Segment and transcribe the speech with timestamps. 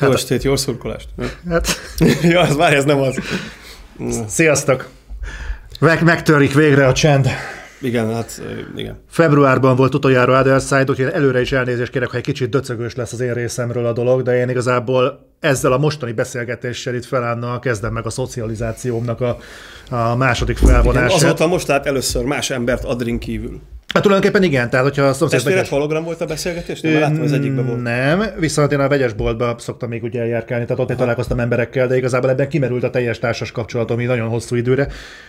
[0.00, 1.08] Jó estét, jó szurkolást.
[1.48, 1.68] Hát,
[2.22, 3.18] ja, ez már ez nem az.
[4.26, 4.88] sziasztok!
[5.80, 7.28] Meg, megtörik végre a csend.
[7.80, 8.42] Igen, hát
[8.76, 9.02] igen.
[9.10, 13.20] Februárban volt utoljára Other úgyhogy előre is elnézést kérek, ha egy kicsit döcögös lesz az
[13.20, 18.06] én részemről a dolog, de én igazából ezzel a mostani beszélgetéssel itt felállna, kezdem meg
[18.06, 19.38] a szocializációmnak a,
[19.90, 21.22] a második igen felvonását.
[21.22, 23.60] azóta most lát először más embert Adrin kívül.
[23.96, 25.72] Hát tulajdonképpen igen, tehát hogyha a szomszéd Testvérek vegyes...
[25.72, 26.80] hologram volt a beszélgetés?
[26.80, 27.82] Nem, láttam, az egyikben volt.
[27.82, 31.96] Nem, viszont én a vegyesboltba szoktam még ugye eljárkálni, tehát ott még találkoztam emberekkel, de
[31.96, 34.88] igazából ebben kimerült a teljes társas kapcsolatom így nagyon hosszú időre.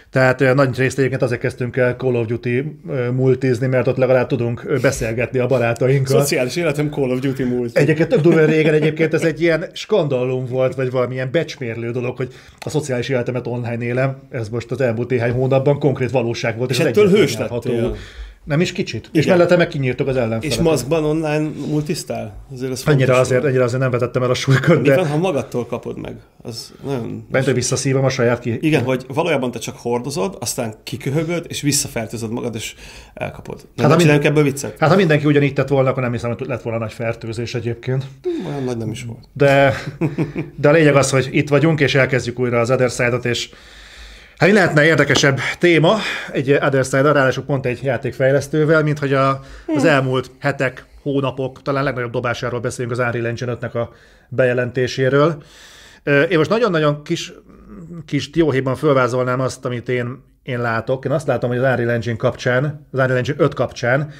[0.10, 2.80] Tehát nagy részt egyébként azért kezdtünk el Call of Duty
[3.14, 6.20] multizni, mert ott legalább tudunk beszélgetni a barátainkkal.
[6.20, 7.78] Szociális életem Call of Duty múlt.
[7.78, 12.34] Egyébként tök durva régen egyébként ez egy ilyen skandalum volt, vagy valamilyen becsmérlő dolog, hogy
[12.60, 14.18] a szociális életemet online élem.
[14.32, 16.70] Ez most az elmúlt néhány hónapban konkrét valóság volt.
[16.70, 17.96] És ez ettől hős lettél.
[18.48, 19.10] Nem is kicsit.
[19.14, 19.38] És Igen.
[19.38, 20.44] mellette meg kinyírtok az ellenfelet.
[20.44, 22.34] És maszkban online multisztál?
[22.54, 25.18] Azért ez Annyira fontos azért, annyira azért nem vetettem el a súlykört, de van, ha
[25.18, 26.16] magadtól kapod meg?
[26.42, 27.26] Az nagyon...
[27.32, 28.58] bent visszaszívom a saját ki.
[28.62, 32.76] Igen, hogy valójában te csak hordozod, aztán kiköhögöd, és visszafertőzöd magad, és
[33.14, 33.56] elkapod.
[33.56, 34.80] Nem hát mind- csináljunk ebből viccet?
[34.80, 38.06] Hát ha mindenki ugyanígy tett volna, akkor nem hiszem, hogy lett volna nagy fertőzés egyébként.
[38.48, 39.28] Olyan nagy nem is volt.
[39.34, 39.74] De,
[40.62, 43.50] de a lényeg az, hogy itt vagyunk, és elkezdjük újra az Other Side-ot, és
[44.38, 45.98] hát mi lehetne érdekesebb téma
[46.32, 49.42] egy Other Side-ra, ráadásul pont egy játékfejlesztővel, mint hogy a,
[49.76, 53.90] az elmúlt hetek, hónapok, talán legnagyobb dobásáról beszélünk az Unreal Engine 5-nek a
[54.30, 55.44] bejelentéséről.
[56.30, 57.34] Én most nagyon-nagyon kis,
[58.06, 61.06] kis dióhéjban fölvázolnám azt, amit én, én látok.
[61.06, 64.12] Én azt látom, hogy az Unreal Engine kapcsán, az Unreal Engine 5 kapcsán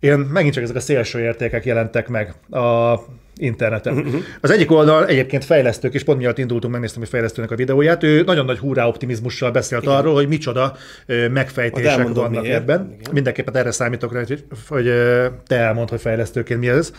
[0.00, 2.94] én megint csak ezek a szélső értékek jelentek meg a
[3.36, 3.96] interneten.
[3.96, 4.20] Uh-huh.
[4.40, 8.22] Az egyik oldal egyébként fejlesztők, és pont miatt indultunk, megnéztem egy fejlesztőnek a videóját, ő
[8.22, 9.94] nagyon nagy hurrá optimizmussal beszélt Igen.
[9.94, 12.56] arról, hogy micsoda Majd megfejtések vannak miért.
[12.56, 12.96] ebben.
[12.98, 13.12] Igen.
[13.12, 14.22] Mindenképpen erre számítok rá,
[14.68, 14.92] hogy,
[15.46, 16.92] te elmondd, hogy fejlesztőként mi ez.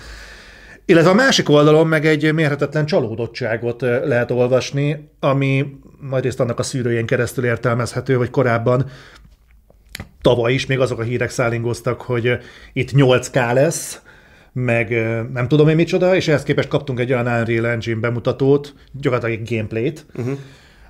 [0.85, 7.05] Illetve a másik oldalon meg egy mérhetetlen csalódottságot lehet olvasni, ami nagyrészt annak a szűrőjén
[7.05, 8.85] keresztül értelmezhető, hogy korábban
[10.21, 12.37] tavaly is még azok a hírek szállingoztak, hogy
[12.73, 14.01] itt 8K lesz,
[14.59, 14.89] meg
[15.33, 19.49] nem tudom én micsoda, és ehhez képest kaptunk egy olyan Unreal Engine bemutatót, gyakorlatilag egy
[19.49, 20.37] gameplayt, uh-huh.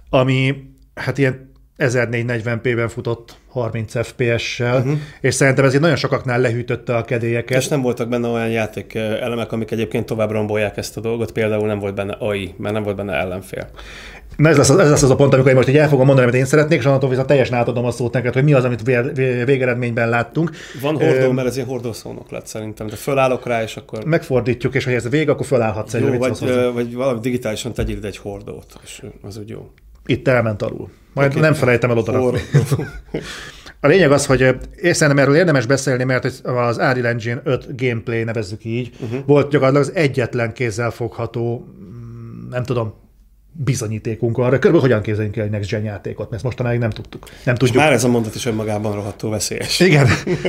[0.10, 0.56] ami
[0.96, 4.98] hát ilyen 1440p-ben futott 30 FPS-sel, uh-huh.
[5.22, 7.58] és szerintem ez így nagyon sokaknál lehűtötte a kedélyeket.
[7.58, 11.32] És nem voltak benne olyan játék eh, elemek, amik egyébként tovább rombolják ezt a dolgot,
[11.32, 13.70] például nem volt benne AI, mert nem volt benne ellenfél.
[14.38, 16.06] Na ez lesz, az, ez lesz az a pont, amikor én most így el fogom
[16.06, 18.64] mondani, amit én szeretnék, és onnantól viszont teljesen átadom a szót neked, hogy mi az,
[18.64, 20.52] amit vé- vé- végeredményben láttunk.
[20.82, 24.84] Van hordó, mert ez ilyen hordószónok lett szerintem, de fölállok rá, és akkor Megfordítjuk, és
[24.84, 28.18] hogy ez vége, akkor felállhatsz egy jó, vagy, ö, vagy valami digitálisan tegyél ide egy
[28.18, 29.70] hordót, és az úgy jó.
[30.06, 30.90] Itt elment alul.
[31.18, 31.40] Majd Oké.
[31.40, 32.32] nem felejtem el oda.
[33.80, 34.42] A lényeg az, hogy
[34.82, 39.20] én szerintem erről érdemes beszélni, mert az Unreal Engine 5 gameplay, nevezzük így, uh-huh.
[39.26, 42.94] volt gyakorlatilag az egyetlen kézzelfogható, mm, nem tudom,
[43.52, 47.28] bizonyítékunk arra, körülbelül hogyan képzeljünk el egy Next Gen játékot, mert ezt mostanáig nem tudtuk.
[47.44, 47.78] Nem És tudjuk.
[47.78, 49.80] már ez a mondat is önmagában rohadtó veszélyes.
[49.80, 50.08] Igen.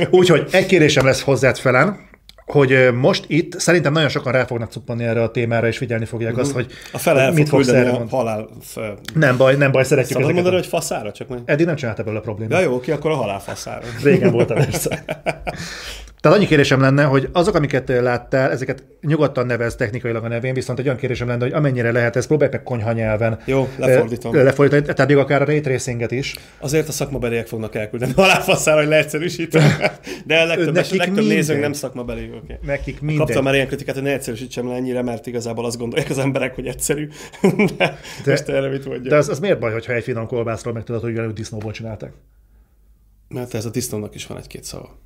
[0.09, 2.08] Úgyhogy egy kérésem lesz hozzád felen,
[2.51, 6.37] hogy most itt szerintem nagyon sokan rá fognak cuppanni erre a témára, és figyelni fogják
[6.37, 8.49] azt, hogy A fele el mit fog fogsz erre a halál...
[9.13, 10.43] Nem baj, nem baj, szeretjük Szabad ezeket.
[10.43, 11.39] mondani, hogy faszára, csak meg...
[11.45, 12.59] Eddig nem csinálta belőle problémát.
[12.59, 13.85] Ja jó, oké, akkor a halál faszára.
[14.03, 15.03] Régen volt a persze.
[16.21, 20.79] Tehát annyi kérésem lenne, hogy azok, amiket láttál, ezeket nyugodtan nevez technikailag a nevén, viszont
[20.79, 23.39] egy olyan kérésem lenne, hogy amennyire lehet, ezt próbálj meg konyha nyelven.
[23.45, 24.35] Jó, lefordítom.
[24.35, 26.35] Lefordítani, tehát még akár a ray tracinget is.
[26.59, 29.71] Azért a szakmabeliek fognak elküldeni halálfaszára, hogy leegyszerűsítem.
[30.25, 31.35] De a legtöbb, Nekik a legtöbb mindegy.
[31.35, 32.31] nézőnk nem szakmabeli.
[32.43, 32.57] Okay.
[32.61, 33.25] Nekik mindegy.
[33.25, 36.55] Kaptam már ilyen kritikát, hogy ne egyszerűsítsem le ennyire, mert igazából azt gondolják az emberek,
[36.55, 37.07] hogy egyszerű.
[37.77, 39.01] De, De- most erre mit?
[39.01, 42.11] De az, az miért baj, hogyha egy finom kolbászról meg tudod, hogy ugyanúgy disznóból csinálták?
[43.27, 44.97] Mert ez a disznónak is van egy-két szava.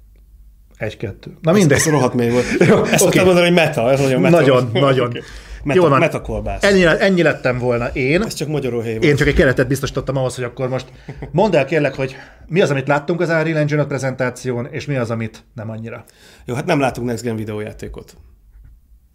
[0.84, 1.38] Egy-kettő.
[1.42, 1.78] Na mindegy.
[1.78, 2.46] Ez rohadt mély volt.
[2.70, 3.24] Jó, Ezt okay.
[3.24, 4.40] mondani, hogy meta, ez nagyon meta.
[4.40, 5.08] Nagyon, nagyon.
[5.08, 5.22] Okay.
[5.64, 6.00] Meta, Jó van.
[6.00, 6.64] metakolbász.
[6.64, 8.22] Ennyi, ennyi lettem volna én.
[8.22, 9.04] Ez csak magyarul hely volt.
[9.04, 10.86] Én csak egy keretet biztosítottam ahhoz, hogy akkor most
[11.32, 12.16] mondd el kérlek, hogy
[12.48, 16.04] mi az, amit láttunk az Unreal Engine 5 prezentáción, és mi az, amit nem annyira.
[16.46, 18.16] Jó, hát nem látunk Next Gen videójátékot.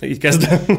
[0.03, 0.59] Így kezdem.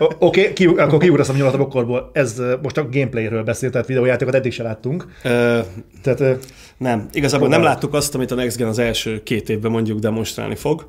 [0.00, 2.10] Oké, okay, ki, akkor kiugraszom nyulat a bokorból.
[2.12, 5.06] Ez most a gameplayről beszélt, tehát videójátékot eddig se láttunk.
[5.22, 5.58] Ö,
[6.02, 6.32] Tehát ö,
[6.76, 7.74] nem, igazából nem Próbál.
[7.74, 10.86] láttuk azt, amit a Next Gen az első két évben mondjuk demonstrálni fog.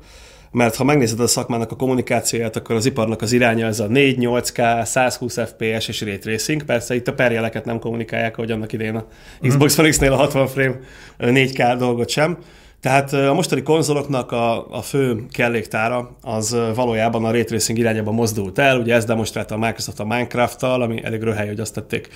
[0.50, 4.16] Mert ha megnézed a szakmának a kommunikációját, akkor az iparnak az iránya ez a 4,
[4.20, 6.62] 8K, 120 FPS és Ray Tracing.
[6.62, 9.06] Persze itt a perjeleket nem kommunikálják, hogy annak idején a
[9.40, 10.80] Xbox One X-nél a 60 frame
[11.18, 12.38] ö, 4K dolgot sem.
[12.82, 18.58] Tehát a mostani konzoloknak a, a fő kelléktára az valójában a ray tracing irányába mozdult
[18.58, 18.78] el.
[18.78, 22.08] Ugye ez demonstrálta a Microsoft a Minecraft-tal, ami elég röhely, hogy azt tették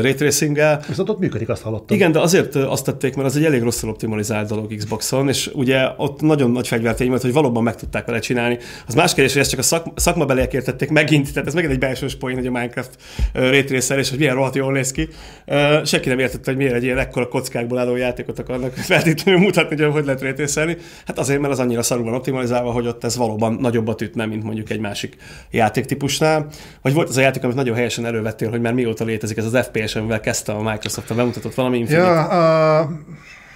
[0.00, 0.80] ray tracing-gel.
[0.88, 1.96] Viszont ott működik, azt hallottam.
[1.96, 5.88] Igen, de azért azt tették, mert az egy elég rosszul optimalizált dolog Xboxon, és ugye
[5.96, 8.58] ott nagyon nagy fegyvertény volt, hogy valóban meg tudták vele csinálni.
[8.86, 11.78] Az más kérdés, hogy ezt csak a szak, szakmabeliek értették megint, tehát ez megint egy
[11.78, 12.96] belső poén, hogy a Minecraft
[13.32, 15.08] ray és hogy milyen rohadt jól néz ki.
[15.84, 19.92] Senki nem értette, hogy miért egy ilyen ekkora kockákból álló játékot akarnak feltétlenül mutatni, hogy
[19.92, 20.76] hogy lehet rétészelni.
[21.06, 24.42] Hát azért, mert az annyira szarul van optimalizálva, hogy ott ez valóban nagyobbat ütne, mint
[24.42, 25.16] mondjuk egy másik
[25.50, 26.46] játéktípusnál.
[26.82, 29.66] Vagy volt az a játék, amit nagyon helyesen elővettél, hogy már mióta létezik ez az
[29.66, 32.04] FPS, amivel kezdte a Microsoft a bemutatott valami Infinite.
[32.04, 32.90] Ja, a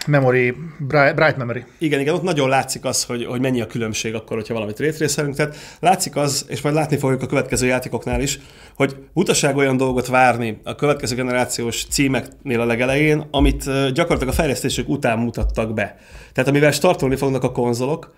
[0.09, 1.65] memory, bright, memory.
[1.79, 5.35] Igen, igen, ott nagyon látszik az, hogy, hogy mennyi a különbség akkor, hogyha valamit rétrészelünk.
[5.35, 8.39] Tehát látszik az, és majd látni fogjuk a következő játékoknál is,
[8.77, 14.89] hogy utaság olyan dolgot várni a következő generációs címeknél a legelején, amit gyakorlatilag a fejlesztésük
[14.89, 15.97] után mutattak be.
[16.33, 18.15] Tehát amivel startolni fognak a konzolok,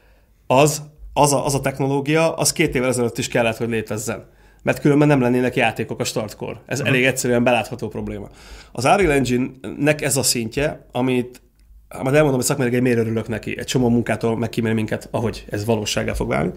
[0.47, 0.83] az,
[1.13, 5.09] az a, az a technológia, az két évvel ezelőtt is kellett, hogy létezzen mert különben
[5.09, 6.61] nem lennének játékok a startkor.
[6.67, 6.95] Ez uh-huh.
[6.95, 8.29] elég egyszerűen belátható probléma.
[8.73, 11.43] Az Unreal Engine-nek ez a szintje, amit
[11.95, 13.59] majd elmondom, hogy szakmai miért örülök neki.
[13.59, 16.51] Egy csomó munkától megkímél minket, ahogy ez valósággal fog válni.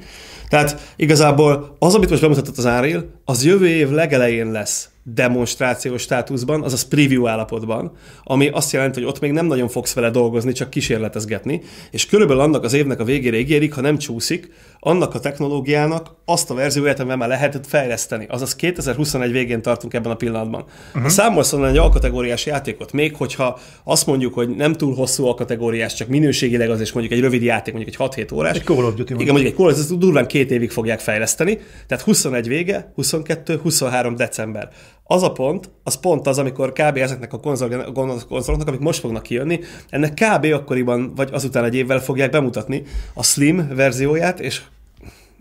[0.49, 6.63] Tehát igazából az, amit most bemutatott az Unreal, az jövő év legelején lesz demonstrációs státuszban,
[6.63, 7.91] azaz preview állapotban,
[8.23, 12.41] ami azt jelenti, hogy ott még nem nagyon fogsz vele dolgozni, csak kísérletezgetni, és körülbelül
[12.41, 14.51] annak az évnek a végére ígérik, ha nem csúszik,
[14.85, 18.25] annak a technológiának azt a verzióját, amivel már lehetett fejleszteni.
[18.29, 20.65] Azaz 2021 végén tartunk ebben a pillanatban.
[20.87, 21.01] Uh-huh.
[21.01, 25.93] Ha számolsz onnan egy alkategóriás játékot, még hogyha azt mondjuk, hogy nem túl hosszú alkategóriás,
[25.93, 28.55] csak minőségileg az, és mondjuk egy rövid játék, mondjuk egy 6-7 órás.
[28.55, 29.13] Egy Call of Duty.
[29.13, 33.59] Igen, mondjuk egy Call of Duty, durván két évig fogják fejleszteni, tehát 21 vége, 22,
[33.61, 34.69] 23 december.
[35.03, 36.97] Az a pont, az pont az, amikor kb.
[36.97, 37.91] ezeknek a konzol,
[38.27, 39.59] konzoloknak, amik most fognak kijönni,
[39.89, 40.45] ennek kb.
[40.45, 42.83] akkoriban, vagy azután egy évvel fogják bemutatni
[43.13, 44.61] a Slim verzióját, és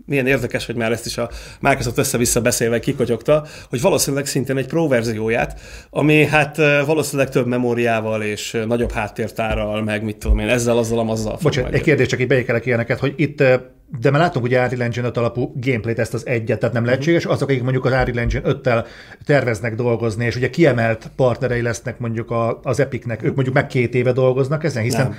[0.05, 1.29] milyen érdekes, hogy már ezt is a
[1.59, 8.21] Microsoft össze-vissza beszélve kikotyogta, hogy valószínűleg szintén egy Pro verzióját, ami hát valószínűleg több memóriával
[8.21, 11.37] és nagyobb háttértárral, meg mit tudom én, ezzel, azzal, azzal.
[11.41, 13.43] Bocsánat, egy kérdés, csak így beékelek ilyeneket, hogy itt
[13.99, 17.25] de már látunk ugye Unreal Engine 5 alapú gameplayt, ezt az egyet, tehát nem lehetséges.
[17.25, 18.85] Azok, akik mondjuk az Unreal Engine 5-tel
[19.25, 23.95] terveznek dolgozni, és ugye kiemelt partnerei lesznek mondjuk a, az Epicnek, ők mondjuk meg két
[23.95, 25.15] éve dolgoznak ezen, hiszen nem.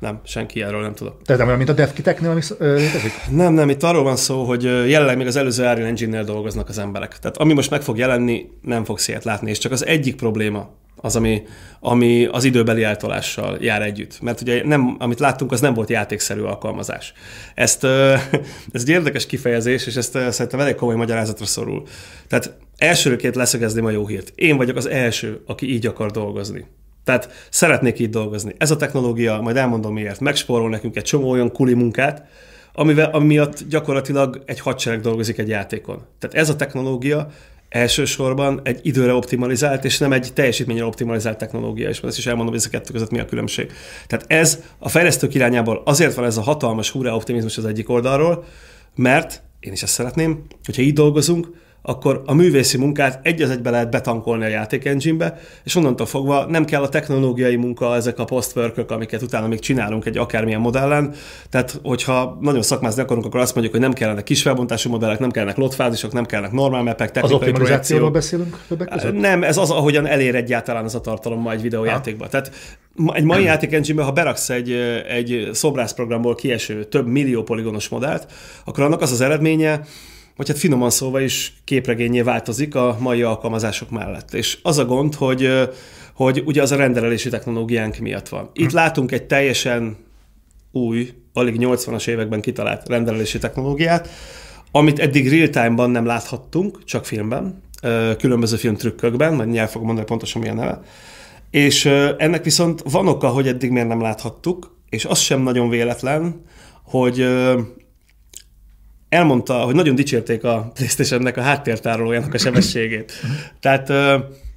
[0.00, 1.22] Nem, senki erről nem tudok.
[1.22, 3.12] Tehát nem olyan, mint a DevKiteknél, ami létezik?
[3.30, 6.78] Nem, nem, itt arról van szó, hogy jelenleg még az előző Unreal Engine-nél dolgoznak az
[6.78, 7.18] emberek.
[7.18, 10.70] Tehát ami most meg fog jelenni, nem fogsz ilyet látni, és csak az egyik probléma
[11.02, 11.42] az, ami,
[11.80, 14.20] ami az időbeli eltolással jár együtt.
[14.20, 17.12] Mert ugye nem, amit láttunk, az nem volt játékszerű alkalmazás.
[17.54, 17.84] Ezt,
[18.72, 21.82] ez egy érdekes kifejezés, és ezt szerintem elég komoly magyarázatra szorul.
[22.28, 24.32] Tehát elsőként leszögezném a jó hírt.
[24.34, 26.66] Én vagyok az első, aki így akar dolgozni.
[27.04, 28.54] Tehát szeretnék így dolgozni.
[28.58, 32.26] Ez a technológia, majd elmondom miért, megspórol nekünk egy csomó olyan kuli munkát,
[32.74, 36.02] amivel, ami miatt gyakorlatilag egy hadsereg dolgozik egy játékon.
[36.18, 37.28] Tehát ez a technológia
[37.72, 42.62] elsősorban egy időre optimalizált, és nem egy teljesítményre optimalizált technológia, és ezt is elmondom, hogy
[42.62, 43.72] ez a kettő között mi a különbség.
[44.06, 48.44] Tehát ez a fejlesztők irányából azért van ez a hatalmas hurrá optimizmus az egyik oldalról,
[48.94, 51.48] mert én is ezt szeretném, hogyha így dolgozunk,
[51.82, 56.44] akkor a művészi munkát egy az egybe lehet betankolni a játék engine-be, és onnantól fogva
[56.44, 61.14] nem kell a technológiai munka, ezek a postwork amiket utána még csinálunk egy akármilyen modellen.
[61.50, 65.30] Tehát, hogyha nagyon szakmázni akarunk, akkor azt mondjuk, hogy nem kellenek kis felbontású modellek, nem
[65.30, 69.18] kellenek lotfázisok, nem kellenek normál mapek, technikai Az optimalizációról beszélünk többek között?
[69.18, 72.28] Nem, ez az, ahogyan elér egyáltalán az a tartalom ma egy videójátékban.
[72.30, 72.50] Tehát
[73.12, 74.72] egy mai játék engine ha beraksz egy,
[75.08, 78.26] egy szobrászprogramból kieső több millió poligonos modellt,
[78.64, 79.80] akkor annak az az eredménye,
[80.42, 84.34] vagy hát finoman szóval is képregényé változik a mai alkalmazások mellett.
[84.34, 85.68] És az a gond, hogy,
[86.14, 88.50] hogy ugye az a rendelési technológiánk miatt van.
[88.52, 88.76] Itt hm.
[88.76, 89.96] látunk egy teljesen
[90.72, 94.08] új, alig 80-as években kitalált rendelési technológiát,
[94.70, 97.62] amit eddig real-time-ban nem láthattunk, csak filmben,
[98.18, 100.80] különböző filmtrükkökben, majd nyilván fogom mondani pontosan milyen neve.
[101.50, 101.84] És
[102.18, 106.44] ennek viszont van oka, hogy eddig miért nem láthattuk, és az sem nagyon véletlen,
[106.82, 107.26] hogy
[109.12, 113.12] elmondta, hogy nagyon dicsérték a PlayStation-nek a háttértárolójának a sebességét.
[113.60, 113.90] Tehát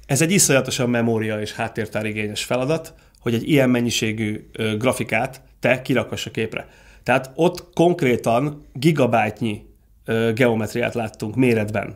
[0.06, 6.30] ez egy iszonyatosan memória és háttértárigényes feladat, hogy egy ilyen mennyiségű grafikát te kirakass a
[6.30, 6.68] képre.
[7.02, 9.62] Tehát ott konkrétan gigabájtnyi
[10.34, 11.94] geometriát láttunk méretben.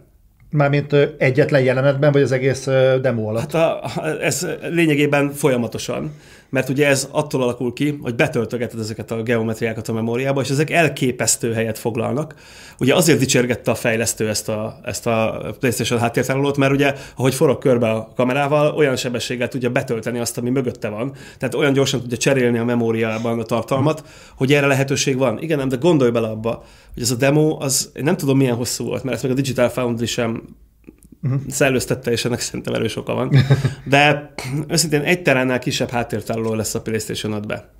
[0.50, 2.64] Mármint egyetlen jelenetben, vagy az egész
[3.00, 3.52] demo alatt?
[3.52, 3.82] Hát a,
[4.20, 6.14] ez lényegében folyamatosan.
[6.50, 10.70] Mert ugye ez attól alakul ki, hogy betöltögeted ezeket a geometriákat a memóriába, és ezek
[10.70, 12.34] elképesztő helyet foglalnak.
[12.78, 17.58] Ugye azért dicsérgette a fejlesztő ezt a, ezt a PlayStation háttértárolót, mert ugye, ahogy forog
[17.58, 21.12] körbe a kamerával, olyan sebességgel tudja betölteni azt, ami mögötte van.
[21.38, 24.04] Tehát olyan gyorsan tudja cserélni a memóriában a tartalmat,
[24.36, 25.42] hogy erre lehetőség van.
[25.42, 26.64] Igen, nem, de gondolj bele abba,
[26.94, 29.34] hogy ez a demo, az én nem tudom milyen hosszú volt, mert ezt meg a
[29.34, 30.42] Digital Foundry sem
[31.22, 31.40] uh-huh.
[31.48, 33.36] szellőztette, és ennek szerintem erős oka van.
[33.84, 34.32] De
[34.68, 37.70] őszintén egy teránnál kisebb háttértároló lesz a PlayStation 5 be.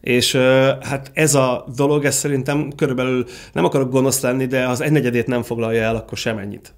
[0.00, 0.34] És
[0.80, 5.42] hát ez a dolog, ez szerintem körülbelül nem akarok gonosz lenni, de az egynegyedét nem
[5.42, 6.74] foglalja el, akkor semennyit.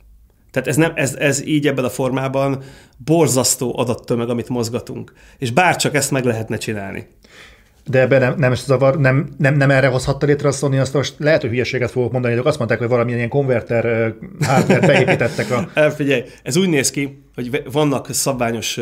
[0.50, 2.62] Tehát ez, nem, ez, ez így ebben a formában
[3.04, 5.12] borzasztó adattömeg, amit mozgatunk.
[5.38, 7.06] És bárcsak ezt meg lehetne csinálni
[7.88, 11.14] de ebben nem, nem, zavar, nem, nem, nem erre hozhatta létre a Sony, azt most
[11.18, 15.90] lehet, hogy hülyeséget fogok mondani, de azt mondták, hogy valamilyen ilyen konverter hardware beépítettek a...
[15.90, 18.78] Figyelj, ez úgy néz ki, hogy vannak szabványos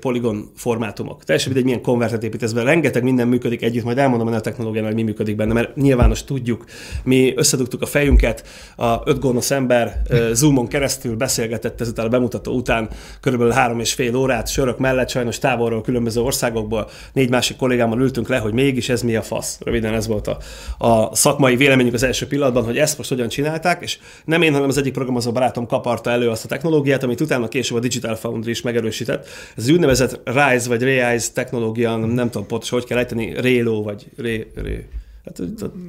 [0.00, 1.24] poligon formátumok.
[1.24, 2.62] Teljesen mindegy, milyen konvertet építesz be.
[2.62, 6.64] Rengeteg minden működik együtt, majd elmondom a technológián, hogy mi működik benne, mert nyilvános tudjuk.
[7.04, 8.44] Mi összedugtuk a fejünket,
[8.76, 12.88] a öt gonosz ember Zoomon keresztül beszélgetett ezután a bemutató után
[13.20, 16.88] körülbelül három és fél órát sörök mellett, sajnos távolról különböző országokból.
[17.12, 19.58] Négy másik kollégámmal ültünk le, hogy mégis ez mi a fasz.
[19.64, 20.38] Röviden ez volt a,
[20.86, 24.68] a szakmai véleményük az első pillanatban, hogy ezt most hogyan csinálták, és nem én, hanem
[24.68, 28.50] az egyik programozó barátom kaparta elő azt a technológiát, amit utána később a Digital Foundry
[28.50, 29.26] is megerősített.
[29.56, 34.06] Ez az úgynevezett RISE vagy RAISE technológia, nem tudom pontosan, hogy kell ejteni, Relo vagy
[34.16, 34.86] Ré, Ré.
[35.24, 35.40] Hát,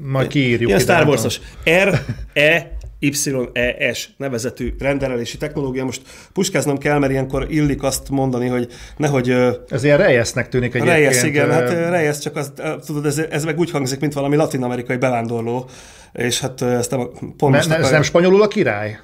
[0.03, 0.67] Majd kiírjuk.
[0.67, 1.39] Ilyen Star Wars-os.
[1.69, 1.99] R,
[2.33, 5.85] E, YES nevezetű rendelési technológia.
[5.85, 6.01] Most
[6.33, 9.35] puskáznom kell, mert ilyenkor illik azt mondani, hogy nehogy...
[9.69, 10.97] Ez ilyen rejesznek tűnik egyébként.
[10.97, 12.51] Reyes, igen, hát rejesz, csak az,
[12.85, 15.69] tudod, ez, ez meg úgy hangzik, mint valami latin-amerikai bevándorló,
[16.13, 18.99] és hát ezt nem pont ne, Ez nem spanyolul a király?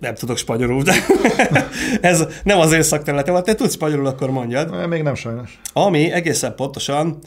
[0.00, 0.94] Nem tudok spanyolul, de
[2.00, 4.88] ez nem az én szakterületem, ha te tudsz spanyolul, akkor mondjad.
[4.88, 5.60] Még nem sajnos.
[5.72, 7.18] Ami egészen pontosan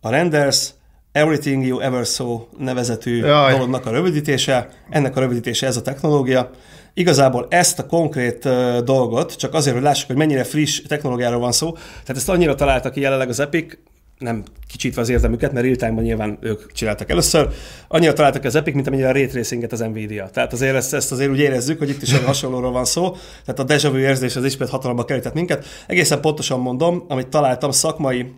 [0.00, 0.70] a renders
[1.12, 3.52] Everything You Ever Saw nevezetű Jaj.
[3.52, 4.68] dolognak a rövidítése.
[4.90, 6.50] Ennek a rövidítése ez a technológia.
[6.94, 11.52] Igazából ezt a konkrét uh, dolgot, csak azért, hogy lássuk, hogy mennyire friss technológiáról van
[11.52, 13.76] szó, tehát ezt annyira találta ki jelenleg az Epic,
[14.24, 17.48] nem kicsítve az érdemüket, mert real nyilván ők csináltak először.
[17.88, 20.28] Annyira találtak az Epic, mint amennyire a ray tracinget az Nvidia.
[20.32, 23.10] Tehát azért ezt, ezt azért úgy érezzük, hogy itt is hasonlóról van szó.
[23.44, 25.66] Tehát a deja vu érzés az ismét hatalomba kerített minket.
[25.86, 28.32] Egészen pontosan mondom, amit találtam, szakmai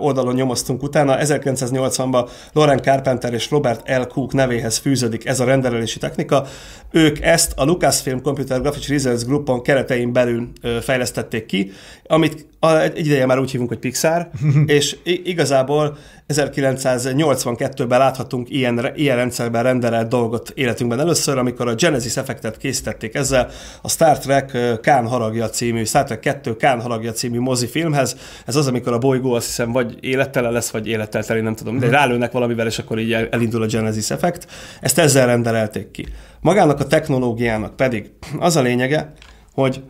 [0.00, 1.16] oldalon nyomoztunk utána.
[1.18, 4.02] 1980-ban Loren Carpenter és Robert L.
[4.02, 6.46] Cook nevéhez fűződik ez a rendelési technika.
[6.90, 10.48] Ők ezt a Lucasfilm Computer Graphics Research Groupon keretein belül
[10.80, 11.72] fejlesztették ki,
[12.06, 14.30] amit egy ideje már úgy hívunk, hogy Pixar,
[14.66, 15.96] és igazából
[16.28, 23.48] 1982-ben láthatunk ilyen, ilyen rendszerben rendelett dolgot életünkben először, amikor a Genesis effektet készítették ezzel
[23.82, 28.16] a Star Trek Kán haragja című, Star Trek 2 Kán haragja című mozifilmhez.
[28.46, 31.86] Ez az, amikor a bolygó azt hiszem vagy élettelen lesz, vagy élettelen, nem tudom, de
[31.86, 31.94] mhm.
[31.94, 34.46] rálőnek valamivel, és akkor így elindul a Genesis effekt.
[34.80, 36.06] Ezt ezzel rendelték ki.
[36.40, 39.12] Magának a technológiának pedig az a lényege,
[39.52, 39.82] hogy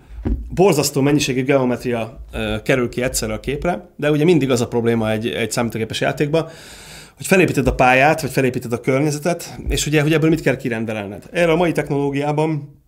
[0.55, 2.25] borzasztó mennyiségű geometria
[2.65, 6.49] kerül ki egyszerre a képre, de ugye mindig az a probléma egy, egy számítógépes játékban,
[7.17, 11.29] hogy felépíted a pályát, vagy felépíted a környezetet, és ugye, hogy ebből mit kell kirendelned.
[11.33, 12.83] Erre a mai technológiában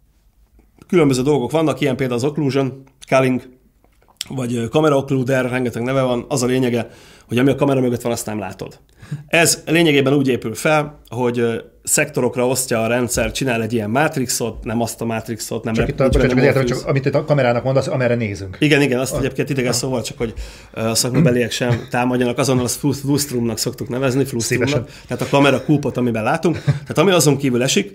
[0.88, 3.42] különböző dolgok vannak, ilyen például az occlusion, culling,
[4.28, 6.88] vagy kamera occluder, rengeteg neve van, az a lényege,
[7.28, 8.78] hogy ami a kamera mögött van, azt nem látod.
[9.26, 14.80] Ez lényegében úgy épül fel, hogy szektorokra osztja a rendszer, csinál egy ilyen matrixot, nem
[14.80, 17.64] azt a matrixot, nem csak itt a, bocsánat, csak, értem, csak amit itt a kamerának
[17.64, 18.56] mondasz, amerre nézünk.
[18.60, 20.34] Igen, igen, azt a, egyébként idegen szóval, csak hogy
[20.72, 26.22] a szakmabeliek sem támadjanak, azonnal azt flustrumnak szoktuk nevezni, flustrumnak, tehát a kamera kúpot, amiben
[26.22, 26.62] látunk.
[26.64, 27.94] Tehát ami azon kívül esik,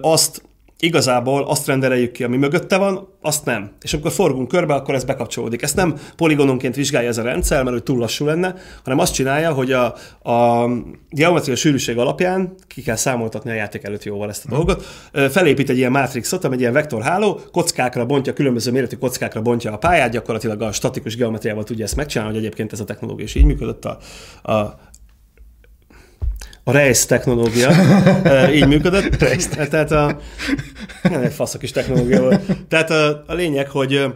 [0.00, 0.42] azt
[0.80, 3.70] igazából azt rendeljük ki, ami mögötte van, azt nem.
[3.82, 5.62] És amikor forgunk körbe, akkor ez bekapcsolódik.
[5.62, 8.54] Ezt nem poligononként vizsgálja ez a rendszer, mert hogy túl lassú lenne,
[8.84, 9.84] hanem azt csinálja, hogy a,
[10.30, 10.68] a
[11.10, 14.84] geometria sűrűség alapján ki kell számoltatni a játék előtt jóval ezt a dolgot.
[15.30, 19.78] Felépít egy ilyen mátrixot, ami egy ilyen vektorháló, kockákra bontja, különböző méretű kockákra bontja a
[19.78, 23.44] pályát, gyakorlatilag a statikus geometriával tudja ezt megcsinálni, hogy egyébként ez a technológia is így
[23.44, 23.98] működött a,
[24.52, 24.78] a
[26.68, 27.70] a rejsz technológia
[28.56, 29.16] így működött.
[29.68, 30.18] Tehát a,
[31.02, 32.40] nem egy faszak is technológia volt.
[32.68, 34.06] Tehát a, a lényeg, hogy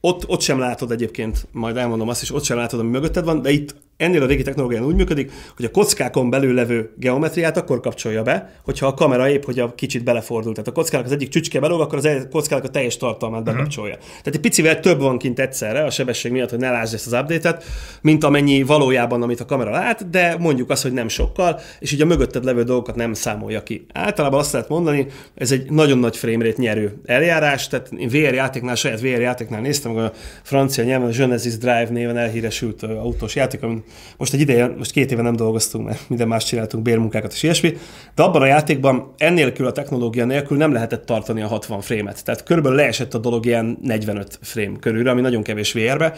[0.00, 3.42] ott, ott sem látod egyébként, majd elmondom azt is, ott sem látod, ami mögötted van,
[3.42, 7.80] de itt ennél a régi technológián úgy működik, hogy a kockákon belül levő geometriát akkor
[7.80, 10.54] kapcsolja be, hogyha a kamera épp, hogy a kicsit belefordult.
[10.54, 13.94] Tehát a kockának az egyik csücske belóg, akkor az egy kockának a teljes tartalmát bekapcsolja.
[13.94, 14.08] Uh-huh.
[14.08, 17.12] Tehát egy picivel több van kint egyszerre a sebesség miatt, hogy ne lásd ezt az
[17.12, 17.64] update-et,
[18.00, 22.00] mint amennyi valójában, amit a kamera lát, de mondjuk azt, hogy nem sokkal, és így
[22.00, 23.86] a mögötted levő dolgokat nem számolja ki.
[23.92, 28.74] Általában azt lehet mondani, ez egy nagyon nagy framerate nyerő eljárás, tehát én VR játéknál,
[28.74, 30.10] saját VR játéknál néztem, a
[30.42, 33.84] francia nyelven a Genesis Drive néven elhíresült autós játék, amin
[34.16, 37.76] most egy ideje, most két éve nem dolgoztunk, mert minden más csináltunk, bérmunkákat és ilyesmi,
[38.14, 42.24] de abban a játékban ennélkül a technológia nélkül nem lehetett tartani a 60 frémet.
[42.24, 46.14] Tehát körülbelül leesett a dolog ilyen 45 frame körülre, ami nagyon kevés VR-be.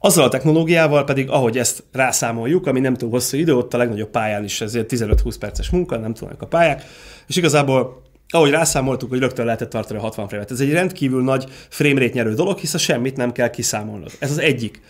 [0.00, 4.10] Azzal a technológiával pedig, ahogy ezt rászámoljuk, ami nem túl hosszú idő, ott a legnagyobb
[4.10, 6.84] pályán is ezért 15-20 perces munka, nem tudnak a pályák,
[7.26, 10.50] és igazából ahogy rászámoltuk, hogy rögtön lehetett tartani a 60 frame-et.
[10.50, 14.10] Ez egy rendkívül nagy framerate nyerő dolog, hisz a semmit nem kell kiszámolnod.
[14.18, 14.80] Ez az egyik.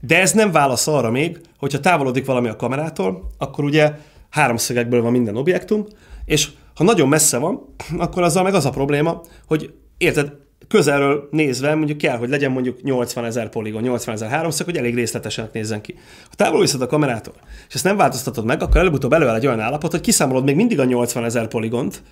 [0.00, 3.92] De ez nem válasz arra még, hogyha távolodik valami a kamerától, akkor ugye
[4.30, 5.86] háromszögekből van minden objektum,
[6.24, 10.32] és ha nagyon messze van, akkor azzal meg az a probléma, hogy érted,
[10.68, 14.94] közelről nézve mondjuk kell, hogy legyen mondjuk 80 ezer poligon, 80 ezer háromszög, hogy elég
[14.94, 15.94] részletesen nézzen ki.
[16.28, 17.34] Ha távol viszed a kamerától,
[17.68, 20.80] és ezt nem változtatod meg, akkor előbb-utóbb előáll egy olyan állapot, hogy kiszámolod még mindig
[20.80, 22.02] a 80 ezer poligont,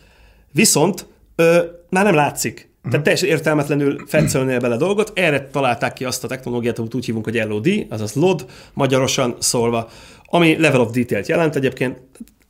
[0.52, 2.67] viszont ö, már nem látszik.
[2.82, 7.24] Tehát teljesen értelmetlenül fetszölnél bele dolgot, erre találták ki azt a technológiát, amit úgy hívunk,
[7.24, 9.88] hogy LOD, azaz LOD, magyarosan szólva,
[10.24, 12.00] ami level of detail jelent egyébként.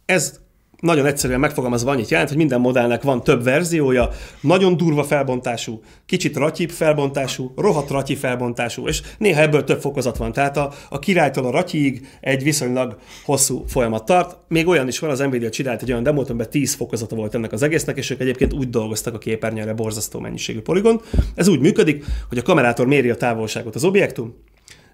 [0.06, 0.40] Ez
[0.80, 4.08] nagyon egyszerűen megfogalmazva annyit jelent, hogy minden modellnek van több verziója,
[4.40, 10.32] nagyon durva felbontású, kicsit ratyibb felbontású, rohadt ratyi felbontású, és néha ebből több fokozat van.
[10.32, 14.37] Tehát a, a királytól a ratyig egy viszonylag hosszú folyamat tart.
[14.49, 17.52] Még olyan is van, az Nvidia csinált egy olyan demót, amiben 10 fokozata volt ennek
[17.52, 21.00] az egésznek, és ők egyébként úgy dolgoztak a képernyőre borzasztó mennyiségű poligon.
[21.35, 24.35] Ez úgy működik, hogy a kamerátor méri a távolságot az objektum,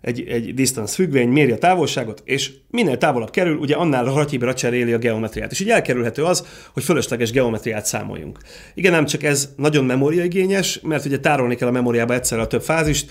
[0.05, 4.93] egy, egy distance függvény, méri a távolságot, és minél távolabb kerül, ugye annál ratyibra cseréli
[4.93, 5.51] a geometriát.
[5.51, 8.39] És így elkerülhető az, hogy fölösleges geometriát számoljunk.
[8.75, 12.63] Igen, nem csak ez nagyon memóriaigényes, mert ugye tárolni kell a memóriába egyszerre a több
[12.63, 13.11] fázist,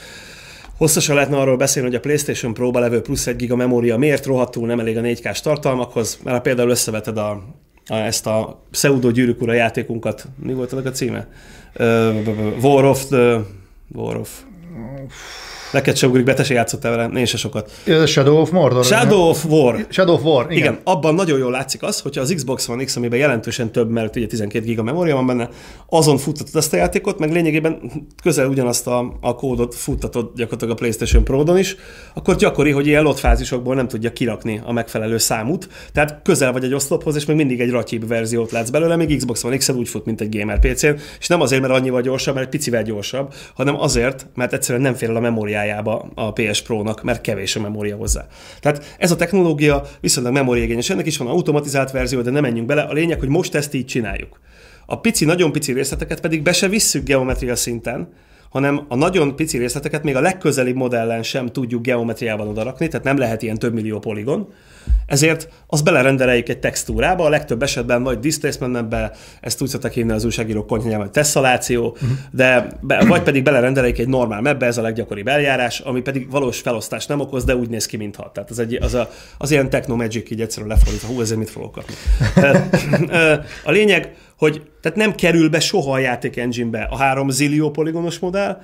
[0.77, 4.67] Hosszasan lehetne arról beszélni, hogy a PlayStation Pro-ba levő plusz egy giga memória miért rohadtul
[4.67, 7.29] nem elég a 4K-s tartalmakhoz, mert ha például összeveted a,
[7.87, 11.27] a, ezt a pseudo gyűrűk ura játékunkat, mi volt a címe?
[11.79, 13.39] Uh, War of the...
[13.91, 14.43] War of...
[15.73, 17.71] Neked se ugrik be, te se játszottál vele, én se sokat.
[18.05, 18.83] Shadow of Mordor.
[18.83, 19.85] Shadow of War.
[19.89, 20.57] Shadow of War, igen.
[20.57, 20.79] igen.
[20.83, 24.27] abban nagyon jól látszik az, hogyha az Xbox One X, amiben jelentősen több, mert ugye
[24.27, 25.49] 12 giga memória van benne,
[25.89, 27.91] azon futtatod ezt a játékot, meg lényegében
[28.23, 31.75] közel ugyanazt a, a kódot futtatod gyakorlatilag a PlayStation Pro-don is,
[32.13, 35.67] akkor gyakori, hogy ilyen lot fázisokból nem tudja kirakni a megfelelő számút.
[35.93, 39.43] Tehát közel vagy egy oszlophoz, és még mindig egy ratyibb verziót látsz belőle, még Xbox
[39.43, 42.45] One X úgy fut, mint egy gamer PC-n, és nem azért, mert annyival gyorsabb, mert
[42.45, 46.61] egy picivel gyorsabb, hanem azért, mert egyszerűen nem fér el a memóriája memóriájába a PS
[46.61, 48.27] Pro-nak, mert kevés a memória hozzá.
[48.59, 50.89] Tehát ez a technológia viszonylag memóriaigényes.
[50.89, 52.81] Ennek is van automatizált verzió, de nem menjünk bele.
[52.81, 54.39] A lényeg, hogy most ezt így csináljuk.
[54.85, 58.13] A pici, nagyon pici részleteket pedig be se visszük geometria szinten,
[58.49, 63.17] hanem a nagyon pici részleteket még a legközelibb modellen sem tudjuk geometriával odarakni, tehát nem
[63.17, 64.53] lehet ilyen több millió poligon,
[65.05, 70.25] ezért az belerendeljük egy textúrába, a legtöbb esetben vagy displacementbe, ezt úgy szokták hívni az
[70.25, 72.09] újságírók konyhányában, teszaláció, uh-huh.
[72.31, 76.59] de be, vagy pedig belerendeljük egy normál mebbe, ez a leggyakoribb eljárás, ami pedig valós
[76.59, 78.31] felosztást nem okoz, de úgy néz ki, mintha.
[78.33, 81.71] Tehát az, egy, az, a, az ilyen technomagic így egyszerűen lefordítva, hú, ezért mit fogok
[81.71, 81.93] kapni.
[83.65, 88.19] a lényeg, hogy tehát nem kerül be soha a játék engine-be a 3 zillió poligonos
[88.19, 88.61] modell,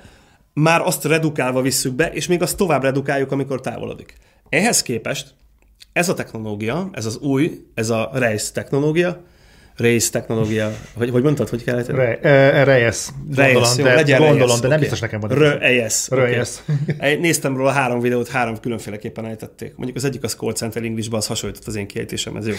[0.52, 4.14] már azt redukálva visszük be, és még azt tovább redukáljuk, amikor távolodik.
[4.48, 5.34] Ehhez képest
[5.92, 9.22] ez a technológia, ez az új, ez a RACE technológia,
[9.80, 11.86] Race technológia, vagy hogy mondtad, hogy kellett?
[11.86, 13.08] Re, uh, Reyes.
[13.26, 14.78] Gondolom, de, legyen gondolom, Reyes, de nem okay.
[14.78, 15.58] biztos nekem van.
[15.58, 16.08] Reyes.
[16.08, 16.48] Reyes.
[16.94, 17.14] Okay.
[17.14, 19.72] Néztem róla három videót, három különféleképpen ejtették.
[19.76, 22.54] Mondjuk az egyik az Call Center Englishbe, az hasonlított az én kiejtésem, ez jó.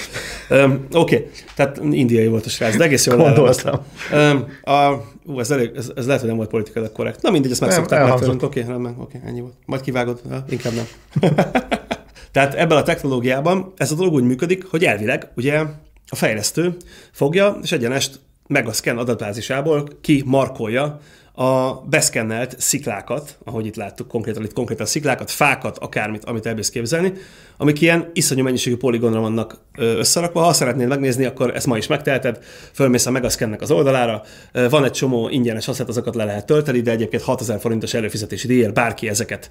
[0.49, 1.29] Um, Oké, okay.
[1.55, 3.79] tehát indiai volt a srác, de egész jól Gondoltam.
[4.13, 4.91] Um, a,
[5.25, 7.21] ú, ez, elég, ez, ez, lehet, hogy nem volt politikailag korrekt.
[7.21, 9.53] Na mindegy, ezt megszokták Oké, okay, rendben, oké, okay, ennyi volt.
[9.65, 10.85] Majd kivágod, ha, inkább nem.
[12.31, 15.59] Tehát ebben a technológiában ez a dolog úgy működik, hogy elvileg ugye
[16.07, 16.75] a fejlesztő
[17.11, 20.99] fogja, és egyenest meg a scan adatbázisából ki markolja
[21.33, 27.13] a beszkennelt sziklákat, ahogy itt láttuk konkrétan, itt konkrétan sziklákat, fákat, akármit, amit elbírsz képzelni,
[27.61, 30.41] amik ilyen iszonyú mennyiségű poligonra vannak összerakva.
[30.41, 32.39] Ha szeretnéd megnézni, akkor ezt ma is megteheted,
[32.73, 34.21] fölmész a Megascannek az oldalára,
[34.69, 38.73] van egy csomó ingyenes hasznát, azokat le lehet tölteni, de egyébként 6000 forintos előfizetési díjért
[38.73, 39.49] bárki ezeket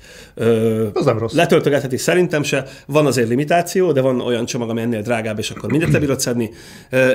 [0.92, 1.35] az nem rossz.
[1.35, 2.64] letöltögetheti, szerintem se.
[2.87, 6.51] Van azért limitáció, de van olyan csomag, ami ennél drágább, és akkor mindent lebírod szedni.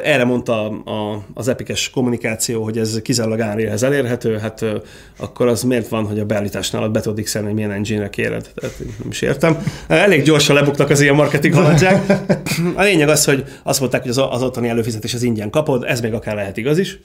[0.03, 4.75] Erre mondta a, az epikes kommunikáció, hogy ez kizárólag Unreal-hez elérhető, hát ö,
[5.17, 8.49] akkor az miért van, hogy a beállításnál be tudod hogy milyen engine-re kéred?
[8.55, 9.63] Tehát nem is értem.
[9.87, 12.13] Elég gyorsan lebuktak az ilyen marketing haladják.
[12.75, 16.01] A lényeg az, hogy azt mondták, hogy az, az ottani előfizetés az ingyen kapod, ez
[16.01, 16.99] még akár lehet igaz is.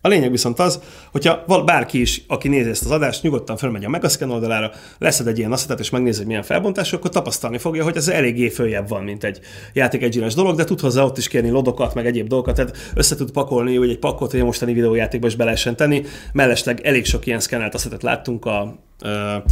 [0.00, 0.80] A lényeg viszont az,
[1.12, 5.26] hogyha val- bárki is, aki nézi ezt az adást, nyugodtan felmegy a Megascan oldalára, leszed
[5.26, 8.88] egy ilyen asszetet, és megnézi, hogy milyen felbontás, akkor tapasztalni fogja, hogy ez eléggé följebb
[8.88, 9.40] van, mint egy
[9.72, 13.16] játék egy dolog, de tud hozzá ott is kérni lodokat, meg egyéb dolgokat, tehát össze
[13.16, 16.04] tud pakolni, hogy egy pakkot, hogy a mostani videójátékba is be lehessen tenni.
[16.32, 19.42] Mellesleg elég sok ilyen szkennelt asszetet láttunk a, a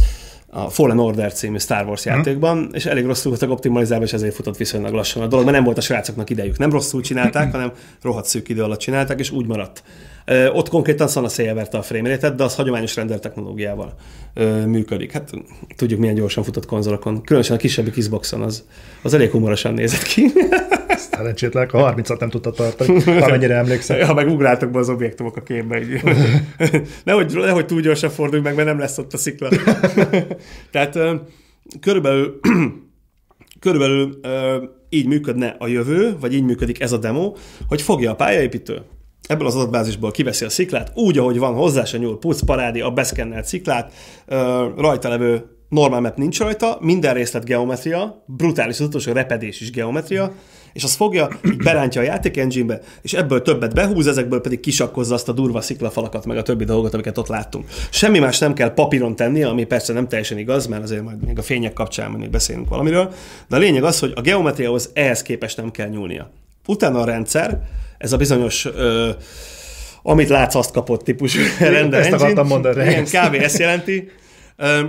[0.59, 2.15] Fallen Order című Star Wars mhm.
[2.15, 2.69] játékban, hmm.
[2.73, 5.77] és elég rosszul voltak optimalizálva, és ezért futott viszonylag lassan a dolog, mert nem volt
[5.77, 6.57] a srácoknak idejük.
[6.57, 9.83] Nem rosszul csinálták, hanem rohadt szűk idő alatt csinálták, és úgy maradt.
[10.53, 13.93] Ott konkrétan szana verte a frame de az hagyományos render technológiával
[14.65, 15.11] működik.
[15.11, 15.29] Hát
[15.75, 17.21] tudjuk, milyen gyorsan futott konzolokon.
[17.21, 18.63] Különösen a kisebb Xboxon az,
[19.01, 20.31] az elég humorosan nézett ki.
[21.11, 23.97] Szerencsétlenek, a 30-at nem tudta tartani, amennyire emlékszem.
[23.97, 25.81] Ja, meg ugráltak be az objektumok a képbe.
[25.81, 26.01] Így.
[27.03, 29.49] nehogy, nehogy túl gyorsan fordulj meg, mert nem lesz ott a szikla.
[30.71, 30.99] Tehát
[31.79, 32.39] körülbelül
[33.59, 34.19] körülbelül
[34.89, 37.33] így működne a jövő, vagy így működik ez a demo,
[37.67, 38.81] hogy fogja a pályaépítő,
[39.27, 42.91] ebből az adatbázisból kiveszi a sziklát, úgy, ahogy van, hozzá se nyúl, puc, parádi, a
[42.91, 43.93] beszkennelt sziklát,
[44.77, 50.31] rajta levő normál map nincs rajta, minden részlet geometria, brutális az utolsó repedés is geometria,
[50.73, 51.27] és az fogja,
[51.63, 56.25] berántja a játék engine és ebből többet behúz, ezekből pedig kisakkozza azt a durva sziklafalakat,
[56.25, 57.65] meg a többi dolgot, amiket ott láttunk.
[57.89, 61.37] Semmi más nem kell papíron tenni, ami persze nem teljesen igaz, mert azért majd még
[61.37, 63.13] a fények kapcsán még beszélünk valamiről,
[63.47, 66.31] de a lényeg az, hogy a geometriahoz ehhez képest nem kell nyúlnia.
[66.67, 67.61] Utána a rendszer,
[67.97, 69.09] ez a bizonyos ö,
[70.07, 72.89] amit látsz, azt kapott típusú render Ezt akartam mondani.
[72.89, 73.33] Igen, kb.
[73.33, 74.09] ezt jelenti.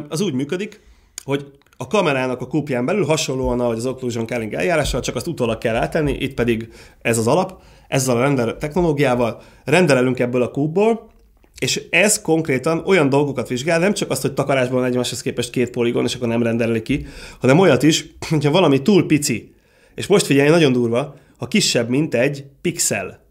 [0.08, 0.80] Az úgy működik,
[1.24, 5.58] hogy a kamerának a kúpján belül hasonlóan, ahogy az occlusion culling eljárással, csak azt utólag
[5.58, 6.68] kell átenni, itt pedig
[7.02, 11.10] ez az alap, ezzel a render technológiával rendelelünk ebből a kúpból,
[11.58, 16.04] és ez konkrétan olyan dolgokat vizsgál, nem csak azt, hogy takarásban egymáshoz képest két poligon,
[16.04, 17.06] és akkor nem rendeli ki,
[17.40, 19.54] hanem olyat is, hogyha valami túl pici,
[19.94, 23.24] és most figyelj, nagyon durva, ha kisebb, mint egy pixel.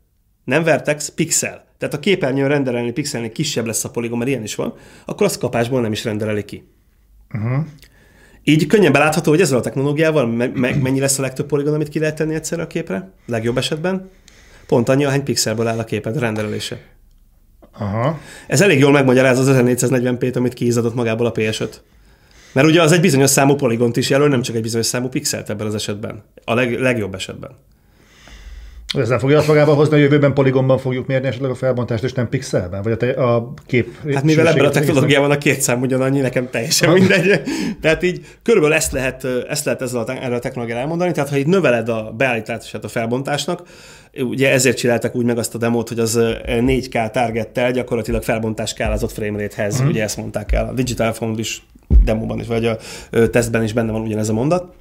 [0.43, 1.65] Nem vertex, pixel.
[1.77, 4.73] Tehát a képernyőn rendelni pixelnél kisebb lesz a poligon, mert ilyen is van,
[5.05, 6.67] akkor azt kapásból nem is rendeleli ki.
[7.33, 7.65] Uh-huh.
[8.43, 11.89] Így könnyen belátható, hogy ezzel a technológiával me- me- mennyi lesz a legtöbb poligon, amit
[11.89, 14.09] ki lehet tenni egyszerre a képre, legjobb esetben.
[14.67, 16.79] Pont annyi, ahány pixelből áll a képed rendelése.
[17.71, 18.19] Aha.
[18.47, 21.69] Ez elég jól megmagyaráz az 1440p-t, amit kiizadott magából a PS5.
[22.53, 25.49] Mert ugye az egy bizonyos számú poligont is jelöl, nem csak egy bizonyos számú pixelt
[25.49, 26.23] ebben az esetben.
[26.43, 27.51] A leg- legjobb esetben.
[28.97, 32.13] Ez nem fogja azt magába hozni, a jövőben poligonban fogjuk mérni esetleg a felbontást, és
[32.13, 32.81] nem pixelben?
[32.81, 34.13] Vagy a, a kép...
[34.13, 37.41] Hát mivel ebben a technológiában a két szám ugyanannyi, nekem teljesen mindegy.
[37.81, 41.11] Tehát így körülbelül ezt lehet, ezt lehet ezzel a, erről a technológiával elmondani.
[41.11, 43.63] Tehát ha így növeled a beállítását a felbontásnak,
[44.19, 48.91] ugye ezért csináltak úgy meg azt a demót, hogy az 4K targettel gyakorlatilag felbontás kell
[48.91, 49.89] az ott frame rate-hez, uh-huh.
[49.89, 50.67] ugye ezt mondták el.
[50.67, 51.65] A Digital Phone is
[52.03, 52.77] demóban is, vagy a
[53.31, 54.73] tesztben is benne van ugyanez a mondat.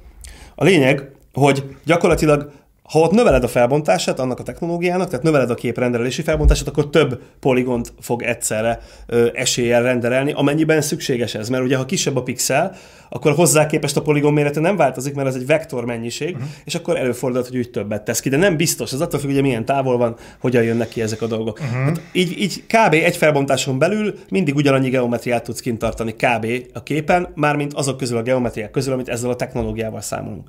[0.55, 2.51] A lényeg, hogy gyakorlatilag
[2.89, 7.21] ha ott növeled a felbontását annak a technológiának, tehát növeled a képrendelési felbontását, akkor több
[7.39, 11.49] poligont fog egyszerre ö, eséllyel renderelni, amennyiben szükséges ez.
[11.49, 12.75] Mert ugye, ha kisebb a pixel,
[13.09, 16.49] akkor hozzá képest a poligon mérete nem változik, mert ez egy vektor mennyiség, uh-huh.
[16.65, 18.29] és akkor előfordulhat, hogy úgy többet tesz ki.
[18.29, 21.27] De nem biztos, az attól függ, hogy milyen távol van, hogyan jönnek ki ezek a
[21.27, 21.59] dolgok.
[21.59, 21.83] Uh-huh.
[21.83, 22.93] Hát így, így kb.
[22.93, 26.47] egy felbontáson belül mindig ugyanannyi geometriát tudsz kint tartani kb.
[26.73, 30.47] a képen, mármint azok közül a geometriák közül, amit ezzel a technológiával számolunk.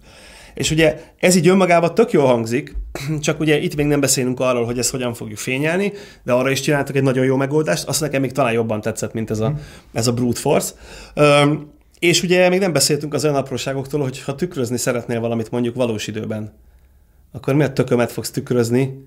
[0.57, 2.75] És ugye ez így önmagában tök jól hangzik,
[3.21, 5.93] csak ugye itt még nem beszélünk arról, hogy ezt hogyan fogjuk fényelni,
[6.23, 9.31] de arra is csináltak egy nagyon jó megoldást, azt nekem még talán jobban tetszett, mint
[9.31, 9.55] ez a,
[9.93, 10.75] ez a brute force.
[11.17, 15.75] Um, és ugye még nem beszéltünk az olyan apróságoktól, hogy ha tükrözni szeretnél valamit mondjuk
[15.75, 16.53] valós időben,
[17.33, 19.07] akkor miért tökömet fogsz tükrözni,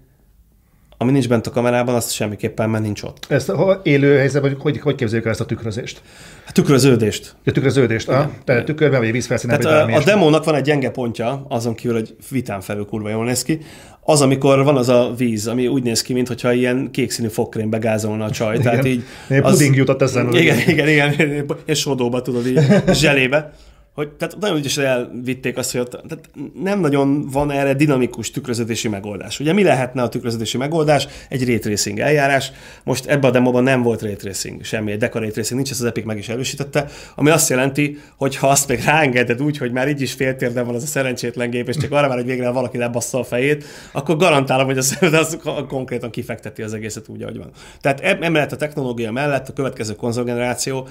[1.02, 3.26] ami nincs bent a kamerában, azt semmiképpen már nincs ott.
[3.30, 6.02] Ezt ha élő helyzetben, hogy, hogy képzeljük el ezt a tükrözést?
[6.48, 7.36] A tükröződést.
[7.46, 8.32] A tükröződést, aha.
[8.44, 9.60] Tehát tükörben vagy vízfelszínen.
[9.60, 13.26] Tehát a, a demónak van egy gyenge pontja, azon kívül, hogy vitán felül kurva jól
[13.26, 13.60] néz ki,
[14.02, 18.26] az, amikor van az a víz, ami úgy néz ki, mintha ilyen kékszínű fogkrémbe gázolna
[18.26, 18.56] a csaj.
[18.56, 18.64] Igen.
[18.64, 19.04] Tehát így,
[19.42, 20.40] az, puding jutott eszembe.
[20.40, 22.60] Igen, igen, igen, igen, és sodóba tudod így,
[22.94, 23.54] zselébe
[24.00, 28.88] hogy tehát nagyon ügyesen elvitték azt, hogy ott, tehát nem nagyon van erre dinamikus tükröződési
[28.88, 29.40] megoldás.
[29.40, 31.08] Ugye mi lehetne a tükröződési megoldás?
[31.30, 32.52] Egy ray eljárás.
[32.84, 34.16] Most ebben a demóban nem volt ray
[34.62, 36.86] semmi, egy deca ray nincs, ezt az Epic meg is erősítette,
[37.16, 40.76] ami azt jelenti, hogy ha azt még ráengeded úgy, hogy már így is féltérden van
[40.76, 44.18] az a szerencsétlen gép, és csak arra már, hogy végre valaki lebassza a fejét, akkor
[44.18, 47.52] garantálom, hogy az, az konkrétan kifekteti az egészet úgy, ahogy van.
[47.82, 50.88] Tehát emellett a technológia mellett a következő konzolgeneráció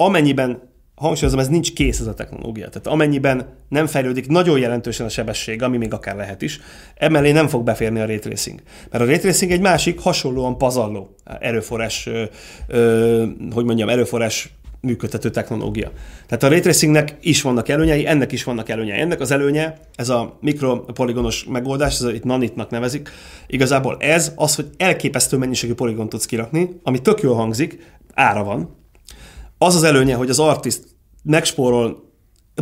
[0.00, 2.68] amennyiben hangsúlyozom, ez nincs kész ez a technológia.
[2.68, 6.60] Tehát amennyiben nem fejlődik nagyon jelentősen a sebesség, ami még akár lehet is,
[6.94, 8.62] emellé nem fog beférni a ray tracing.
[8.90, 12.24] Mert a ray tracing egy másik hasonlóan pazarló erőforrás, ö,
[12.66, 15.90] ö, hogy mondjam, erőforrás működtető technológia.
[16.26, 19.00] Tehát a ray tracingnek is vannak előnyei, ennek is vannak előnyei.
[19.00, 23.10] Ennek az előnye, ez a mikropoligonos megoldás, ez a, itt nanitnak nevezik,
[23.46, 28.76] igazából ez az, hogy elképesztő mennyiségű poligont tudsz kirakni, ami tök jól hangzik, ára van.
[29.58, 30.87] Az az előnye, hogy az artist
[31.22, 32.12] megspórol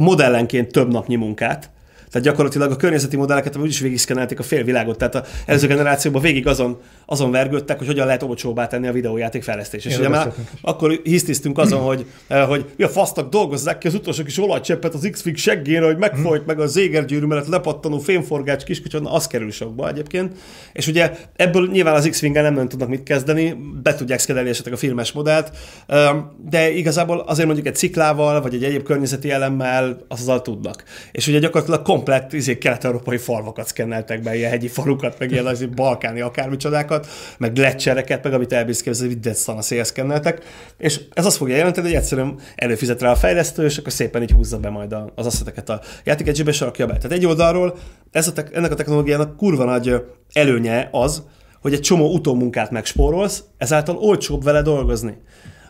[0.01, 1.71] modellenként több napnyi munkát,
[2.11, 6.81] tehát gyakorlatilag a környezeti modelleket úgyis végigszkenelték a félvilágot, tehát az előző generációban végig azon,
[7.07, 9.85] azon vergődtek, hogy hogyan lehet olcsóbbá tenni a videójáték fejlesztés.
[9.85, 13.95] És ugye már akkor hisztisztünk azon, hogy, eh, hogy mi a fasztak dolgozzák ki az
[13.95, 19.07] utolsó kis olajcseppet az X-Fig seggére, hogy megfolyt meg a zégergyűrű mellett lepattanó fémforgács kiskicson,
[19.07, 20.33] az kerül sokba egyébként.
[20.73, 24.75] És ugye ebből nyilván az x nem nagyon tudnak mit kezdeni, be tudják szkedelni esetleg
[24.75, 25.51] a filmes modellt,
[25.87, 26.17] ehm,
[26.49, 30.85] de igazából azért mondjuk egy ciklával, vagy egy egyéb környezeti elemmel azzal tudnak.
[31.13, 35.65] És ugye gyakorlatilag komplett izé, kelet-európai falvakat szkenneltek be, ilyen hegyi falukat, meg ilyen az
[35.75, 37.07] balkáni akármicsodákat,
[37.39, 40.45] meg lecsereket, meg amit elbírsz képzelni, hogy szan a szélszkenneltek.
[40.79, 44.31] És ez azt fogja jelenteni, hogy egyszerűen előfizet rá a fejlesztő, és akkor szépen így
[44.31, 46.93] húzza be majd az asszeteket a játék egy rakja be.
[46.93, 47.79] Tehát egy oldalról
[48.11, 51.23] ez a te- ennek a technológiának kurva nagy előnye az,
[51.61, 55.17] hogy egy csomó utómunkát megspórolsz, ezáltal olcsóbb vele dolgozni.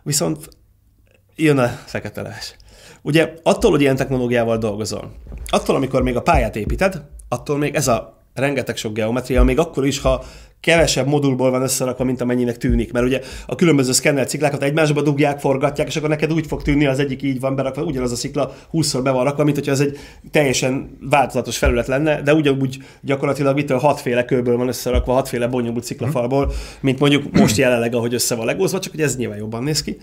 [0.02, 0.48] Viszont
[1.36, 2.56] jön a fekete leves.
[3.06, 5.10] Ugye attól, hogy ilyen technológiával dolgozol,
[5.48, 9.86] attól, amikor még a pályát építed, attól még ez a rengeteg sok geometria, még akkor
[9.86, 10.24] is, ha
[10.60, 12.92] kevesebb modulból van összerakva, mint amennyinek tűnik.
[12.92, 16.86] Mert ugye a különböző szkennel ciklákat egymásba dugják, forgatják, és akkor neked úgy fog tűnni,
[16.86, 19.80] az egyik így van berakva, ugyanaz a szikla 20-szor be van rakva, mint hogyha ez
[19.80, 19.98] egy
[20.30, 26.52] teljesen változatos felület lenne, de ugyanúgy gyakorlatilag mitől hatféle kőből van összerakva, hatféle bonyolult sziklafalból,
[26.80, 29.98] mint mondjuk most jelenleg, ahogy össze van legózva, csak hogy ez nyilván jobban néz ki.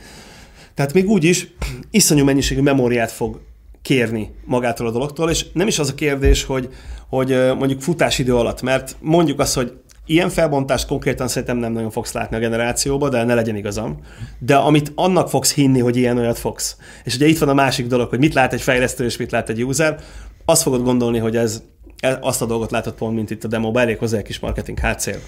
[0.73, 1.47] Tehát még úgy is
[1.91, 3.39] iszonyú mennyiségű memóriát fog
[3.81, 6.69] kérni magától a dologtól, és nem is az a kérdés, hogy,
[7.07, 9.73] hogy mondjuk futásidő alatt, mert mondjuk azt, hogy
[10.05, 13.99] Ilyen felbontást konkrétan szerintem nem nagyon fogsz látni a generációba, de ne legyen igazam.
[14.39, 16.77] De amit annak fogsz hinni, hogy ilyen olyat fogsz.
[17.03, 19.49] És ugye itt van a másik dolog, hogy mit lát egy fejlesztő és mit lát
[19.49, 19.99] egy user,
[20.45, 21.63] azt fogod gondolni, hogy ez
[21.99, 24.79] e, azt a dolgot látod pont, mint itt a demo elég hozzá egy kis marketing
[24.79, 25.19] hátszél.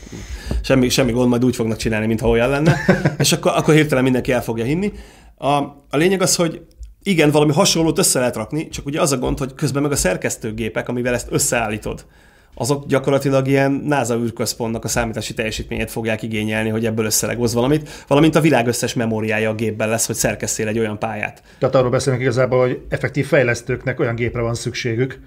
[0.61, 2.77] Semmi, semmi gond, majd úgy fognak csinálni, mintha olyan lenne.
[3.17, 4.91] és akkor, akkor hirtelen mindenki el fogja hinni.
[5.35, 5.47] A,
[5.89, 6.61] a lényeg az, hogy
[7.03, 9.95] igen, valami hasonlót össze lehet rakni, csak ugye az a gond, hogy közben meg a
[9.95, 12.05] szerkesztőgépek, amivel ezt összeállítod,
[12.53, 18.35] azok gyakorlatilag ilyen NASA űrközpontnak a számítási teljesítményét fogják igényelni, hogy ebből összelegoz valamit, valamint
[18.35, 21.43] a világ összes memóriája a gépben lesz, hogy szerkesztél egy olyan pályát.
[21.59, 25.19] Tehát arról beszélünk igazából, hogy effektív fejlesztőknek olyan gépre van szükségük,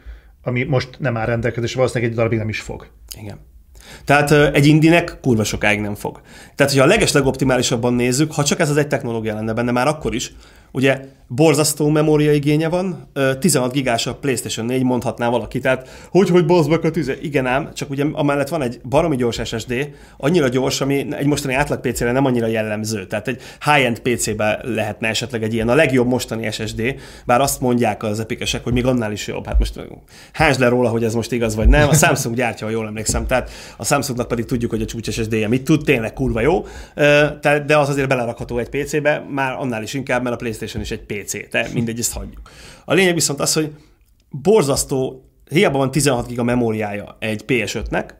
[0.42, 2.86] ami most nem áll rendelkezésre, valószínűleg egy darabig nem is fog.
[3.20, 3.38] Igen.
[4.04, 6.20] Tehát egy indinek kurva sokáig nem fog.
[6.54, 9.86] Tehát, hogyha a leges legoptimálisabban nézzük, ha csak ez az egy technológia lenne benne, már
[9.86, 10.32] akkor is,
[10.72, 11.00] Ugye
[11.30, 13.08] borzasztó memória igénye van,
[13.40, 17.14] 16 gigás a PlayStation 4, mondhatná valaki, tehát hogy, hogy bazd meg a tüze?
[17.20, 21.54] Igen ám, csak ugye amellett van egy baromi gyors SSD, annyira gyors, ami egy mostani
[21.54, 23.06] átlag PC-re nem annyira jellemző.
[23.06, 26.94] Tehát egy high-end PC-be lehetne esetleg egy ilyen, a legjobb mostani SSD,
[27.26, 29.46] bár azt mondják az epikesek, hogy még annál is jobb.
[29.46, 29.80] Hát most
[30.32, 31.88] házs le róla, hogy ez most igaz vagy nem.
[31.88, 35.48] A Samsung gyártja, ha jól emlékszem, tehát a Samsungnak pedig tudjuk, hogy a csúcs SSD-je
[35.48, 36.66] mit tud, tényleg kurva jó,
[37.66, 41.02] de az azért belerakható egy PC-be, már annál is inkább, mert a PlayStation is egy
[41.02, 42.40] PC, de mindegy, ezt hagyjuk.
[42.84, 43.72] A lényeg viszont az, hogy
[44.30, 48.10] borzasztó, hiába van 16 giga memóriája egy PS5-nek,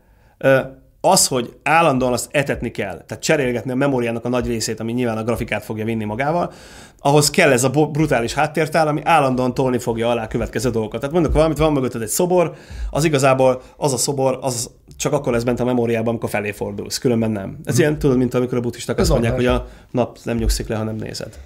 [1.00, 5.16] az, hogy állandóan azt etetni kell, tehát cserélgetni a memóriának a nagy részét, ami nyilván
[5.16, 6.52] a grafikát fogja vinni magával,
[6.98, 11.00] ahhoz kell ez a brutális háttértál, ami állandóan tolni fogja alá a következő dolgokat.
[11.00, 12.52] Tehát mondok valamit, van mögötted egy szobor,
[12.90, 16.98] az igazából az a szobor, az csak akkor lesz bent a memóriában, amikor felé fordulsz,
[16.98, 17.58] különben nem.
[17.64, 17.82] Ez hmm.
[17.82, 20.84] ilyen, tudod, mint amikor a buddhisták azt mondják, hogy a nap nem nyugszik le, ha
[20.84, 21.38] nem nézed.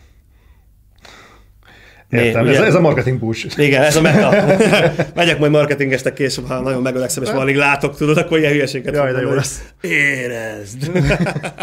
[2.12, 3.58] Értem, ez, ez, a marketing push.
[3.58, 4.30] Igen, ez a meta.
[5.14, 9.12] Megyek majd marketingestek később, ha nagyon megölegszem, és alig látok, tudod, akkor ilyen hülyeséget Jaj,
[9.12, 9.62] de jó lesz.
[9.80, 10.90] Érezd.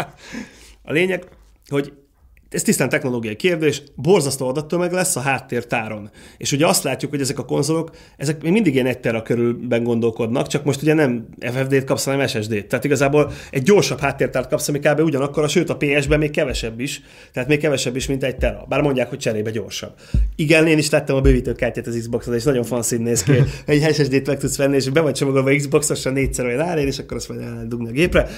[0.88, 1.24] a lényeg,
[1.68, 1.92] hogy
[2.50, 6.10] ez tisztán technológiai kérdés, borzasztó adattömeg lesz a háttértáron.
[6.36, 9.82] És ugye azt látjuk, hogy ezek a konzolok, ezek még mindig ilyen egy tera körülben
[9.82, 12.66] gondolkodnak, csak most ugye nem FFD-t kapsz, hanem SSD-t.
[12.66, 15.00] Tehát igazából egy gyorsabb háttértárt kapsz, ami kb.
[15.00, 18.64] ugyanakkor, sőt a PS-ben még kevesebb is, tehát még kevesebb is, mint egy tera.
[18.68, 19.92] Bár mondják, hogy cserébe gyorsabb.
[20.36, 23.32] Igen, én is lettem a bővítőkártyát az Xbox-on, és nagyon fanszín néz ki.
[23.66, 27.16] Egy SSD-t meg tudsz venni, és be vagy csomagolva Xbox-osan négyszer olyan áll, és akkor
[27.16, 28.28] azt majd eldugni a gépre.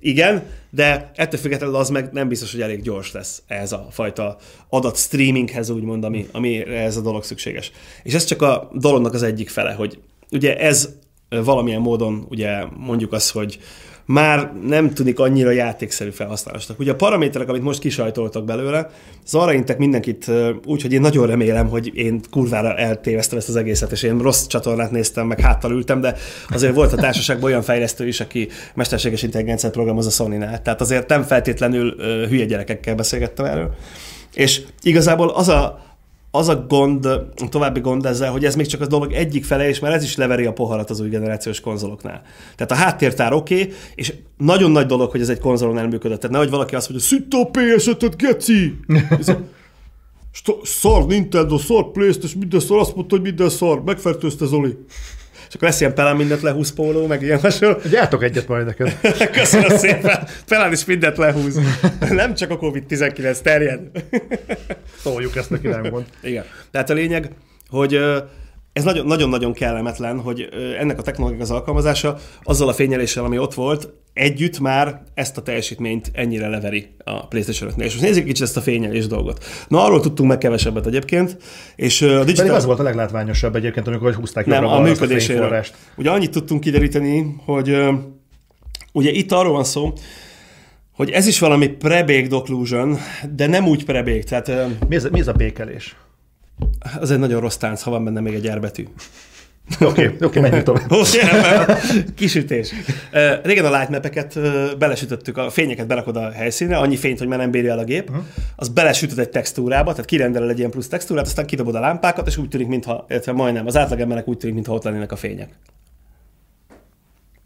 [0.00, 0.42] Igen,
[0.74, 4.36] de ettől függetlenül az meg nem biztos, hogy elég gyors lesz ez a fajta
[4.68, 7.70] adat streaminghez, úgymond, ami, ami ez a dolog szükséges.
[8.02, 9.98] És ez csak a dolognak az egyik fele, hogy
[10.30, 10.88] ugye ez
[11.28, 13.58] valamilyen módon ugye mondjuk azt, hogy
[14.06, 16.78] már nem tűnik annyira játékszerű felhasználásnak.
[16.78, 18.90] Ugye a paraméterek, amit most kisajtoltak belőle,
[19.24, 20.30] az arra intek mindenkit
[20.64, 24.46] úgy, hogy én nagyon remélem, hogy én kurvára eltéveztem ezt az egészet, és én rossz
[24.46, 26.16] csatornát néztem, meg háttal ültem, de
[26.48, 30.62] azért volt a társaságban olyan fejlesztő is, aki mesterséges intelligenciát programoz a Sony-nál.
[30.62, 31.96] Tehát azért nem feltétlenül
[32.28, 33.74] hülye gyerekekkel beszélgettem erről.
[34.34, 35.82] És igazából az a,
[36.36, 39.68] az a gond, a további gond ezzel, hogy ez még csak a dolog egyik fele,
[39.68, 42.22] és már ez is leveri a poharat az új generációs konzoloknál.
[42.56, 46.20] Tehát a háttértár oké, okay, és nagyon nagy dolog, hogy ez egy konzolon nem működött.
[46.20, 48.74] Tehát nehogy valaki azt mondja, szütte a PS5-öt, geci!
[50.62, 54.76] szar Nintendo, szar Playstation, minden szar, azt mondta, hogy minden szar, megfertőzte Zoli.
[55.54, 57.76] És akkor lesz ilyen Pelán mindent lehúz póló, meg ilyen hasonló.
[57.90, 58.98] Gyártok egyet majd neked.
[59.40, 60.28] Köszönöm szépen.
[60.48, 61.60] Pelán is mindent lehúz.
[62.10, 63.80] Nem csak a Covid-19 terjed.
[65.02, 66.04] Szóljuk ezt neki, nem mond.
[66.22, 66.44] Igen.
[66.70, 67.30] Tehát a lényeg,
[67.68, 68.00] hogy
[68.74, 73.92] ez nagyon-nagyon kellemetlen, hogy ennek a technológiai az alkalmazása azzal a fényeléssel, ami ott volt,
[74.12, 78.56] együtt már ezt a teljesítményt ennyire leveri a PlayStation 5 És most nézzük kicsit ezt
[78.56, 79.44] a fényelés dolgot.
[79.68, 81.36] Na, arról tudtunk meg kevesebbet egyébként,
[81.76, 82.34] és a digital...
[82.34, 85.64] Pedig az volt a leglátványosabb egyébként, amikor húzták Nem, a működéséről.
[85.96, 87.76] Ugye annyit tudtunk kideríteni, hogy
[88.92, 89.92] ugye itt arról van szó,
[90.92, 92.98] hogy ez is valami prebake occlusion,
[93.34, 94.50] de nem úgy prebake, tehát...
[94.88, 95.96] Mi ez, mi ez a békelés?
[97.00, 98.84] Az egy nagyon rossz tánc, ha van benne még egy erbetű.
[99.80, 100.90] Oké, okay, oké, okay, menjünk tovább.
[102.16, 102.72] Kisütés.
[103.42, 104.38] Régen a lightmap-eket
[104.78, 108.10] belesütöttük, a fényeket berakod a helyszínre, annyi fényt, hogy már nem bírja el a gép,
[108.10, 108.24] uh-huh.
[108.56, 112.36] az belesütöd egy textúrába, tehát kirendeled egy ilyen plusz textúrát, aztán kidobod a lámpákat, és
[112.36, 115.48] úgy tűnik, mintha, illetve majdnem, az átlagembernek úgy tűnik, mintha ott lennének a fények.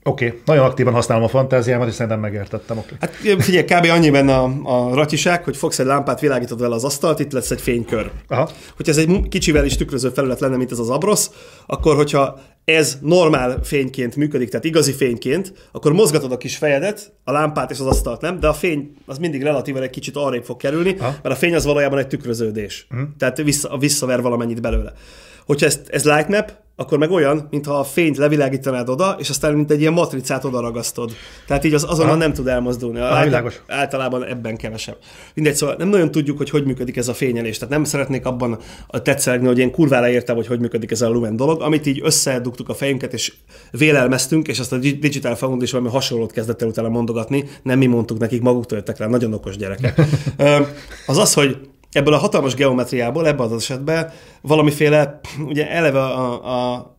[0.02, 0.40] Oké, okay.
[0.44, 2.78] nagyon aktívan használom a fantáziámat, és szerintem megértettem.
[2.78, 2.96] Okay.
[3.00, 3.90] Hát figyelj, kb.
[3.90, 7.50] annyi benne a, a ratyiság, hogy fogsz egy lámpát, világítod vele az asztalt, itt lesz
[7.50, 8.10] egy fénykör.
[8.28, 8.50] Aha.
[8.76, 11.30] Hogyha ez egy kicsivel is tükröző felület lenne, mint ez az abrosz,
[11.66, 17.32] akkor hogyha ez normál fényként működik, tehát igazi fényként, akkor mozgatod a kis fejedet, a
[17.32, 20.56] lámpát és az asztalt nem, de a fény az mindig relatíve egy kicsit arrébb fog
[20.56, 21.14] kerülni, Aha.
[21.22, 22.86] mert a fény az valójában egy tükröződés.
[22.90, 23.08] Uh-huh.
[23.18, 24.92] Tehát vissza, visszaver valamennyit belőle.
[25.48, 29.70] Hogyha ez, ez lightmap, akkor meg olyan, mintha a fényt levilágítanád oda, és aztán mint
[29.70, 31.12] egy ilyen matricát oda ragasztod.
[31.46, 33.00] Tehát így az azonnal nem tud elmozdulni.
[33.00, 33.60] Ah, világos.
[33.66, 34.96] Általában ebben kevesebb.
[35.34, 37.58] Mindegy, szóval nem nagyon tudjuk, hogy hogy működik ez a fényelés.
[37.58, 38.58] Tehát nem szeretnék abban
[39.02, 42.68] tetszelegni, hogy én kurvára értem, hogy hogy működik ez a Lumen dolog, amit így összedugtuk
[42.68, 43.32] a fejünket, és
[43.70, 47.44] vélelmeztünk, és azt a Digital Found is valami hasonlót kezdett el utána mondogatni.
[47.62, 50.00] Nem mi mondtuk nekik, maguktól jöttek rá, nagyon okos gyerekek.
[51.06, 51.56] az az, hogy
[51.98, 56.94] ebből a hatalmas geometriából, ebben az esetben valamiféle, ugye eleve a, a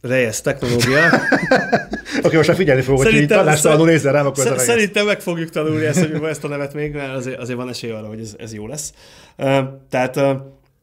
[0.00, 1.00] Reyes technológia.
[2.22, 5.50] Oké, most már figyelni fogok, hogy így tanástalanul nézzel rám, akkor ez Szerintem meg fogjuk
[5.50, 8.34] tanulni ezt, hogy ezt a nevet még, mert azért, azért van esély arra, hogy ez,
[8.38, 8.92] ez jó lesz.
[9.36, 9.58] Uh,
[9.90, 10.30] tehát uh,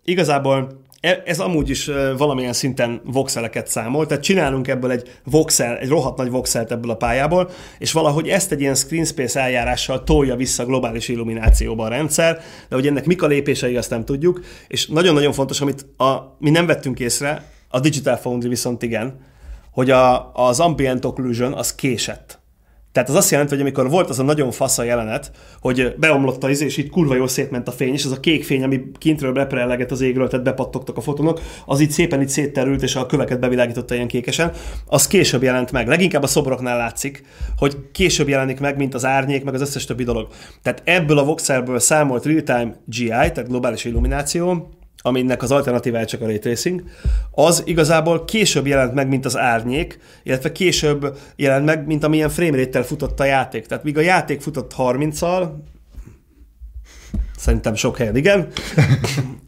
[0.04, 6.18] igazából ez amúgy is valamilyen szinten voxeleket számol, tehát csinálunk ebből egy voxel, egy rohadt
[6.18, 10.66] nagy voxelt ebből a pályából, és valahogy ezt egy ilyen screen space eljárással tolja vissza
[10.66, 15.34] globális illuminációba a rendszer, de hogy ennek mik a lépései, azt nem tudjuk, és nagyon-nagyon
[15.34, 19.20] fontos, amit a, mi nem vettünk észre, a Digital Foundry viszont igen,
[19.72, 22.41] hogy a, az ambient occlusion az késett.
[22.92, 26.44] Tehát az azt jelenti, hogy amikor volt az a nagyon fasz a jelenet, hogy beomlott
[26.44, 28.82] a izé, és így kurva jól szétment a fény, és az a kék fény, ami
[28.98, 33.06] kintről beprelleget az égről, tehát bepattogtak a fotonok, az így szépen így szétterült, és a
[33.06, 34.52] köveket bevilágította ilyen kékesen,
[34.86, 35.88] az később jelent meg.
[35.88, 37.24] Leginkább a szobroknál látszik,
[37.58, 40.28] hogy később jelenik meg, mint az árnyék, meg az összes többi dolog.
[40.62, 44.70] Tehát ebből a voxelből számolt real-time GI, tehát globális illumináció,
[45.02, 46.84] aminek az alternatívája csak a ray tracing,
[47.32, 52.84] az igazából később jelent meg, mint az árnyék, illetve később jelent meg, mint amilyen framerate
[52.84, 53.66] futott a játék.
[53.66, 55.50] Tehát míg a játék futott 30-al,
[57.38, 58.48] szerintem sok helyen igen,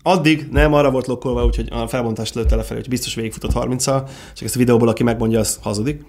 [0.03, 4.45] addig nem arra volt lokkolva, úgyhogy a felbontást lőtte lefelé, hogy biztos végigfutott 30-al, csak
[4.45, 6.01] ezt a videóból, aki megmondja, az hazudik.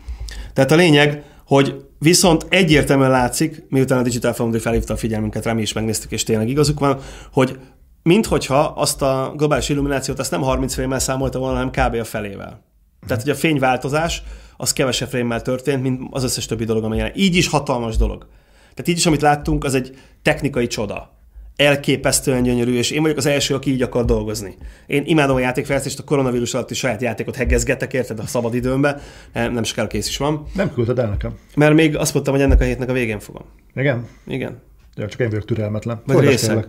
[0.52, 5.52] Tehát a lényeg, hogy viszont egyértelműen látszik, miután a Digital Foundry felhívta a figyelmünket, rá
[5.52, 6.98] mi is megnéztük, és tényleg igazuk van,
[7.32, 7.58] hogy
[8.04, 12.00] minthogyha azt a globális illuminációt azt nem 30 frame számolta volna, hanem kb.
[12.00, 12.62] a felével.
[13.06, 14.22] Tehát, hogy a fényváltozás
[14.56, 17.12] az kevesebb frame történt, mint az összes többi dolog, ami jelen.
[17.14, 18.26] Így is hatalmas dolog.
[18.60, 21.12] Tehát így is, amit láttunk, az egy technikai csoda.
[21.56, 24.56] Elképesztően gyönyörű, és én vagyok az első, aki így akar dolgozni.
[24.86, 29.00] Én imádom a játékfejlesztést, a koronavírus alatt is saját játékot hegezgetek, érted, a szabad időmben.
[29.32, 30.46] Nem is kell, kész is van.
[30.54, 31.38] Nem küldted el nekem.
[31.54, 33.44] Mert még azt mondtam, hogy ennek a hétnek a végén fogom.
[33.74, 34.08] Igen?
[34.26, 34.62] Igen.
[34.96, 36.02] Ja, csak én vagyok türelmetlen.
[36.06, 36.66] Vagy részek.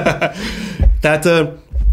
[1.00, 1.28] Tehát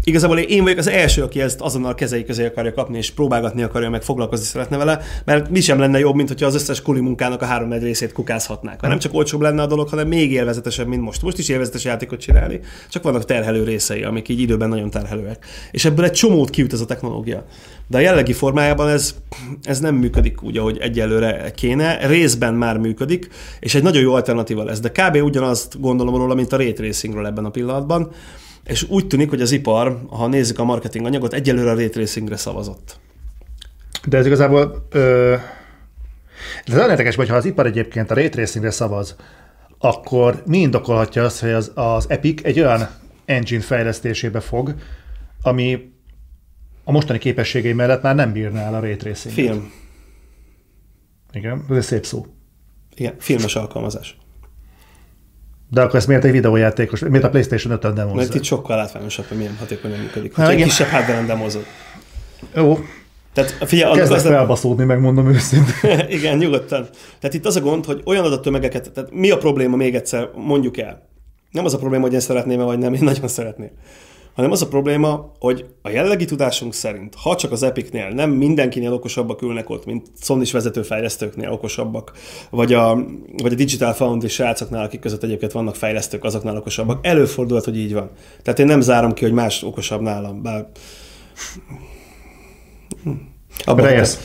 [0.08, 3.90] igazából én vagyok az első, aki ezt azonnal kezei közé akarja kapni, és próbálgatni akarja,
[3.90, 7.42] meg foglalkozni szeretne vele, mert mi sem lenne jobb, mint hogyha az összes kuli munkának
[7.42, 8.80] a három részét kukázhatnák.
[8.80, 11.22] Nem csak olcsóbb lenne a dolog, hanem még élvezetesebb, mint most.
[11.22, 15.46] Most is élvezetes játékot csinálni, csak vannak terhelő részei, amik így időben nagyon terhelőek.
[15.70, 17.44] És ebből egy csomót kiüt ez a technológia.
[17.86, 19.14] De a jellegi formájában ez,
[19.62, 22.06] ez nem működik úgy, ahogy egyelőre kéne.
[22.06, 23.28] Részben már működik,
[23.60, 24.80] és egy nagyon jó alternatíva lesz.
[24.80, 25.16] De kb.
[25.22, 28.10] ugyanazt gondolom róla, mint a tracingről ebben a pillanatban.
[28.68, 32.36] És úgy tűnik, hogy az ipar, ha nézzük a marketing anyagot, egyelőre a ray tracingre
[32.36, 33.00] szavazott.
[34.06, 34.86] De ez igazából...
[34.90, 35.36] Ö...
[36.64, 39.16] Ez olyan érdekes, hogy ha az ipar egyébként a ray tracingre szavaz,
[39.78, 42.88] akkor mi indokolhatja azt, hogy az, az Epic egy olyan
[43.24, 44.74] engine fejlesztésébe fog,
[45.42, 45.92] ami
[46.84, 49.72] a mostani képességei mellett már nem bírná el a ray tracing Film.
[51.32, 52.26] Igen, ez egy szép szó.
[52.94, 54.16] Igen, filmes alkalmazás.
[55.70, 58.16] De akkor ezt miért egy videójátékos, miért a PlayStation 5-ön demozza?
[58.16, 60.34] Mert itt sokkal látványosabb, hogy milyen hatékonyan működik.
[60.34, 61.64] Ha egy kisebb hardware demozod.
[62.54, 62.78] Jó.
[63.32, 66.00] Tehát figyelj, Kezdek az felbaszódni, megmondom őszintén.
[66.18, 66.88] Igen, nyugodtan.
[67.20, 70.78] Tehát itt az a gond, hogy olyan adattömegeket, tehát mi a probléma még egyszer, mondjuk
[70.78, 71.08] el.
[71.50, 73.70] Nem az a probléma, hogy én szeretném vagy nem, én nagyon szeretném
[74.38, 78.92] hanem az a probléma, hogy a jellegi tudásunk szerint, ha csak az Epicnél nem mindenkinél
[78.92, 82.12] okosabbak ülnek ott, mint sony vezetőfejlesztőknél okosabbak,
[82.50, 82.94] vagy a,
[83.42, 87.06] vagy a Digital Foundry srácoknál, akik között egyébként vannak fejlesztők, azoknál okosabbak.
[87.06, 88.10] Előfordulhat, hogy így van.
[88.42, 90.66] Tehát én nem zárom ki, hogy más okosabb nálam, bár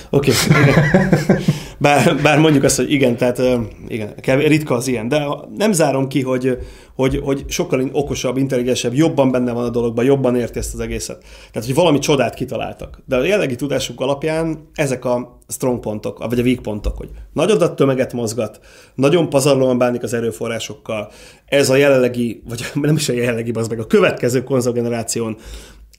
[0.09, 0.31] Oké.
[0.31, 1.35] Okay.
[1.77, 3.41] Bár, bár mondjuk azt, hogy igen, tehát
[3.87, 5.25] igen, ritka az ilyen, de
[5.57, 6.57] nem zárom ki, hogy,
[6.95, 11.23] hogy, hogy sokkal okosabb, intelligensebb, jobban benne van a dologban, jobban érti ezt az egészet.
[11.51, 13.01] Tehát, hogy valami csodát kitaláltak.
[13.05, 17.51] De a jellegi tudásuk alapján ezek a strong pontok, vagy a weak pontok, hogy nagy
[17.51, 18.59] adattömeget mozgat,
[18.95, 21.11] nagyon pazarlóan bánik az erőforrásokkal.
[21.45, 25.37] Ez a jelenlegi, vagy nem is a jelenlegi, az meg a következő konzolgeneráción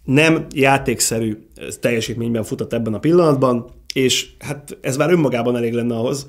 [0.05, 1.37] nem játékszerű
[1.81, 6.27] teljesítményben futott ebben a pillanatban, és hát ez már önmagában elég lenne ahhoz,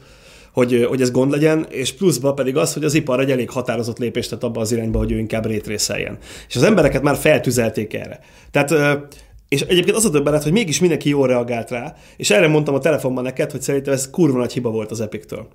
[0.55, 3.97] hogy, hogy ez gond legyen, és pluszban pedig az, hogy az ipar egy elég határozott
[3.97, 6.17] lépést tett abba az irányba, hogy ő inkább rétrészeljen.
[6.47, 8.19] És az embereket már feltüzelték erre.
[8.51, 8.73] Tehát
[9.49, 12.79] és egyébként az a döbbenet, hogy mégis mindenki jól reagált rá, és erre mondtam a
[12.79, 15.47] telefonban neked, hogy szerintem ez kurva nagy hiba volt az Epic-től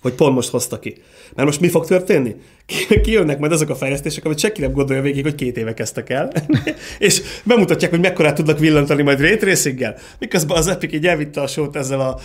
[0.00, 0.94] hogy pont most hozta ki.
[1.34, 2.34] Mert most mi fog történni?
[3.02, 6.32] Kijönnek majd azok a fejlesztések, amit senki nem gondolja végig, hogy két éve kezdtek el,
[6.98, 9.96] és bemutatják, hogy mekkorát tudnak villantani majd ray tracinggel.
[10.18, 12.18] Miközben az Epic így elvitte a sót ezzel a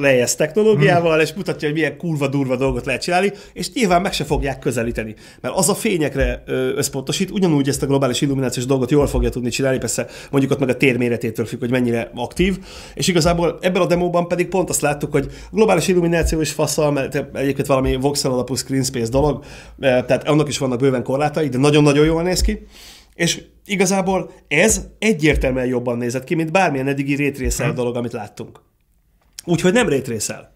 [0.00, 4.24] Reyes technológiával, és mutatja, hogy milyen kurva durva dolgot lehet csinálni, és nyilván meg se
[4.24, 5.14] fogják közelíteni.
[5.40, 6.42] Mert az a fényekre
[6.76, 10.68] összpontosít, ugyanúgy ezt a globális illuminációs dolgot jól fogja tudni csinálni, persze mondjuk ott meg
[10.68, 12.58] a térméretétől függ, hogy mennyire aktív,
[12.94, 17.24] és igazából ebben a demóban pedig pont azt láttuk, hogy globális illumináció is faszal, mert
[17.32, 19.44] egyébként valami voxel alapú screen space dolog,
[19.84, 22.66] tehát annak is vannak bőven korlátai, de nagyon-nagyon jól néz ki.
[23.14, 27.74] És igazából ez egyértelműen jobban nézett ki, mint bármilyen eddigi rétrészel hmm.
[27.74, 28.60] dolog, amit láttunk.
[29.44, 30.52] Úgyhogy nem rétrészel.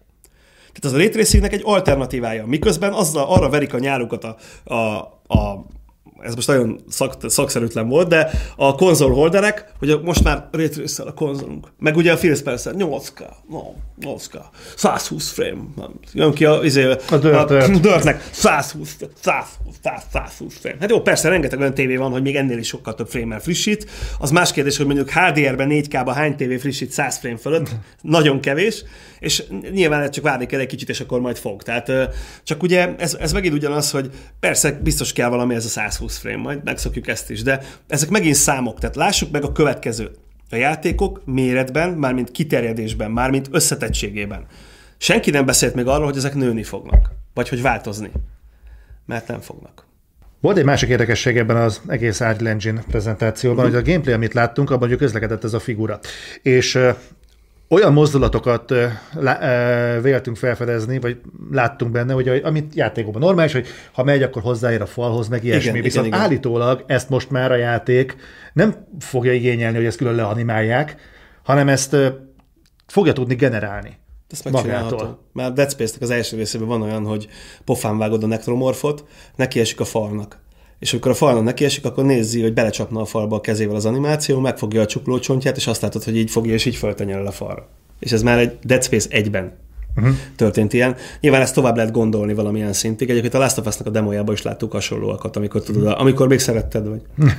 [0.67, 2.45] Tehát az a rétrészingnek egy alternatívája.
[2.45, 4.37] Miközben azzal, arra verik a nyárukat a,
[4.73, 4.75] a,
[5.35, 5.65] a
[6.21, 11.67] ez most nagyon szak, szakszerűtlen volt, de a konzolholderek, hogy most már rétrészel a konzolunk.
[11.79, 13.61] Meg ugye a Phil Spencer, 8K, no,
[14.01, 14.37] 8K,
[14.75, 15.61] 120 frame.
[16.13, 19.79] Jön ki a, izé, a, dört, a dörtnek 120, 120,
[20.11, 20.77] 120 frame.
[20.79, 23.89] Hát jó, persze rengeteg olyan tévé van, hogy még ennél is sokkal több frame frissít.
[24.19, 27.69] Az más kérdés, hogy mondjuk HDR-ben 4K-ban hány tévé frissít 100 frame fölött.
[28.01, 28.83] Nagyon kevés
[29.19, 31.63] és nyilván csak várni kell egy kicsit, és akkor majd fog.
[31.63, 31.91] Tehát
[32.43, 34.09] csak ugye ez, ez megint ugyanaz, hogy
[34.39, 38.35] persze biztos kell valami ez a 120 frame, majd megszokjuk ezt is, de ezek megint
[38.35, 40.19] számok, tehát lássuk meg a következőt.
[40.49, 44.45] A játékok méretben, mármint kiterjedésben, mármint összetettségében.
[44.97, 48.11] Senki nem beszélt még arról, hogy ezek nőni fognak, vagy hogy változni.
[49.05, 49.87] Mert nem fognak.
[50.41, 53.79] Volt egy másik érdekesség ebben az egész Unreal Engine prezentációban, uh-huh.
[53.79, 55.99] hogy a gameplay, amit láttunk, abban hogy közlekedett ez a figura.
[56.41, 56.79] És
[57.69, 58.73] olyan mozdulatokat
[60.01, 61.17] véltünk felfedezni, vagy
[61.51, 65.69] láttunk benne, hogy amit játékokban normális, hogy ha megy, akkor hozzáér a falhoz, meg ilyesmi.
[65.69, 66.29] Igen, Viszont igen, igen.
[66.29, 68.15] állítólag ezt most már a játék
[68.53, 70.95] nem fogja igényelni, hogy ezt külön leanimálják,
[71.43, 71.95] hanem ezt
[72.87, 73.97] fogja tudni generálni.
[74.29, 75.19] Ezt megcsinálható.
[75.33, 77.27] Már Dead Space-nek az első részében van olyan, hogy
[77.65, 79.05] pofán vágod a nekromorfot,
[79.35, 80.39] neki esik a falnak
[80.79, 83.85] és amikor a falon neki esik, akkor nézi, hogy belecsapna a falba a kezével az
[83.85, 87.67] animáció, megfogja a csuklócsontját, és azt látod, hogy így fogja, és így föltenyel a falra.
[87.99, 89.53] És ez már egy Dead Space 1-ben
[89.95, 90.15] uh-huh.
[90.35, 90.95] történt ilyen.
[91.19, 93.09] Nyilván ezt tovább lehet gondolni valamilyen szintig.
[93.09, 96.87] Egyébként a Last of Us-nak a demójában is láttuk hasonlóakat, amikor tudod, amikor még szeretted
[96.87, 97.01] vagy.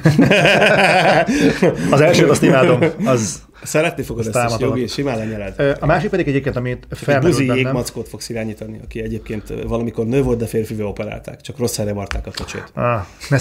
[1.91, 2.85] az első azt imádom.
[3.05, 5.77] Az, Szeretni fogod ezt, ezt jogi, simán lenyeled.
[5.81, 10.39] A másik pedig egyébként, amit felmerült Buzi jégmackót fogsz irányítani, aki egyébként valamikor nő volt,
[10.39, 11.41] de férfivé operálták.
[11.41, 12.65] Csak rossz helyre varták a kocsét.
[12.75, 13.39] Ah, ne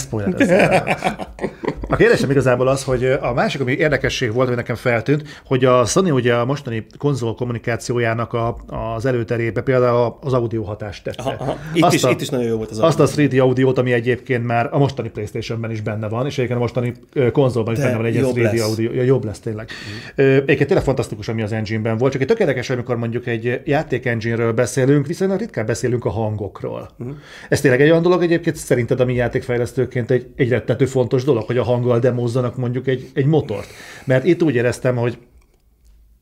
[1.91, 5.86] A kérdésem igazából az, hogy a másik, ami érdekesség volt, hogy nekem feltűnt, hogy a
[5.86, 8.57] Sony ugye a mostani konzol kommunikációjának a,
[8.95, 11.24] az előterébe például az audio hatást tette.
[11.24, 11.57] Aha, aha.
[11.74, 13.26] Itt, azt is, a, itt is nagyon jó volt az Azt audio.
[13.26, 16.61] a 3D audiót, ami egyébként már a mostani Playstation-ben is benne van, és egyébként a
[16.61, 16.93] mostani
[17.32, 18.61] konzolban is De benne van egy 3D lesz.
[18.61, 18.91] audio.
[18.93, 19.70] Ja, jobb lesz tényleg.
[19.72, 20.09] Mm.
[20.16, 24.53] Egyébként tényleg fantasztikus, ami az engine-ben volt, csak egy tökéletes, amikor mondjuk egy játék engine-ről
[24.53, 26.89] beszélünk, viszonylag ritkán beszélünk a hangokról.
[27.03, 27.10] Mm.
[27.49, 31.57] Ez tényleg egy olyan dolog egyébként szerinted, ami játékfejlesztőként egy, egy rettető fontos dolog, hogy
[31.57, 33.68] a hanggal demózzanak mondjuk egy, egy motort.
[34.05, 35.18] Mert itt úgy éreztem, hogy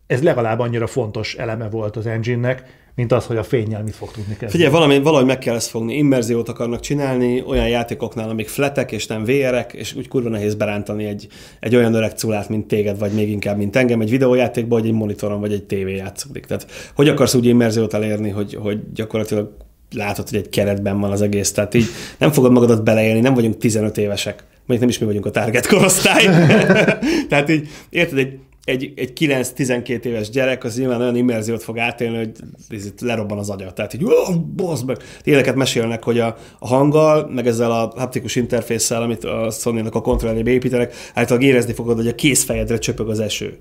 [0.08, 2.64] ez legalább annyira fontos eleme volt az engine-nek,
[2.96, 4.52] mint az, hogy a fényjel mit fog tudni kezdeni.
[4.52, 5.98] Figyelj, valami, valahogy meg kell ezt fogni.
[5.98, 11.06] Immerziót akarnak csinálni olyan játékoknál, amik fletek és nem VR-ek, és úgy kurva nehéz berántani
[11.06, 11.28] egy,
[11.60, 14.94] egy olyan öreg culát, mint téged, vagy még inkább, mint engem, egy videójátékba, vagy egy
[14.94, 16.46] monitoron, vagy egy tévé játszódik.
[16.46, 19.52] Tehát hogy akarsz úgy immerziót elérni, hogy, hogy gyakorlatilag
[19.92, 21.52] látod, hogy egy keretben van az egész.
[21.52, 21.88] Tehát így
[22.18, 24.44] nem fogod magadat beleélni, nem vagyunk 15 évesek.
[24.66, 26.26] Mondjuk nem is mi vagyunk a target korosztály.
[27.30, 32.18] Tehát így, érted, egy, egy, egy 9-12 éves gyerek az nyilván olyan immerziót fog átélni,
[32.18, 32.32] hogy
[32.70, 33.74] ez lerobban az agya.
[33.74, 34.98] Tehát így, oh, boss meg.
[35.24, 40.02] Éleket mesélnek, hogy a, a hanggal, meg ezzel a haptikus interfésszel, amit a sony a
[40.02, 43.60] kontrollébe építenek, általában érezni fogod, hogy a kézfejedre csöpög az eső.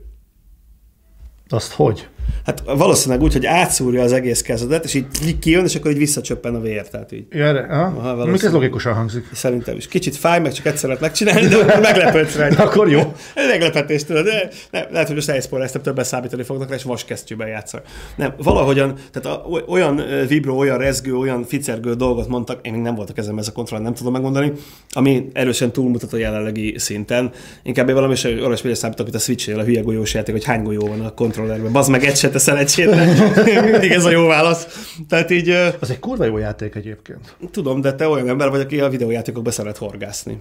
[1.49, 2.09] Azt hogy?
[2.47, 6.55] Hát valószínűleg úgy, hogy átszúrja az egész kezedet, és így kijön, és akkor így visszacsöppen
[6.55, 6.89] a vér.
[6.89, 7.25] Tehát így.
[7.31, 9.25] Ja, aha, ez logikusan hangzik.
[9.33, 9.89] Szerintem is.
[9.89, 12.49] Kicsit fáj, meg csak egyszer lehet megcsinálni, de meglepődsz rá.
[12.65, 13.01] akkor jó.
[13.35, 14.25] Ez meglepetés, tudod.
[14.25, 17.83] De ne, lehet, hogy most elszporáztam, többen számítani fognak és vaskesztyűben játszol.
[18.17, 22.95] Nem, valahogyan, tehát a, olyan vibró, olyan rezgő, olyan ficergő dolgot mondtak, én még nem
[22.95, 24.53] voltak ezen ez a kontroll, nem tudom megmondani,
[24.91, 27.31] ami erősen túlmutat a jelenlegi szinten.
[27.63, 31.01] Inkább valami olyasmire számítok, mint a switch a hülye golyós játék, hogy hány golyó van
[31.01, 31.73] a kontrollerben.
[31.73, 33.05] Bazd meg egy se teszel egysétre.
[33.71, 34.89] Mindig ez a jó válasz.
[35.09, 35.51] Tehát így...
[35.81, 37.37] Az egy kurva jó játék egyébként.
[37.51, 40.39] Tudom, de te olyan ember vagy, aki a videójátékokba szeret horgászni.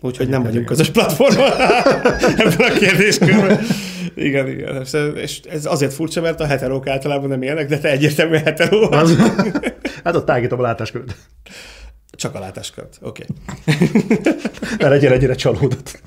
[0.00, 1.50] Úgyhogy nem vagyunk közös platformon
[2.44, 3.60] ebben a kérdéskörben.
[4.14, 4.86] Igen, igen.
[5.14, 9.16] És ez azért furcsa, mert a heterók általában nem élnek, de te egyértelműen heteró Az,
[10.04, 11.16] hát ott tágítom a látáskört.
[12.10, 13.24] Csak a látáskört, oké.
[13.66, 14.06] Okay.
[14.78, 16.00] mert egyre egyre csalódott.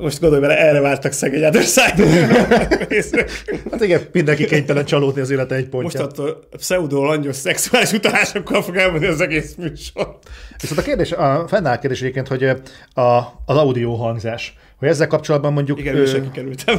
[0.00, 1.64] Most gondolj bele, erre vártak szegény Other
[3.70, 6.04] Hát igen, mindenki kénytelen csalódni az élete egy pontján.
[6.04, 10.18] Most attól pseudo langyos szexuális utalásokkal fog elmenni az egész műsor.
[10.60, 12.44] Viszont a kérdés, a fennáll kérdés egyébként, hogy
[12.94, 15.78] a, az audio hangzás hogy ezzel kapcsolatban mondjuk...
[15.78, 16.76] Igen, ő, is kikerültem.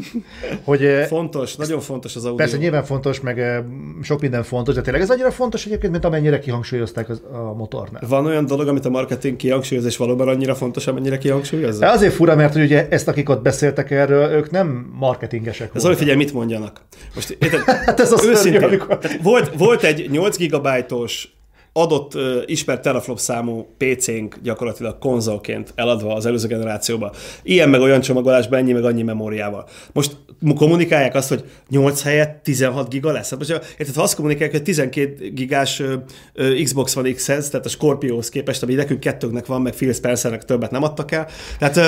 [0.64, 2.36] hogy, fontos, nagyon fontos az audio.
[2.36, 3.64] Persze nyilván fontos, meg
[4.02, 8.02] sok minden fontos, de tényleg ez annyira fontos egyébként, mint amennyire kihangsúlyozták az, a motornál.
[8.08, 11.90] Van olyan dolog, amit a marketing kihangsúlyoz, és valóban annyira fontos, amennyire kihangsúlyozza?
[11.90, 16.32] Azért fura, mert ugye ezt, akik ott beszéltek erről, ők nem marketingesek Ez figyelj, mit
[16.32, 16.80] mondjanak.
[17.14, 18.98] Most érted, hát ez az őszintén, amikor...
[19.22, 21.37] volt, volt egy 8 gigabájtos
[21.78, 27.12] adott uh, ismert teraflop számú PC-nk gyakorlatilag konzolként eladva az előző generációba.
[27.42, 29.68] Ilyen meg olyan csomagolásban, ennyi meg annyi memóriával.
[29.92, 30.16] Most
[30.56, 33.30] kommunikálják azt, hogy 8 helyett 16 giga lesz.
[33.30, 35.92] Hát most, érted, ha azt kommunikálják, hogy 12 gigás uh,
[36.36, 40.44] uh, Xbox van X-hez, tehát a Scorpio-hoz képest, ami nekünk kettőnknek van, meg Phil Spencernek
[40.44, 41.26] többet nem adtak el.
[41.58, 41.84] Tehát uh,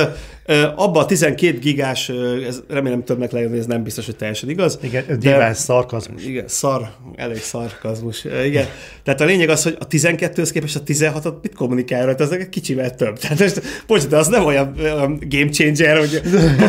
[0.57, 4.49] uh, abban a 12 gigás, uh, ez remélem többnek lejön, ez nem biztos, hogy teljesen
[4.49, 4.78] igaz.
[4.82, 6.24] Igen, de, szarkazmus.
[6.24, 8.24] Igen, szar, elég szarkazmus.
[8.24, 8.66] Uh, igen.
[9.03, 12.49] Tehát a lényeg az, hogy a 12-höz képest a 16-ot mit kommunikál rajta, az egy
[12.49, 13.18] kicsivel több.
[13.18, 16.20] Tehát most, bocs, de az nem olyan, olyan game changer, hogy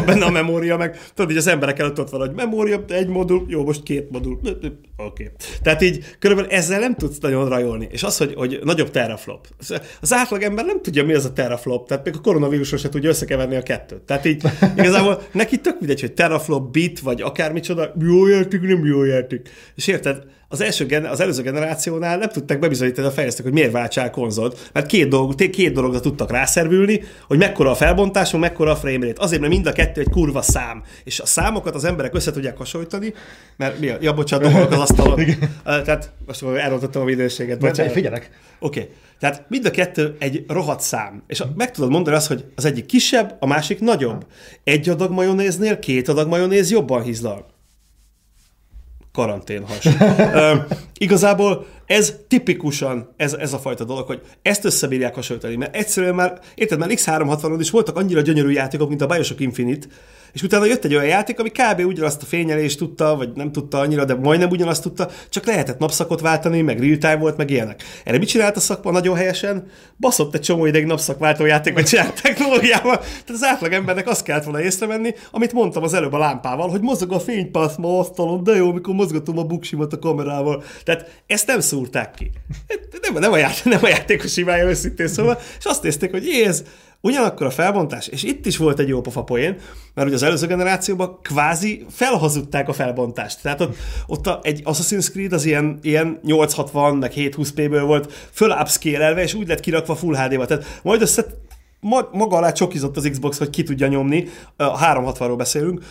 [0.06, 3.46] benne a memória, meg tudod, hogy az emberek előtt ott van, hogy memória, egy modul,
[3.48, 4.74] jó, most két modul, oké.
[4.98, 5.30] Okay.
[5.62, 7.88] Tehát így körülbelül ezzel nem tudsz nagyon rajolni.
[7.92, 9.48] És az, hogy, hogy nagyobb teraflop.
[10.02, 13.10] Az átlag ember nem tudja, mi az a teraflop, tehát még a koronavírusról se tudja
[13.10, 14.02] összekeverni a kettőt.
[14.02, 14.44] Tehát így
[14.78, 19.50] igazából neki tök mindegy, hogy teraflop, bit, vagy akármicsoda, jó játék, nem jó játék.
[19.76, 24.10] És érted, az, első, az előző generációnál nem tudták bebizonyítani a fejlesztők, hogy miért váltsál
[24.10, 29.06] konzolt, mert két, dolog, két dologra tudtak rászervülni, hogy mekkora a felbontás, mekkora a frame
[29.06, 29.24] rate.
[29.24, 30.84] Azért, mert mind a kettő egy kurva szám.
[31.04, 33.14] És a számokat az emberek össze tudják hasonlítani,
[33.58, 35.26] mert mi a, ja, bocsánat, az asztalon.
[35.64, 37.60] Tehát most elrontottam a videóséget.
[37.60, 38.30] Bocsánat, figyelek.
[38.60, 38.80] Oké.
[38.80, 38.92] Okay.
[39.20, 41.24] Tehát mind a kettő egy rohadt szám.
[41.28, 44.26] És meg tudod mondani azt, hogy az egyik kisebb, a másik nagyobb.
[44.64, 47.51] Egy adag majonéznél két adag majonéz jobban hízlal
[49.12, 49.88] karanténhas.
[50.98, 56.40] igazából ez tipikusan ez, ez a fajta dolog, hogy ezt összebírják hasonlítani, mert egyszerűen már,
[56.56, 59.88] érted, már X360-on is voltak annyira gyönyörű játékok, mint a Bioshock Infinite,
[60.34, 61.86] És utána jött egy olyan játék, ami kb.
[61.86, 66.22] ugyanazt a fényelést tudta, vagy nem tudta annyira, de majdnem ugyanazt tudta, csak lehetett napszakot
[66.22, 67.84] váltani, meg real time volt, meg ilyenek.
[68.04, 69.68] Erre mit csinált a szakma nagyon helyesen?
[69.98, 72.98] Baszott egy csomó ideig napszakváltó játékot csinált technológiával.
[72.98, 76.82] Tehát az átlag embernek azt kellett volna észrevenni, amit mondtam az előbb a lámpával, hogy
[76.82, 80.64] mozog a fénypász ma asztalon, de jó, amikor mozgatom a buksimat a kamerával.
[80.84, 82.32] Tehát ezt nem szúrták ki.
[83.02, 86.64] Nem, nem, a, játék, nem a játékos hibája őszintén szóval, és azt nézték, hogy ez
[87.02, 89.58] Ugyanakkor a felbontás, és itt is volt egy jó pofa poén,
[89.94, 93.42] mert ugye az előző generációban kvázi felhazudták a felbontást.
[93.42, 93.76] Tehát ott,
[94.08, 99.34] ott a, egy Assassin's Creed az ilyen, ilyen 860 meg 720p-ből volt föl upscale és
[99.34, 100.46] úgy lett kirakva Full HD-ba.
[100.46, 101.26] Tehát majd össze
[102.12, 105.84] maga alá csokizott az Xbox, hogy ki tudja nyomni, a 360-ról beszélünk,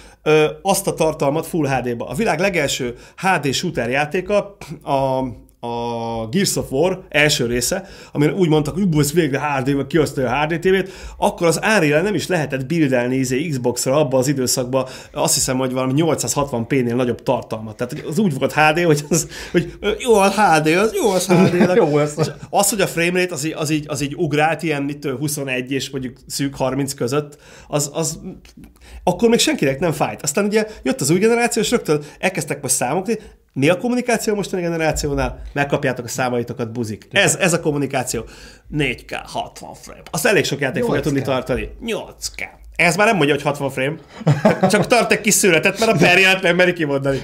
[0.62, 2.06] azt a tartalmat Full HD-ba.
[2.06, 5.22] A világ legelső HD shooter játéka a
[5.60, 10.30] a Gears of War első része, amire úgy mondtak, hogy ez végre HD, meg kiosztja
[10.30, 14.86] a HD TV-t, akkor az árére nem is lehetett bildelni izé Xbox-ra abba az időszakban,
[15.12, 17.76] azt hiszem, hogy valami 860p-nél nagyobb tartalmat.
[17.76, 21.74] Tehát az úgy volt HD, hogy, az, hogy jó az HD, az jó az HD.
[21.76, 22.32] jó az.
[22.50, 26.16] az, hogy a framerate az, az, így, az így ugrált ilyen mitől 21 és mondjuk
[26.26, 27.38] szűk 30 között,
[27.68, 28.20] az, az
[29.04, 30.22] akkor még senkinek nem fájt.
[30.22, 33.18] Aztán ugye jött az új generáció, és rögtön elkezdtek most számokni,
[33.52, 35.42] mi a kommunikáció mostani generációnál?
[35.52, 37.08] Megkapjátok a számaitokat, buzik.
[37.10, 38.24] Ez, ez a kommunikáció.
[38.76, 40.02] 4K, 60 frame.
[40.10, 41.70] Azt elég sok játék fogja tudni tartani.
[41.84, 42.59] 8K.
[42.80, 43.96] Ez már nem mondja, hogy 60 frame.
[44.70, 47.22] Csak tart egy kis születet, mert a perját nem meri kimondani.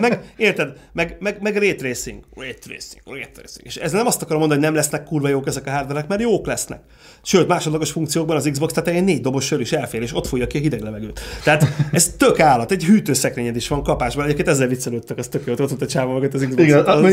[0.00, 0.72] Meg, érted?
[0.92, 2.24] Meg, meg, meg ray tracing.
[2.36, 3.66] Ray tracing, ray tracing.
[3.66, 6.20] És ez nem azt akarom mondani, hogy nem lesznek kurva jók ezek a hardverek, mert
[6.20, 6.80] jók lesznek.
[7.22, 10.56] Sőt, másodlagos funkciókban az Xbox tetején négy dobos sör is elfér, és ott fújja ki
[10.56, 11.20] a hideg levegőt.
[11.42, 12.70] Tehát ez tök állat.
[12.70, 14.24] Egy hűtőszekrényed is van kapásban.
[14.24, 16.62] Egyébként ezzel viccelődtek, az tök jó, ott a csáva magát az Xbox.
[16.62, 17.04] Igen, az,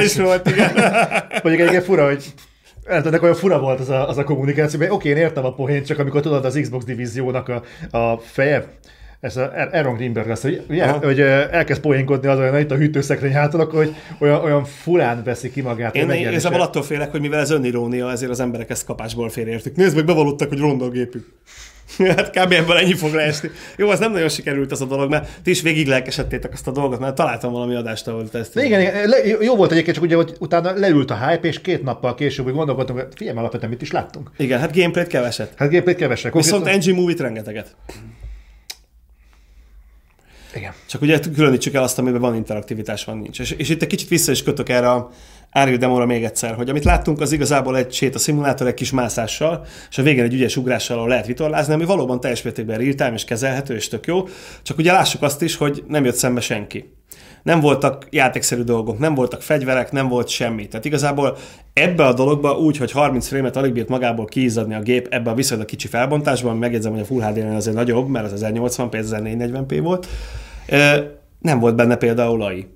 [0.00, 0.72] az, volt, igen.
[1.42, 2.24] Mondjuk egyébként fura, hogy
[2.88, 5.84] ennek olyan fura volt az a, az a kommunikáció, mert oké, én értem a pohén,
[5.84, 7.62] csak amikor tudod az Xbox divíziónak a,
[7.98, 8.66] a feje,
[9.20, 10.64] ez a Aaron Greenberg lesz, hogy,
[11.02, 15.50] hogy elkezd poénkodni az olyan itt a hűtőszekrény hátul, akkor hogy olyan, olyan furán veszi
[15.50, 15.94] ki magát.
[15.94, 19.76] Én igazából attól félek, hogy mivel ez önirónia, ezért az emberek ezt kapásból félreértik.
[19.76, 21.26] Nézd meg, bevallottak, hogy ronda a gépük.
[22.16, 22.52] hát kb.
[22.52, 23.50] ebből ennyi fog leesni.
[23.76, 26.70] Jó, az nem nagyon sikerült az a dolog, mert ti is végig lelkesedtétek azt a
[26.70, 28.56] dolgot, mert találtam valami adást, ahol ezt.
[28.56, 31.82] Igen, igen, le, jó volt egyébként, csak ugye, hogy utána leült a hype, és két
[31.82, 34.30] nappal később hogy gondolkodtunk, hogy figyelj, alapvetően mit is láttunk.
[34.36, 35.52] Igen, hát gameplayt keveset.
[35.56, 36.32] Hát gameplayt keveset.
[36.32, 37.76] Viszont NG Movie-t rengeteget.
[40.54, 40.72] Igen.
[40.86, 43.40] Csak ugye különítsük el azt, amiben van interaktivitás, van nincs.
[43.40, 45.10] És, és itt egy kicsit vissza is kötök erre a
[45.50, 49.98] Áril demóra még egyszer, hogy amit láttunk, az igazából egy szimulátor egy kis mászással, és
[49.98, 53.88] a végén egy ügyes ugrással lehet vitorlázni, ami valóban teljes mértékben real-time és kezelhető, és
[53.88, 54.24] tök jó.
[54.62, 56.92] Csak ugye lássuk azt is, hogy nem jött szembe senki.
[57.42, 60.68] Nem voltak játékszerű dolgok, nem voltak fegyverek, nem volt semmi.
[60.68, 61.36] Tehát igazából
[61.72, 65.34] ebbe a dologba úgy, hogy 30 frémet alig bírt magából kiizzadni a gép ebbe a
[65.34, 70.06] viszonylag kicsi felbontásban, megjegyzem, hogy a Full HD azért nagyobb, mert az 1080p, 1440p volt,
[71.38, 72.66] nem volt benne például AI.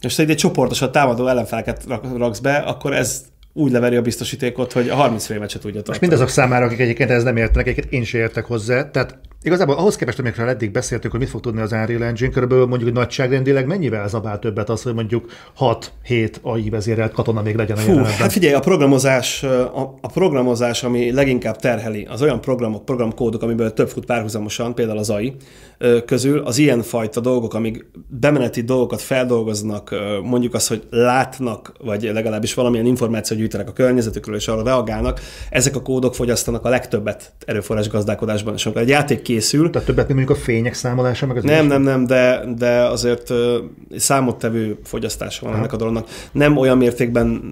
[0.00, 1.84] És ha egy csoportosan támadó ellenfeleket
[2.16, 5.98] raksz be, akkor ez úgy leveri a biztosítékot, hogy a 30 frémet se tudja tartani.
[5.98, 8.90] Most mindazok számára, akik egyébként ez nem értenek, egyébként én sem értek hozzá.
[8.90, 12.66] Tehát Igazából ahhoz képest, amikről eddig beszéltünk, hogy mit fog tudni az Unreal Engine, körülbelül
[12.66, 15.30] mondjuk nagyságrendileg mennyivel zabál többet az, hogy mondjuk
[16.08, 20.82] 6-7 AI vezérelt katona még legyen a Fú, Hát figyelj, a programozás, a, a programozás,
[20.82, 25.36] ami leginkább terheli, az olyan programok, programkódok, amiből több fut párhuzamosan, például az AI
[26.06, 32.86] közül, az ilyenfajta dolgok, amik bemeneti dolgokat feldolgoznak, mondjuk az, hogy látnak, vagy legalábbis valamilyen
[32.86, 35.20] információt gyűjtenek a környezetükről, és arra reagálnak,
[35.50, 38.54] ezek a kódok fogyasztanak a legtöbbet erőforrás gazdálkodásban.
[38.54, 39.70] És amikor egy játék készül.
[39.70, 43.32] Tehát többet, mint mondjuk a fények számolása, meg az Nem, nem, nem, de, de azért
[43.96, 45.60] számottevő fogyasztása van Aha.
[45.60, 46.08] ennek a dolognak.
[46.32, 47.42] Nem olyan mértékben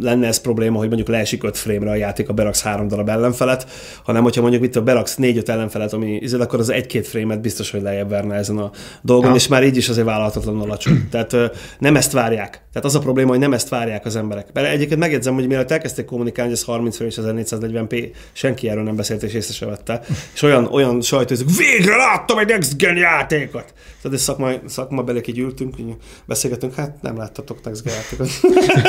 [0.00, 3.66] lenne ez probléma, hogy mondjuk leesik 5 frame a játék, a beraksz három darab ellenfelet,
[4.04, 7.70] hanem hogyha mondjuk itt a beraksz 4-5 ellenfelet, ami izé, akkor az egy-két frame biztos,
[7.70, 8.70] hogy lejjebb verne ezen a
[9.02, 9.36] dolgon, Aha.
[9.36, 11.08] és már így is azért vállalhatatlanul alacsony.
[11.10, 11.36] Tehát
[11.78, 12.50] nem ezt várják.
[12.72, 14.46] Tehát az a probléma, hogy nem ezt várják az emberek.
[14.52, 18.82] Mert egyébként megjegyzem, hogy mielőtt elkezdték kommunikálni, hogy ez 30 frame és 1440p, senki erről
[18.82, 20.00] nem beszélt és észre se vette.
[20.34, 23.74] És olyan, olyan sajt sajtózik, végre láttam egy Next Gen játékot!
[24.02, 28.28] Tehát szakma, szakma belek így ültünk, így beszélgetünk, hát nem láttatok Next Gen játékot.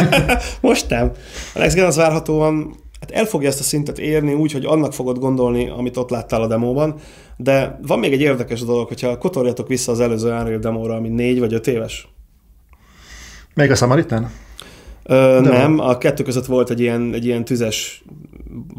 [0.62, 1.12] Most nem.
[1.54, 4.94] A Next Gen az várhatóan hát el fogja ezt a szintet érni úgy, hogy annak
[4.94, 6.96] fogod gondolni, amit ott láttál a demóban,
[7.38, 11.40] de van még egy érdekes dolog, hogyha kotorjatok vissza az előző Unreal demóra, ami négy
[11.40, 12.08] vagy öt éves.
[13.54, 14.32] Még a Samaritan?
[15.04, 18.04] Ö, nem, a kettő között volt egy ilyen, egy ilyen tüzes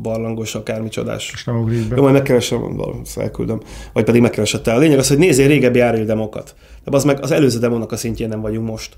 [0.02, 1.30] barlangos, akármi csodás.
[1.34, 1.96] És nem ugrik be.
[1.96, 2.80] Jó, majd megkeresem,
[3.16, 3.60] elküldöm.
[3.92, 4.76] Vagy pedig megkeresett el.
[4.76, 6.54] A lényeg az, hogy nézzél régebbi Unreal demokat.
[6.84, 8.96] De az meg az előző demónak a szintjén nem vagyunk most.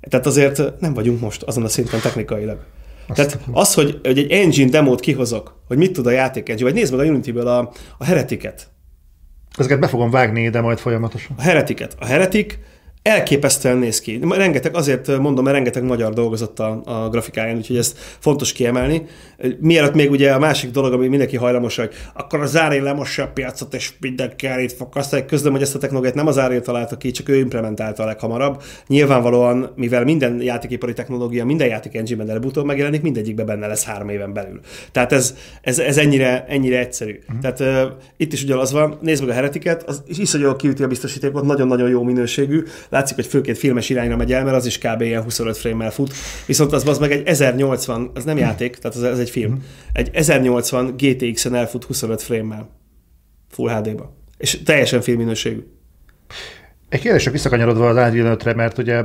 [0.00, 2.58] Tehát azért nem vagyunk most azon a szinten technikailag.
[3.08, 6.68] Azt Tehát az, hogy, hogy egy engine demót kihozok, hogy mit tud a játék engine,
[6.68, 8.68] vagy nézd meg a Unity-ből a, a heretiket.
[9.58, 11.36] Ezeket be fogom vágni de majd folyamatosan.
[11.38, 11.96] A heretiket.
[11.98, 12.58] A heretik
[13.04, 14.20] elképesztően néz ki.
[14.28, 19.02] Rengeteg, azért mondom, mert rengeteg magyar dolgozott a, a grafikáján, úgyhogy ezt fontos kiemelni.
[19.60, 23.26] Mielőtt még ugye a másik dolog, ami mindenki hajlamos, hogy akkor a Záré lemossa a
[23.26, 25.24] piacot, és mindenki itt fog kaszni.
[25.24, 28.62] Közlöm, hogy ezt a technológiát nem az Záré találta ki, csak ő implementálta a leghamarabb.
[28.86, 34.32] Nyilvánvalóan, mivel minden játékipari technológia, minden játék engine-ben előbb-utóbb megjelenik, mindegyikben benne lesz három éven
[34.32, 34.60] belül.
[34.92, 37.18] Tehát ez, ez, ez ennyire, ennyire egyszerű.
[37.20, 37.38] Uh-huh.
[37.40, 41.44] Tehát uh, itt is ugyanaz van, nézd meg a heretiket, az iszonyúan kiüti a biztosítékot,
[41.44, 42.62] nagyon-nagyon jó minőségű,
[42.94, 45.00] látszik, hogy főként filmes irányra megy el, mert az is kb.
[45.00, 46.14] ilyen 25 frame-mel fut.
[46.46, 49.64] Viszont az, az meg egy 1080, az nem játék, tehát az, ez egy film.
[49.92, 52.68] Egy 1080 GTX-en elfut 25 frame-mel.
[53.50, 54.16] Full HD-ba.
[54.36, 55.66] És teljesen filmminőségű.
[56.88, 59.02] Egy kérdés csak visszakanyarodva az Unreal re mert ugye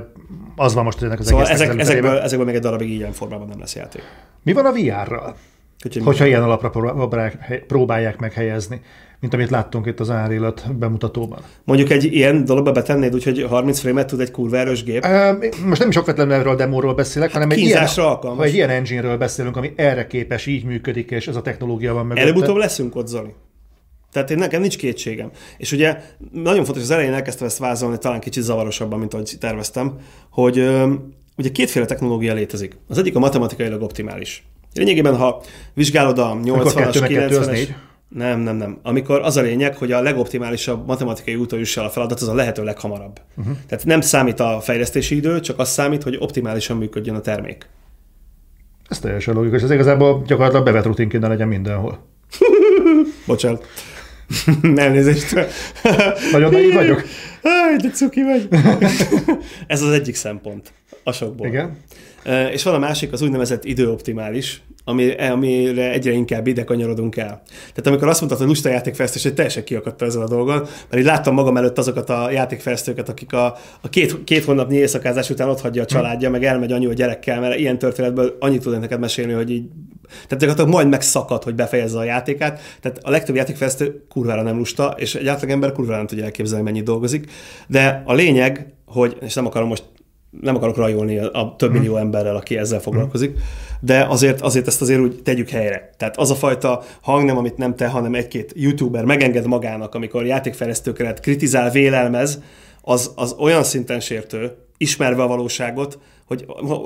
[0.56, 3.48] az van most ennek az szóval egész ezek, ezekből, ezekből még egy darabig ilyen formában
[3.48, 4.02] nem lesz játék.
[4.44, 5.36] Mi van a VR-ral?
[6.04, 6.72] Hogyha ilyen alapra
[7.68, 8.82] próbálják meghelyezni
[9.20, 11.40] mint amit láttunk itt az árélet bemutatóban.
[11.64, 15.06] Mondjuk egy ilyen dologba betennéd, úgyhogy 30 frame tud egy kurva erős gép?
[15.66, 18.48] Most nem is okvetlenül erről a demóról beszélek, hanem egy ilyen, alkalmas.
[18.48, 22.18] egy ilyen engine-ről beszélünk, ami erre képes, így működik, és ez a technológia van meg.
[22.18, 23.34] Előbb-utóbb leszünk ott, Zoli.
[24.12, 25.30] Tehát én nekem nincs kétségem.
[25.58, 26.02] És ugye
[26.32, 29.96] nagyon fontos, az elején elkezdtem ezt vázolni, talán kicsit zavarosabban, mint ahogy terveztem,
[30.30, 30.58] hogy
[31.38, 32.78] ugye kétféle technológia létezik.
[32.88, 34.44] Az egyik a matematikailag optimális.
[34.74, 35.42] Lényegében, ha
[35.74, 37.68] vizsgálod a 80-as, 90-es...
[38.10, 38.80] Nem, nem, nem.
[38.84, 42.34] Amikor az a lényeg, hogy a legoptimálisabb matematikai úton juss el a feladat, az a
[42.34, 43.22] lehető leghamarabb.
[43.38, 43.56] Uh-huh.
[43.68, 47.70] Tehát nem számít a fejlesztési idő, csak az számít, hogy optimálisan működjön a termék.
[48.88, 49.62] Ez teljesen logikus.
[49.62, 52.06] Ez igazából gyakorlatilag bevett rutinként legyen mindenhol.
[53.28, 53.66] Bocsánat.
[54.76, 55.34] Elnézést.
[56.32, 57.04] Nagyon nagy vagyok.
[57.44, 58.48] Áj, de cuki vagy.
[59.68, 61.48] Ez az egyik szempont a sokból.
[61.48, 61.78] Igen.
[62.52, 67.42] És van a másik, az úgynevezett időoptimális, ami, amire egyre inkább ide kanyarodunk el.
[67.48, 70.58] Tehát amikor azt mondtad, hogy lusta játékfejlesztés, hogy teljesen kiakadta ezzel a dolgon,
[70.90, 73.46] mert így láttam magam előtt azokat a játékfejlesztőket, akik a,
[73.82, 77.40] a két, két hónapnyi éjszakázás után ott hagyja a családja, meg elmegy anyu a gyerekkel,
[77.40, 79.64] mert ilyen történetből annyit tud neked mesélni, hogy így
[80.10, 82.62] tehát gyakorlatilag majd megszakad, hogy befejezze a játékát.
[82.82, 86.84] Tehát a legtöbb játékfejlesztő kurvára nem lusta, és egy ember kurvára nem tudja elképzelni, mennyit
[86.84, 87.32] dolgozik.
[87.68, 89.84] De a lényeg, hogy, és nem akarom most
[90.42, 93.38] nem akarok rajolni a több millió emberrel, aki ezzel foglalkozik,
[93.80, 95.90] de azért, azért ezt azért úgy tegyük helyre.
[95.98, 101.20] Tehát az a fajta hangnem, amit nem te, hanem egy-két youtuber megenged magának, amikor játékfejlesztőket
[101.20, 102.40] kritizál, vélelmez,
[102.82, 106.00] az, az olyan szinten sértő, ismerve a valóságot,
[106.30, 106.46] hogy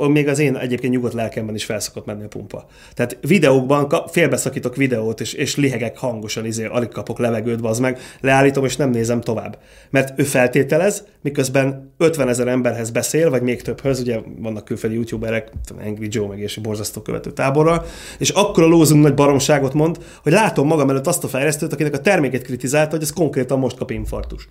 [0.09, 2.65] még az én egyébként nyugodt lelkemben is felszokott menni a pumpa.
[2.93, 8.65] Tehát videókban félbeszakítok videót, és, és lihegek hangosan, izé, alig kapok levegőt, az meg, leállítom,
[8.65, 9.57] és nem nézem tovább.
[9.89, 15.51] Mert ő feltételez, miközben 50 ezer emberhez beszél, vagy még többhöz, ugye vannak külföldi youtuberek,
[15.85, 17.85] Angry Joe meg és borzasztó követő táborral,
[18.19, 21.93] és akkor a lózunk nagy baromságot mond, hogy látom magam előtt azt a fejlesztőt, akinek
[21.93, 24.47] a terméket kritizálta, hogy ez konkrétan most kap infartust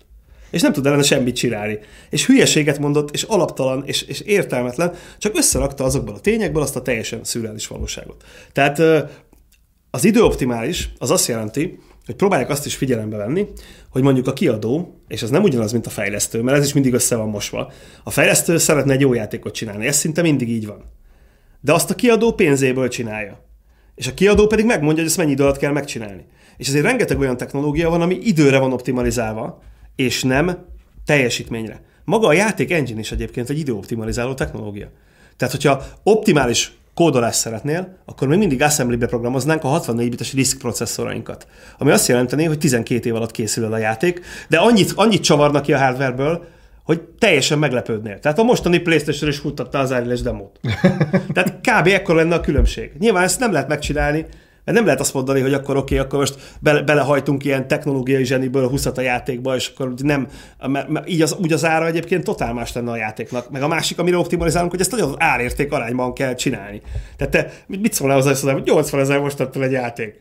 [0.53, 1.79] és nem tud ellene semmit csinálni.
[2.11, 6.83] És hülyeséget mondott, és alaptalan, és, és értelmetlen, csak összerakta azokból a tényekből azt a
[6.83, 8.25] teljesen szürreális valóságot.
[8.53, 8.83] Tehát
[9.91, 13.47] az időoptimális az azt jelenti, hogy próbálják azt is figyelembe venni,
[13.91, 16.93] hogy mondjuk a kiadó, és ez nem ugyanaz, mint a fejlesztő, mert ez is mindig
[16.93, 17.73] össze van mosva.
[18.05, 20.85] A fejlesztő szeretne egy jó játékot csinálni, ez szinte mindig így van.
[21.61, 23.45] De azt a kiadó pénzéből csinálja.
[23.95, 26.25] És a kiadó pedig megmondja, hogy ezt mennyi idő kell megcsinálni.
[26.57, 29.63] És ezért rengeteg olyan technológia van, ami időre van optimalizálva,
[29.97, 30.59] és nem
[31.05, 31.81] teljesítményre.
[32.05, 34.91] Maga a játék engine is egyébként egy időoptimalizáló technológia.
[35.37, 41.47] Tehát, hogyha optimális kódolást szeretnél, akkor még mindig assembly-be programoznánk a 64 bites disk processzorainkat.
[41.79, 45.63] Ami azt jelenteni, hogy 12 év alatt készül el a játék, de annyit, annyit csavarnak
[45.63, 46.45] ki a hardwareből,
[46.85, 48.19] hogy teljesen meglepődnél.
[48.19, 50.61] Tehát a mostani PlayStation is futtatta az áriles demót.
[51.33, 51.87] Tehát kb.
[51.87, 52.93] ekkor lenne a különbség.
[52.99, 54.27] Nyilván ezt nem lehet megcsinálni,
[54.65, 58.25] mert nem lehet azt mondani, hogy akkor oké, okay, akkor most bele, belehajtunk ilyen technológiai
[58.25, 60.29] zseniből 20 a játékba, és akkor nem,
[60.67, 63.51] mert, mert így az, úgy az ára egyébként totál más lenne a játéknak.
[63.51, 66.83] Meg a másik, amire optimalizálunk, hogy ezt nagyon árérték arányban kell csinálni.
[67.17, 70.21] Tehát te mit szólnál hozzá, hogy 80 ezer most adtál egy játék?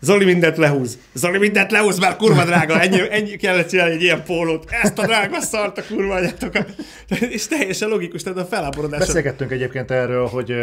[0.00, 0.98] Zoli mindent lehúz.
[1.12, 4.64] Zoli mindent lehúz, mert kurva drága, ennyi, ennyi kellett csinálni egy ilyen pólót.
[4.82, 6.74] Ezt a drága szart a kurva anyátokat.
[7.30, 8.98] És teljesen logikus, tehát a feláborodás.
[8.98, 10.54] Beszélgettünk egyébként erről, hogy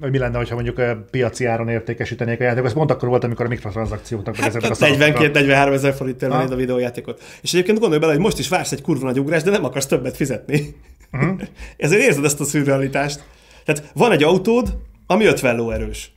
[0.00, 2.66] hogy mi lenne, ha mondjuk a piaci áron értékesítenék a játékot.
[2.66, 6.56] Ez pont akkor volt, amikor a mikrotranszakcióknak hát, ezek a 42-43 ezer forint vennéd a
[6.56, 7.22] videójátékot.
[7.42, 9.86] És egyébként gondolj bele, hogy most is vársz egy kurva nagy ugrás, de nem akarsz
[9.86, 10.74] többet fizetni.
[11.12, 11.40] Uh-huh.
[11.76, 13.24] Ezért érzed ezt a szürrealitást.
[13.64, 14.76] Tehát van egy autód,
[15.06, 16.12] ami 50 lóerős.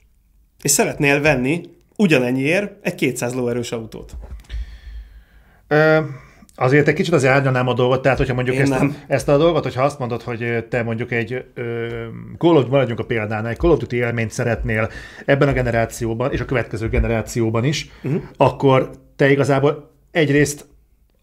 [0.62, 1.62] És szeretnél venni
[1.96, 4.12] ugyanennyiért egy 200 lóerős autót.
[5.70, 6.06] Uh
[6.56, 8.96] Azért egy kicsit az árnyanám a dolgot, tehát hogyha mondjuk ezt, nem.
[9.08, 11.88] ezt a dolgot, hogyha azt mondod, hogy te mondjuk egy ö,
[12.38, 14.90] Call of, maradjunk a példánál, egy Call of Duty élményt szeretnél
[15.26, 18.22] ebben a generációban, és a következő generációban is, uh-huh.
[18.38, 20.66] akkor te igazából egyrészt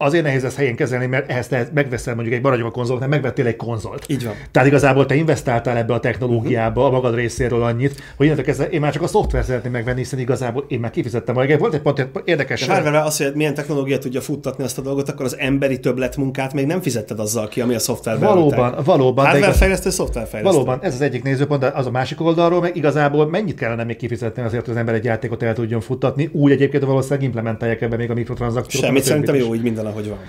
[0.01, 3.45] azért nehéz ezt helyén kezelni, mert ehhez te megveszel mondjuk egy maradjunk a nem megvettél
[3.45, 4.05] egy konzolt.
[4.07, 4.33] Így van.
[4.51, 8.79] Tehát igazából te investáltál ebbe a technológiába a magad részéről annyit, hogy innentől kezdve én
[8.79, 11.37] már csak a szoftver szeretném megvenni, hiszen igazából én már kifizettem.
[11.37, 12.65] A volt egy pont érdekes.
[12.65, 16.53] De várj, az, hogy milyen technológia tudja futtatni azt a dolgot, akkor az emberi többletmunkát
[16.53, 18.29] még nem fizetted azzal ki, ami a szoftverben.
[18.29, 19.25] Valóban, valóban.
[19.25, 20.57] Hardware fejlesztő, szoftverfejlesztő.
[20.57, 23.95] Valóban, ez az egyik nézőpont, de az a másik oldalról, meg igazából mennyit kellene még
[23.95, 27.95] kifizetni azért, hogy az ember egy játékot el tudjon futtatni, úgy egyébként valószínűleg implementálják ebbe
[27.95, 28.83] még a mikrotranszakciót.
[28.83, 30.19] Semmit szerintem jó, így minden, ahogy van.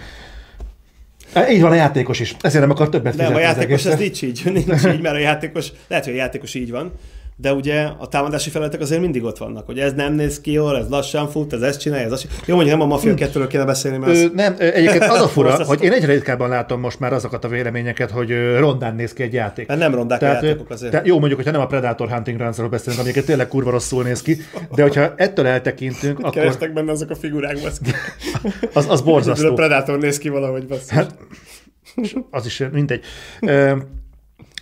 [1.50, 2.36] Így van a játékos is.
[2.40, 3.16] Ezért nem akar többet.
[3.16, 6.54] Nem, a játékos ez nincs így, nincs így, mert a játékos, lehet, hogy a játékos
[6.54, 6.92] így van,
[7.36, 10.78] de ugye a támadási felületek azért mindig ott vannak, hogy ez nem néz ki jól,
[10.78, 13.64] ez lassan fut, ez ezt csinálja, ez azt Jó, mondjuk nem a Mafia 2 kéne
[13.64, 14.30] beszélni, mert az...
[14.34, 18.10] Nem, egyébként az a fura, hogy én egyre ritkábban látom most már azokat a véleményeket,
[18.10, 19.66] hogy rondán néz ki egy játék.
[19.66, 20.90] Mert nem rondák tehát, a játékok azért.
[20.90, 24.22] Tehát jó, mondjuk, hogyha nem a Predator Hunting Grounds-ról beszélünk, amiket tényleg kurva rosszul néz
[24.22, 24.36] ki,
[24.74, 26.32] de hogyha ettől eltekintünk, akkor...
[26.32, 27.56] Kerestek benne azok a figurák,
[28.72, 29.50] az, az borzasztó.
[29.50, 30.90] A Predator néz ki valahogy, basszus.
[30.90, 31.14] Hát,
[32.30, 33.04] az is mindegy.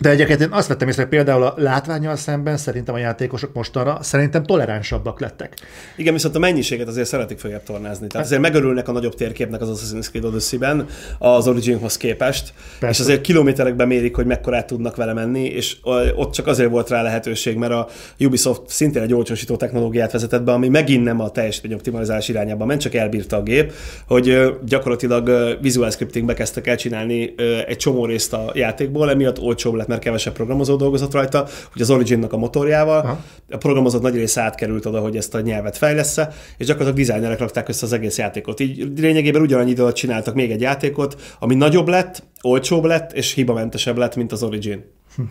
[0.00, 3.98] De egyébként én azt vettem észre, hogy például a látványal szemben szerintem a játékosok mostanra
[4.02, 5.54] szerintem toleránsabbak lettek.
[5.96, 8.06] Igen, viszont a mennyiséget azért szeretik följebb tornázni.
[8.06, 10.86] Tehát azért megörülnek a nagyobb térképnek az Assassin's Creed Odyssey-ben
[11.18, 13.02] az Originhoz képest, Persze.
[13.02, 15.76] és azért kilométerekben mérik, hogy mekkorát tudnak vele menni, és
[16.16, 17.88] ott csak azért volt rá lehetőség, mert a
[18.18, 22.80] Ubisoft szintén egy olcsósító technológiát vezetett be, ami megint nem a teljesítmény optimalizálás irányába ment,
[22.80, 23.72] csak elbírta a gép,
[24.06, 27.34] hogy gyakorlatilag visual scriptingbe kezdtek el csinálni
[27.66, 31.90] egy csomó részt a játékból, emiatt olcsóbb lett mert kevesebb programozó dolgozott rajta, hogy az
[31.90, 32.98] Originnak a motorjával.
[32.98, 33.20] Aha.
[33.50, 36.16] A programozók nagy része átkerült oda, hogy ezt a nyelvet fejlesz
[36.56, 38.60] és gyakorlatilag dizájnerek rakták össze az egész játékot.
[38.60, 43.96] Így lényegében ugyanannyi időt csináltak még egy játékot, ami nagyobb lett, olcsóbb lett, és hibamentesebb
[43.96, 44.84] lett, mint az Origin.
[45.16, 45.22] Hm.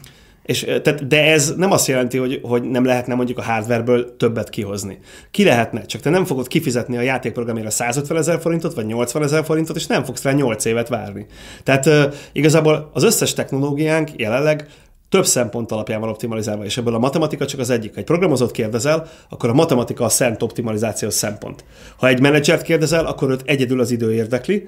[0.50, 4.50] És, tehát, de ez nem azt jelenti, hogy, hogy nem lehetne mondjuk a hardwareből többet
[4.50, 5.00] kihozni.
[5.32, 9.44] Ki lehetne, csak te nem fogod kifizetni a játékprogramjára 150 ezer forintot, vagy 80 ezer
[9.44, 11.26] forintot, és nem fogsz rá 8 évet várni.
[11.64, 14.68] Tehát uh, igazából az összes technológiánk jelenleg
[15.10, 17.94] több szempont alapján van optimalizálva, és ebből a matematika csak az egyik.
[17.94, 21.64] Ha egy programozót kérdezel, akkor a matematika a szent optimalizációs szempont.
[21.98, 24.68] Ha egy menedzsert kérdezel, akkor őt egyedül az idő érdekli,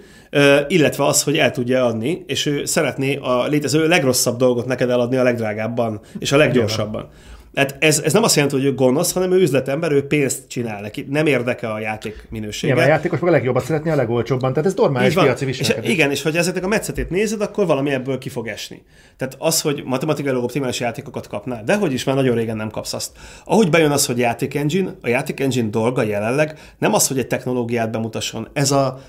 [0.68, 5.18] illetve az, hogy el tudja adni, és ő szeretné a létező legrosszabb dolgot neked eladni
[5.18, 7.10] a legdrágábban és a leggyorsabban.
[7.56, 10.82] Hát ez, ez nem azt jelenti, hogy ő gonosz, hanem ő üzletember, ő pénzt csinál
[10.82, 11.06] neki.
[11.10, 12.74] Nem érdeke a játék minősége.
[12.74, 14.54] Igen, a játékos meg a legjobbat szeretni a legolcsóbban.
[14.54, 15.90] Tehát ez normális piaci viselkedés.
[15.90, 18.84] És, igen, és hogy ezeknek a metszetét nézed, akkor valami ebből ki fog esni.
[19.18, 22.94] Tehát az, hogy matematikai optimális játékokat kapnál, de hogy is már nagyon régen nem kapsz
[22.94, 23.12] azt.
[23.46, 27.28] Ahogy bejön az, hogy játék engine, a játék engine dolga jelenleg nem az, hogy egy
[27.28, 28.48] technológiát bemutasson.
[28.54, 29.02] Ez a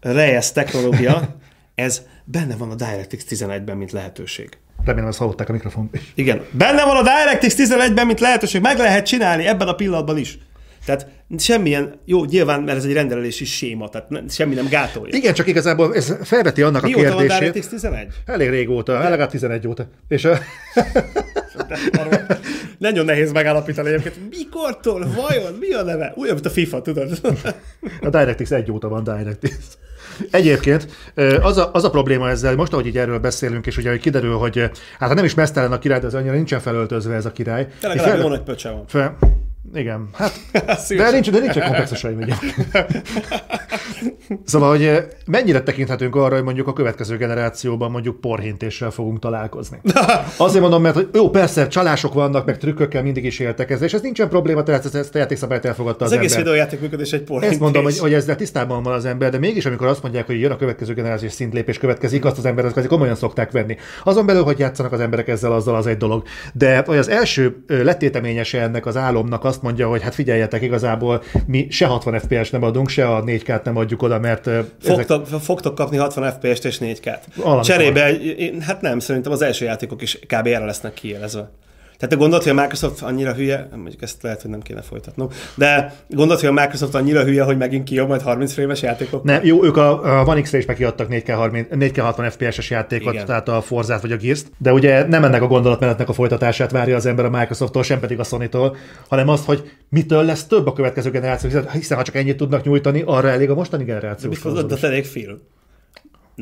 [0.00, 1.36] Reyes technológia,
[1.74, 4.58] ez benne van a DirectX 11-ben, mint lehetőség.
[4.84, 5.90] Remélem, ezt hallották a mikrofon.
[6.14, 6.42] Igen.
[6.50, 10.38] Benne van a DirectX 11-ben, mint lehetőség, meg lehet csinálni ebben a pillanatban is.
[10.84, 11.06] Tehát
[11.38, 15.16] semmilyen, jó, nyilván, mert ez egy rendelési séma, tehát semmi nem gátolja.
[15.16, 17.28] Igen, csak igazából ez felveti annak Mióta a kérdését.
[17.28, 18.06] Mióta van DirectX 11?
[18.26, 19.88] Elég régóta, legalább 11 óta.
[20.08, 20.38] És a...
[22.78, 26.12] Nagyon nehéz megállapítani egyébként, mikortól, vajon, mi a neve?
[26.16, 27.20] Olyan, mint a FIFA, tudod?
[28.00, 29.56] a DirectX egy óta van DirectX.
[30.30, 30.88] Egyébként
[31.42, 34.36] az a, az a probléma ezzel, most ahogy így erről beszélünk, és ugye hogy kiderül,
[34.36, 37.68] hogy hát nem is mesztelen a király, de az annyira nincsen felöltözve ez a király.
[37.80, 38.84] Tényleg fel, jó nagy pöcse van.
[38.86, 39.16] Fel,
[39.74, 40.32] igen, hát,
[40.88, 42.18] de nincs, de nincs komplexusaim
[44.44, 49.80] Szóval, hogy eh, mennyire tekinthetünk arra, hogy mondjuk a következő generációban mondjuk porhintéssel fogunk találkozni.
[50.36, 53.92] Azért mondom, mert hogy jó, persze, csalások vannak, meg trükkökkel mindig is éltek ezzel, és
[53.92, 57.22] ez nincsen probléma, tehát ezt, ezt a játékszabályt elfogadta az, az egész videójáték működés egy
[57.22, 57.50] porhintés.
[57.50, 60.40] Ezt mondom, hogy, hogy ezzel tisztában van az ember, de mégis amikor azt mondják, hogy
[60.40, 63.76] jön a következő generációs szintlépés következik, azt az ember az komolyan szokták venni.
[64.04, 66.22] Azon belül, hogy játszanak az emberek ezzel, azzal az egy dolog.
[66.52, 71.66] De hogy az első letéteményese ennek az álomnak azt mondja, hogy hát figyeljetek, igazából mi
[71.70, 74.50] se 60 FPS nem adunk, se a 4K-t nem adjuk oda, mert...
[74.80, 75.40] Fogtok, ezek...
[75.40, 77.62] fogtok kapni 60 FPS-t és 4K-t.
[77.62, 78.12] Cserébe,
[78.60, 80.46] hát nem, szerintem az első játékok is kb.
[80.46, 81.50] erre lesznek kiélezve.
[82.02, 85.28] Tehát te gondolod, hogy a Microsoft annyira hülye, mondjuk ezt lehet, hogy nem kéne folytatnom,
[85.54, 89.24] de gondolod, hogy a Microsoft annyira hülye, hogy megint kijobb majd 30 frames játékok?
[89.24, 93.26] Nem, jó, ők a, a One X-re is kiadtak 4K, 4K 60 FPS-es játékot, Igen.
[93.26, 96.96] tehát a Forzát vagy a gears de ugye nem ennek a gondolatmenetnek a folytatását várja
[96.96, 98.76] az ember a Microsofttól, sem pedig a Sony-tól,
[99.08, 103.02] hanem azt, hogy mitől lesz több a következő generáció, hiszen ha csak ennyit tudnak nyújtani,
[103.06, 104.30] arra elég a mostani generáció.
[104.30, 105.38] De mit elég film?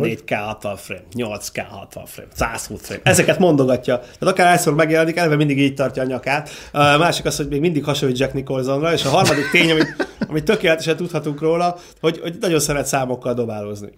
[0.03, 3.01] 4K 60 frame, 8K 60 frame, 120 frame.
[3.05, 3.99] Ezeket mondogatja.
[3.99, 6.51] Tehát akár elszor megjelenik, eleve mindig így tartja a nyakát.
[6.73, 10.45] A másik az, hogy még mindig hasonlít Jack Nicholsonra, és a harmadik tény, amit, amit
[10.45, 13.91] tökéletesen tudhatunk róla, hogy, hogy nagyon szeret számokkal dobálózni.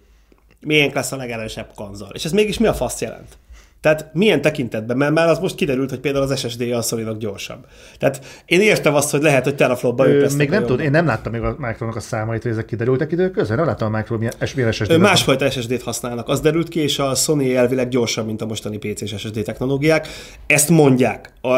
[0.59, 2.09] Milyen lesz a legerősebb konzol.
[2.13, 3.37] És ez mégis mi a fasz jelent?
[3.83, 4.97] Tehát milyen tekintetben?
[4.97, 7.65] Mert már az most kiderült, hogy például az SSD a sony gyorsabb.
[7.99, 11.31] Tehát én értem azt, hogy lehet, hogy teraflopba ők Még nem tudom, én nem láttam
[11.31, 14.33] még a Micronak a számait, hogy ezek kiderültek idő közben, nem láttam a Micro milyen,
[14.55, 14.97] milyen SSD.
[14.99, 16.27] Másfajta SSD-t használnak.
[16.27, 20.07] Az derült ki, és a Sony elvileg gyorsabb, mint a mostani PC-s SSD technológiák.
[20.47, 21.33] Ezt mondják.
[21.41, 21.57] A,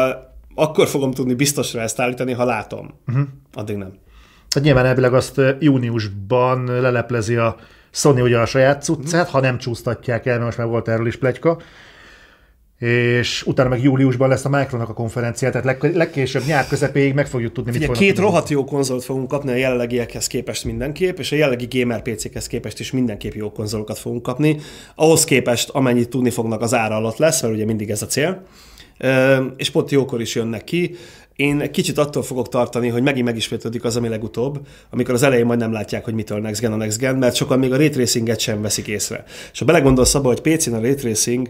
[0.54, 2.94] akkor fogom tudni biztosra ezt állítani, ha látom.
[3.06, 3.24] Uh-huh.
[3.54, 3.92] Addig nem.
[4.48, 7.56] Tehát nyilván elvileg azt júniusban leleplezi a
[7.90, 9.28] Sony ugye a saját cuccát, uh-huh.
[9.28, 11.58] ha nem csúsztatják el, mert most már volt erről is plegyka,
[12.78, 17.26] és utána meg júliusban lesz a Micronak a konferencia, tehát leg, legkésőbb nyár közepéig meg
[17.26, 21.32] fogjuk tudni, mit Ugye két rohadt jó konzolt fogunk kapni a jelenlegiekhez képest mindenképp, és
[21.32, 24.56] a jelenlegi gamer PC-hez képest is mindenképp jó konzolokat fogunk kapni.
[24.94, 28.42] Ahhoz képest, amennyit tudni fognak, az ára alatt lesz, mert ugye mindig ez a cél.
[29.56, 30.94] És pont jókor is jönnek ki.
[31.36, 34.58] Én kicsit attól fogok tartani, hogy megint megismétlődik az, ami legutóbb,
[34.90, 37.58] amikor az elején majd nem látják, hogy mitől next gen a next gen, mert sokan
[37.58, 39.24] még a ray tracinget sem veszik észre.
[39.52, 41.48] És ha belegondolsz abba, hogy PC-n a ray tracing,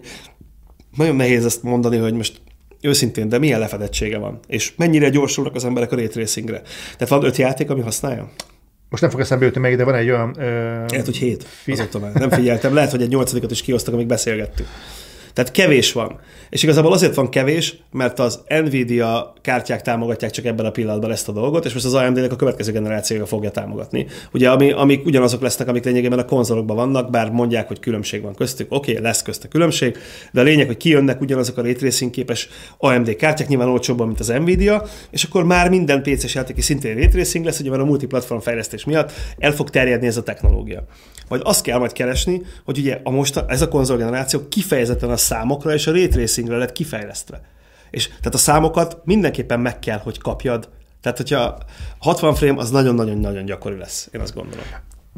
[0.96, 2.40] nagyon nehéz ezt mondani, hogy most
[2.80, 6.62] őszintén, de milyen lefedettsége van, és mennyire gyorsulnak az emberek a ray tracingre.
[6.92, 8.30] Tehát van öt játék, ami használja?
[8.88, 10.34] Most nem fog eszembe jutni meg, de van egy olyan...
[10.38, 10.42] Ö...
[10.88, 11.44] Lehet, hogy hét.
[11.44, 11.72] Fi...
[11.72, 12.12] Azóta már.
[12.12, 12.74] Nem figyeltem.
[12.74, 14.68] Lehet, hogy egy nyolcadikat is kiosztak, amíg beszélgettünk.
[15.36, 16.20] Tehát kevés van.
[16.50, 21.28] És igazából azért van kevés, mert az Nvidia kártyák támogatják csak ebben a pillanatban ezt
[21.28, 24.06] a dolgot, és most az AMD-nek a következő generációja fogja támogatni.
[24.32, 28.34] Ugye, ami, amik ugyanazok lesznek, amik lényegében a konzolokban vannak, bár mondják, hogy különbség van
[28.34, 28.72] köztük.
[28.72, 29.96] Oké, okay, lesz közt a különbség,
[30.32, 34.28] de a lényeg, hogy kijönnek ugyanazok a ray képes AMD kártyák, nyilván olcsóbban, mint az
[34.28, 38.84] Nvidia, és akkor már minden PC-s játék szintén ray lesz, ugye mert a multiplatform fejlesztés
[38.84, 40.84] miatt el fog terjedni ez a technológia.
[41.28, 45.72] Vagy azt kell majd keresni, hogy ugye a most ez a konzolgeneráció kifejezetten a számokra
[45.72, 47.40] és a ray tracingre lett kifejlesztve.
[47.90, 50.68] És tehát a számokat mindenképpen meg kell, hogy kapjad.
[51.00, 51.58] Tehát, hogyha
[51.98, 54.64] 60 frame, az nagyon-nagyon-nagyon gyakori lesz, én azt gondolom.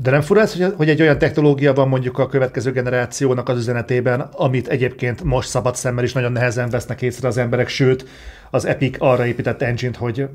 [0.02, 4.20] De nem fura ez, hogy egy olyan technológia van mondjuk a következő generációnak az üzenetében,
[4.20, 8.04] amit egyébként most szabad szemmel is nagyon nehezen vesznek észre az emberek, sőt,
[8.50, 10.28] az Epic arra épített engine hogy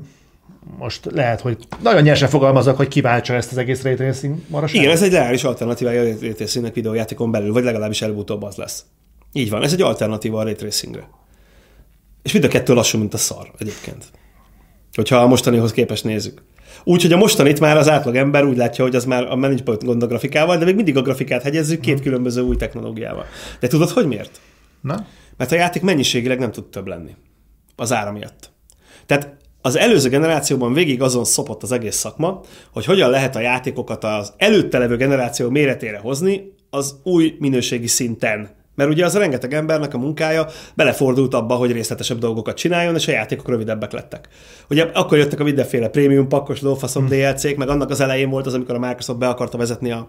[0.78, 4.82] most lehet, hogy nagyon nyersen fogalmazok, hogy kiváltsa ezt az egész ray tracing maraságot.
[4.82, 8.84] Igen, ez egy reális alternatívája a ray tracingnek videójátékon belül, vagy legalábbis előbb-utóbb az lesz.
[9.36, 11.08] Így van, ez egy alternatíva a ray tracingre.
[12.22, 14.04] És mind a kettő lassú, mint a szar egyébként.
[14.94, 16.42] Hogyha a mostanihoz képest nézzük.
[16.84, 20.02] Úgyhogy a mostanit már az átlag ember úgy látja, hogy az már a nincs gond
[20.02, 22.02] a grafikával, de még mindig a grafikát hegyezzük két hmm.
[22.02, 23.24] különböző új technológiával.
[23.60, 24.40] De tudod, hogy miért?
[24.80, 25.06] Na?
[25.36, 27.14] Mert a játék mennyiségileg nem tud több lenni.
[27.76, 28.50] Az ára miatt.
[29.06, 32.40] Tehát az előző generációban végig azon szopott az egész szakma,
[32.72, 38.50] hogy hogyan lehet a játékokat az előtte levő generáció méretére hozni az új minőségi szinten
[38.74, 43.08] mert ugye az a rengeteg embernek a munkája belefordult abba, hogy részletesebb dolgokat csináljon, és
[43.08, 44.28] a játékok rövidebbek lettek.
[44.68, 47.18] Ugye akkor jöttek a mindenféle prémium pakkos lófaszom hmm.
[47.18, 50.06] DLC-k, meg annak az elején volt az, amikor a Microsoft be akarta vezetni a,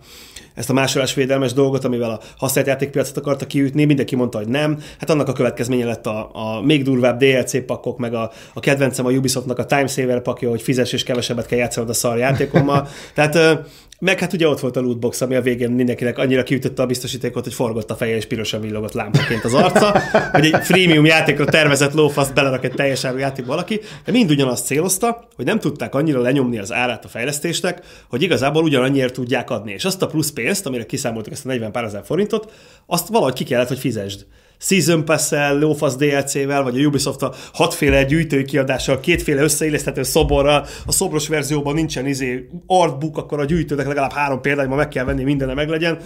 [0.54, 4.80] ezt a másolásvédelmes dolgot, amivel a használt játékpiacot akarta kiütni, mindenki mondta, hogy nem.
[5.00, 9.06] Hát annak a következménye lett a, a még durvább DLC pakkok, meg a, a kedvencem
[9.06, 12.88] a Ubisoftnak a Time Saver pakja, hogy fizes és kevesebbet kell játszanod a szar játékommal.
[13.16, 13.60] Tehát
[14.00, 17.44] meg hát ugye ott volt a lootbox, ami a végén mindenkinek annyira kiütötte a biztosítékot,
[17.44, 20.00] hogy forgott a feje és pirosan villogott lámpaként az arca,
[20.32, 24.66] hogy egy freemium játékra tervezett lófaszt belerak egy teljes áru játékba valaki, de mind ugyanazt
[24.66, 29.72] célozta, hogy nem tudták annyira lenyomni az árát a fejlesztésnek, hogy igazából ugyanannyiért tudják adni.
[29.72, 32.52] És azt a plusz pénzt, amire kiszámoltuk ezt a 40 pár ezer forintot,
[32.86, 34.26] azt valahogy ki kellett, hogy fizesd.
[34.66, 40.92] Season Pass-el, lófasz DLC-vel, vagy a Ubisoft a hatféle gyűjtői kiadással, kétféle összeilleszthető szoborral, a
[40.92, 45.56] szobros verzióban nincsen izé artbook, akkor a gyűjtőnek legalább három ma meg kell venni, minden
[45.56, 45.98] meglegyen.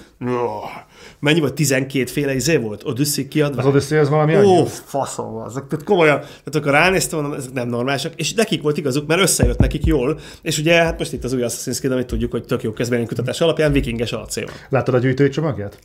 [1.19, 1.53] Mennyi volt?
[1.53, 2.83] 12 féle izé volt?
[2.85, 3.59] Odyssey kiadva?
[3.61, 5.53] Az Odyssey az valami Ó, faszom az.
[5.53, 9.59] Tehát komolyan, tehát akkor ránéztem, mondom, ezek nem normálisak, és nekik volt igazuk, mert összejött
[9.59, 12.63] nekik jól, és ugye hát most itt az új Assassin's Creed, amit tudjuk, hogy tök
[12.63, 12.73] jó
[13.05, 14.49] kutatás alapján vikinges alcél.
[14.69, 15.79] Látod a gyűjtői csomagját?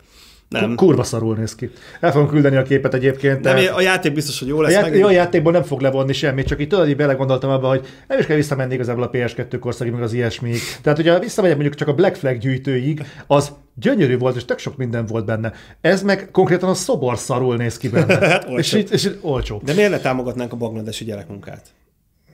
[0.48, 0.74] Nem.
[0.74, 1.70] Kurva szarul néz ki.
[2.00, 3.40] El fogom küldeni a képet egyébként.
[3.40, 4.76] Nem, a játék biztos, hogy jó lesz.
[4.76, 7.86] A, ját- jó, játékból nem fog levonni semmit, csak itt tudod, hogy belegondoltam abba, hogy
[8.08, 10.54] nem is kell visszamenni igazából a PS2 korszakig, meg az ilyesmi.
[10.82, 14.76] Tehát, hogyha visszamegyek mondjuk csak a Black Flag gyűjtőig, az gyönyörű volt, és tök sok
[14.76, 15.52] minden volt benne.
[15.80, 18.18] Ez meg konkrétan a szobor szarul néz ki benne.
[18.28, 19.60] hát, és, így, és így olcsó.
[19.64, 21.66] De miért ne támogatnánk a bangladesi gyerekmunkát?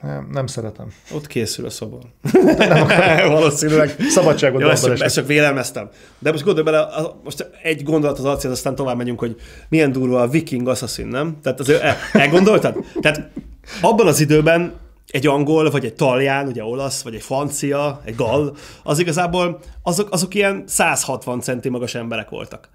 [0.03, 0.93] Nem, nem szeretem.
[1.15, 2.01] Ott készül a szobor.
[2.57, 2.87] nem
[3.33, 5.89] Valószínűleg szabadságot Jó, ezt, csak, ezt csak vélelmeztem.
[6.19, 6.89] De most gondolj bele,
[7.25, 9.37] most egy gondolat az arcél, aztán tovább megyünk, hogy
[9.69, 11.39] milyen durva a viking assassin, nem?
[11.43, 12.77] Tehát azért el, elgondoltad?
[13.01, 13.29] Tehát
[13.81, 14.73] abban az időben
[15.07, 20.13] egy angol, vagy egy talján, ugye olasz, vagy egy francia, egy gal, az igazából azok,
[20.13, 22.69] azok ilyen 160 centi magas emberek voltak.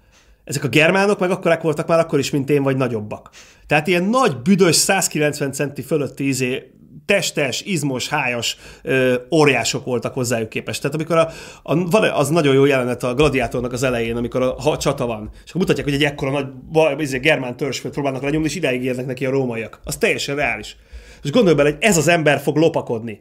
[0.44, 3.30] Ezek a germánok meg akkorák voltak már akkor is, mint én, vagy nagyobbak.
[3.66, 6.70] Tehát ilyen nagy, büdös, 190 centi fölötti izé
[7.06, 10.80] testes, izmos, hájas ö, óriások voltak hozzájuk képest.
[10.80, 11.28] Tehát amikor a,
[11.62, 15.06] a, van az nagyon jó jelenet a gladiátornak az elején, amikor a, ha a csata
[15.06, 16.30] van, és akkor mutatják, hogy egy ekkora
[16.72, 19.80] nagy izé, germán törzsfőt próbálnak lenyomni, és ideig érnek neki a rómaiak.
[19.84, 20.76] Az teljesen reális.
[21.22, 23.20] És gondolj bele, hogy ez az ember fog lopakodni.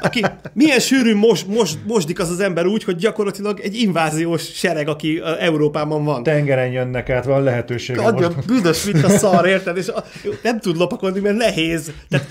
[0.00, 4.88] Aki milyen sűrűn mos, mos, mosdik az az ember úgy, hogy gyakorlatilag egy inváziós sereg,
[4.88, 6.22] aki Európában van.
[6.22, 7.98] Tengeren jönnek át, van lehetőség.
[7.98, 9.76] Adja, büdös, mint a szar, érted?
[9.76, 10.04] És a,
[10.42, 11.92] nem tud lopakodni, mert nehéz.
[12.08, 12.26] Tehát,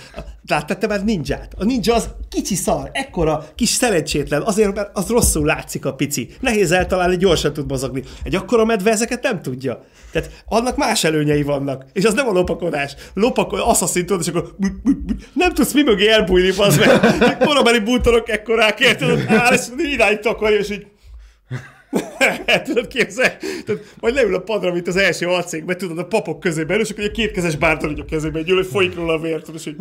[0.48, 1.54] láttad te már ninját?
[1.58, 6.30] A ninja az kicsi szar, ekkora, kis szerencsétlen, azért, mert az rosszul látszik a pici.
[6.40, 8.04] Nehéz eltalálni, gyorsan tud mozogni.
[8.24, 9.84] Egy akkora medve ezeket nem tudja.
[10.12, 11.86] Tehát annak más előnyei vannak.
[11.94, 12.96] És az nem a lopakodás.
[13.14, 14.56] Lopakod, assassin tudod, és akkor
[15.34, 17.38] nem tudsz mi mögé elbújni, az meg.
[17.38, 19.26] Korabeli bútorok ekkorák, érted?
[19.28, 20.88] Áll, és irányít akarja, és így
[22.64, 23.34] tudod képzelni?
[23.66, 27.04] Tehát majd leül a padra, mint az első alcégben, tudod, a papok közében, és akkor
[27.04, 27.56] egy kétkezes
[27.92, 29.74] így a kezében, egy hogy folyik róla a vér, tudod, és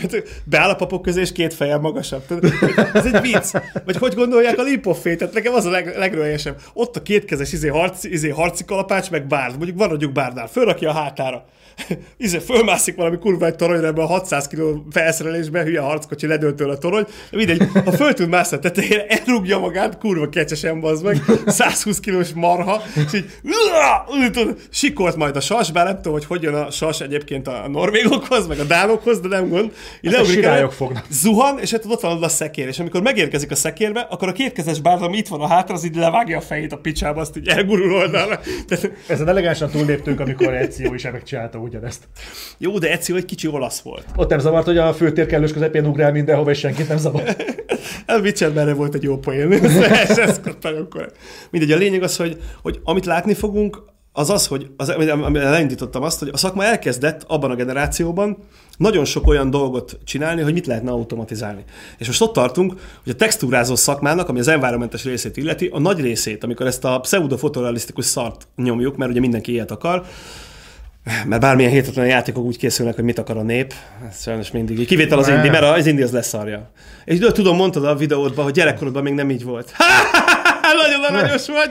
[0.10, 2.26] hogy beáll a papok közé, és két fejjel magasabb.
[2.26, 2.52] Tudod?
[2.92, 3.52] Ez egy vicc.
[3.84, 5.18] Vagy hogy gondolják a lipofét?
[5.18, 6.60] Tehát nekem az a leg, legrőlyesebb.
[6.72, 9.56] Ott a kétkezes izé, harci, izé, harci kalapács, meg bárd.
[9.56, 10.46] Mondjuk van mondjuk bárdnál.
[10.46, 11.44] Fölrakja a hátára.
[12.16, 16.78] izé, fölmászik valami kurva egy toronyra ebben a 600 kg felszerelésben, hülye harckocsi ledöltől a
[16.78, 17.04] torony.
[17.30, 22.00] De mindegy, ha föl tud mászni a tetejére, elrúgja magát, kurva kecsesen bazd meg, 120
[22.00, 23.30] kilós marha, és így
[24.70, 28.46] sikolt majd a sas, bár nem tudom, hogy hogy jön a sas egyébként a norvégokhoz,
[28.46, 29.72] meg a dánokhoz, de nem gond.
[30.00, 31.06] Így hát leugrik fognak.
[31.10, 34.80] Zuhan, és hát ott van a szekér, és amikor megérkezik a szekérbe, akkor a kétkezes
[34.80, 37.48] bárd, ami itt van a hátra, az így levágja a fejét a picsába, azt így
[37.48, 38.40] elgurul oldalra.
[38.68, 38.90] Tehát...
[39.06, 42.08] Ezen elegánsan túlléptünk, amikor Ezio is megcsinálta ugyanezt.
[42.58, 44.04] Jó, de Ezio egy kicsi olasz volt.
[44.16, 47.22] Ott nem zavart, hogy a főtér kellős közepén ugrál mindenhova, és senkit nem zavar.
[48.06, 49.52] a Witcherben volt egy jó poén.
[50.06, 51.12] ez, ez akkor.
[51.50, 56.02] Mindegy, a lényeg az, hogy, hogy amit látni fogunk, az az, hogy az, amire elindítottam
[56.02, 58.36] azt, hogy a szakma elkezdett abban a generációban
[58.76, 61.64] nagyon sok olyan dolgot csinálni, hogy mit lehetne automatizálni.
[61.98, 66.00] És most ott tartunk, hogy a textúrázó szakmának, ami az environmentes részét illeti, a nagy
[66.00, 70.04] részét, amikor ezt a pseudo-fotorealisztikus szart nyomjuk, mert ugye mindenki ilyet akar,
[71.26, 73.74] mert bármilyen hétetlen játékok úgy készülnek, hogy mit akar a nép,
[74.08, 74.86] ez sajnos mindig.
[74.86, 76.70] Kivétel az indi, mert az indi az leszarja.
[77.04, 79.72] És tudom, mondtad a videódban, hogy gyerekkorodban még nem így volt.
[80.82, 81.70] Nagyon aranyos vagy.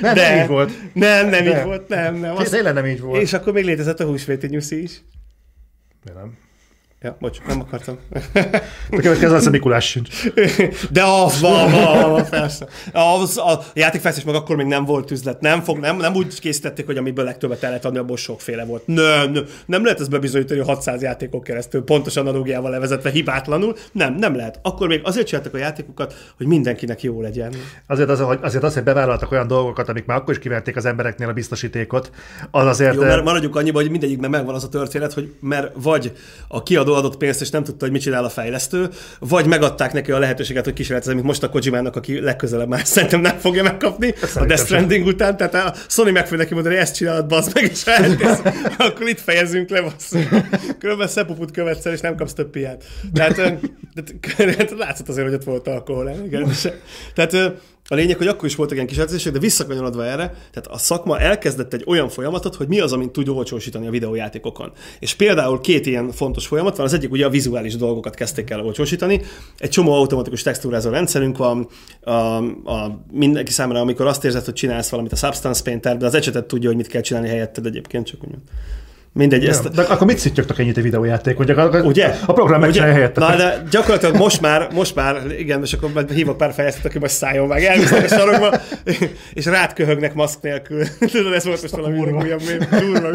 [0.00, 0.72] Nem, De, nem így volt.
[0.92, 1.58] Nem, nem De.
[1.58, 2.36] így volt, nem, nem.
[2.36, 2.50] Azt...
[2.50, 3.22] Tényleg nem így volt.
[3.22, 5.02] És akkor még létezett a húsvéti nyuszi is.
[6.04, 6.38] De nem.
[7.02, 7.98] Ja, bocs, nem akartam.
[8.90, 10.24] A következő lesz a Mikulás sincs.
[10.90, 12.66] De az van, van, van persze.
[12.92, 15.40] Az, a játékfejlesztés meg akkor még nem volt üzlet.
[15.40, 18.86] Nem, fog, nem, nem úgy készítették, hogy amiből legtöbbet el lehet adni, abból sokféle volt.
[18.86, 23.76] Nem, nem, nem lehet ezt bebizonyítani 600 játékok keresztül, pontos analógiával levezetve hibátlanul.
[23.92, 24.58] Nem, nem lehet.
[24.62, 27.52] Akkor még azért csináltak a játékokat, hogy mindenkinek jó legyen.
[27.86, 30.84] Azért az, hogy, azért az, hogy bevállaltak olyan dolgokat, amik már akkor is kiverték az
[30.84, 32.10] embereknél a biztosítékot,
[32.50, 32.94] az azért...
[32.94, 36.12] Jó, mert maradjuk annyiba, hogy mindegyikben megvan az a történet, hogy mert vagy
[36.48, 38.88] a kiadó kiadó adott pénzt, és nem tudta, hogy mit csinál a fejlesztő,
[39.18, 43.20] vagy megadták neki a lehetőséget, hogy kísérletezze, mint most a Kojimának, aki legközelebb már szerintem
[43.20, 45.14] nem fogja megkapni Szerintem a Death Stranding sem.
[45.14, 48.42] után, tehát a Sony meg fogja neki mondani, hogy ezt csinálod, bazd meg, és eltész,
[48.88, 50.14] akkor itt fejezünk le, bassz.
[50.78, 52.84] Körülbelül szepuput követsz és nem kapsz több piát.
[53.14, 53.34] Tehát,
[54.36, 56.12] tehát látszott azért, hogy ott volt alkohol.
[56.24, 56.50] Igen.
[57.14, 57.36] Tehát
[57.92, 61.72] a lényeg, hogy akkor is voltak ilyen kísérletezések, de visszakanyarodva erre, tehát a szakma elkezdett
[61.72, 64.72] egy olyan folyamatot, hogy mi az, amit tud olcsósítani a videójátékokon.
[64.98, 68.64] És például két ilyen fontos folyamat van, az egyik ugye a vizuális dolgokat kezdték el
[68.64, 69.20] olcsósítani.
[69.58, 71.68] Egy csomó automatikus textúrázó rendszerünk van,
[72.00, 76.14] a, a, mindenki számára, amikor azt érzed, hogy csinálsz valamit a Substance Painter, de az
[76.14, 78.34] ecsetet tudja, hogy mit kell csinálni helyetted egyébként, csak úgy.
[79.12, 79.70] Mindegy, ja, ezt...
[79.70, 81.36] De akkor mit szittyogtak ennyit a videójáték?
[81.36, 82.14] Hogy a, Ugye?
[82.26, 83.20] A program megcsinálja helyette.
[83.20, 87.14] Na, de gyakorlatilag most már, most már, igen, és akkor hívok pár fejlesztőt, aki most
[87.14, 88.60] szálljon meg, elvisznek a sarokba,
[89.32, 90.84] és rád köhögnek maszk nélkül.
[91.12, 93.10] Tudod, ez volt most valami újabb, durva.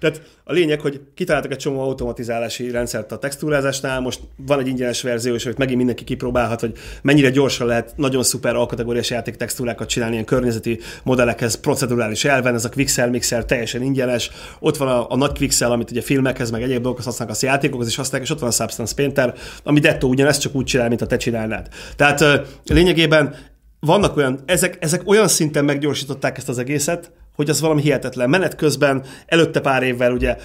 [0.00, 5.02] Tehát a lényeg, hogy kitaláltak egy csomó automatizálási rendszert a textúrázásnál, most van egy ingyenes
[5.02, 6.72] verzió, és hogy megint mindenki kipróbálhat, hogy
[7.02, 12.64] mennyire gyorsan lehet nagyon szuper alkategóriás játék textúrákat csinálni ilyen környezeti modellekhez, procedurális elven, ez
[12.64, 16.62] a Quixel Mixer teljesen ingyenes, ott van a, a nagy Quixel, amit ugye filmekhez, meg
[16.62, 20.08] egyéb dolgokhoz használnak, a játékokhoz is használják, és ott van a Substance Painter, ami dettó
[20.08, 21.68] ugyanezt csak úgy csinál, mint a te csinálnád.
[21.96, 22.24] Tehát
[22.64, 23.34] lényegében
[23.80, 28.30] vannak olyan, ezek, ezek olyan szinten meggyorsították ezt az egészet, hogy az valami hihetetlen.
[28.30, 30.36] Menet közben előtte pár évvel ugye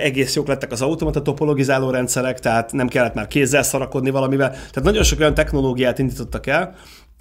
[0.00, 4.50] egész jók lettek az automata topologizáló rendszerek, tehát nem kellett már kézzel szarakodni valamivel.
[4.50, 6.74] Tehát nagyon sok olyan technológiát indítottak el,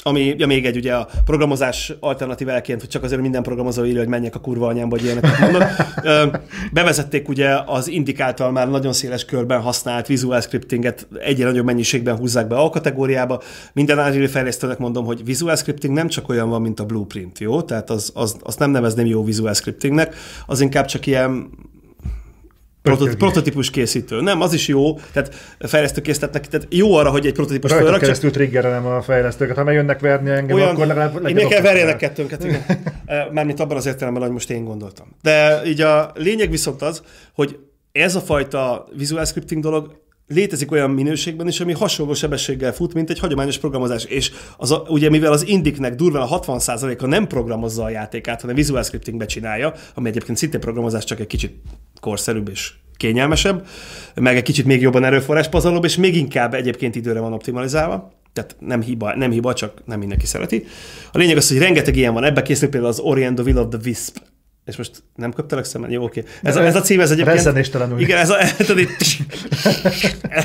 [0.03, 4.07] ami ja, még egy ugye a programozás alternatíváként, hogy csak azért minden programozó írja, hogy
[4.07, 5.63] menjek a kurva anyámba, hogy ilyeneket mondok.
[6.73, 12.47] Bevezették ugye az indikáltal már nagyon széles körben használt visual scriptinget egyre nagyobb mennyiségben húzzák
[12.47, 13.41] be a kategóriába.
[13.73, 17.61] Minden Agile fejlesztőnek mondom, hogy visual scripting nem csak olyan van, mint a blueprint, jó?
[17.61, 21.49] Tehát az, az, azt nem nevezném jó visual scriptingnek, az inkább csak ilyen
[22.81, 24.21] Protot- prototípus készítő.
[24.21, 28.07] Nem, az is jó, tehát fejlesztőkészítetnek, tehát jó arra, hogy egy prototípus Rajta felrakja.
[28.07, 29.55] keresztül triggerelem a fejlesztőket.
[29.55, 32.63] Ha megjönnek verni engem, Olyan, akkor legalább én kell verjenek kettőnket, igen.
[33.31, 35.07] Mármint abban az értelemben, hogy most én gondoltam.
[35.21, 37.03] De így a lényeg viszont az,
[37.33, 37.59] hogy
[37.91, 40.00] ez a fajta visual scripting dolog
[40.33, 44.03] létezik olyan minőségben is, ami hasonló sebességgel fut, mint egy hagyományos programozás.
[44.03, 48.55] És az a, ugye mivel az indiknek durván a 60%-a nem programozza a játékát, hanem
[48.55, 51.61] visual scriptingbe csinálja, ami egyébként szintén programozás, csak egy kicsit
[51.99, 53.67] korszerűbb és kényelmesebb,
[54.15, 58.19] meg egy kicsit még jobban erőforráspazarlóbb, és még inkább egyébként időre van optimalizálva.
[58.33, 60.65] Tehát nem hiba, nem hiba, csak nem mindenki szereti.
[61.11, 62.23] A lényeg az, hogy rengeteg ilyen van.
[62.23, 64.17] Ebbe készül például az Ori and the Will of the Wisp.
[64.71, 65.91] És most nem köptelek szemben?
[65.91, 66.23] Jó, oké.
[66.41, 67.35] Ez, a, ez a cím, ez egyébként...
[67.35, 67.99] Rezzenéstelenül.
[67.99, 68.39] Igen, ez a,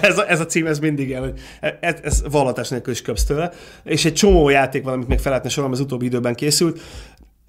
[0.08, 1.40] ez, a, ez a cím, ez mindig ilyen, hogy
[1.80, 3.52] ez, ez vallatás nélkül is köpsz tőle.
[3.84, 6.80] És egy csomó játék van, amit még fel lehetne sorolni, az utóbbi időben készült.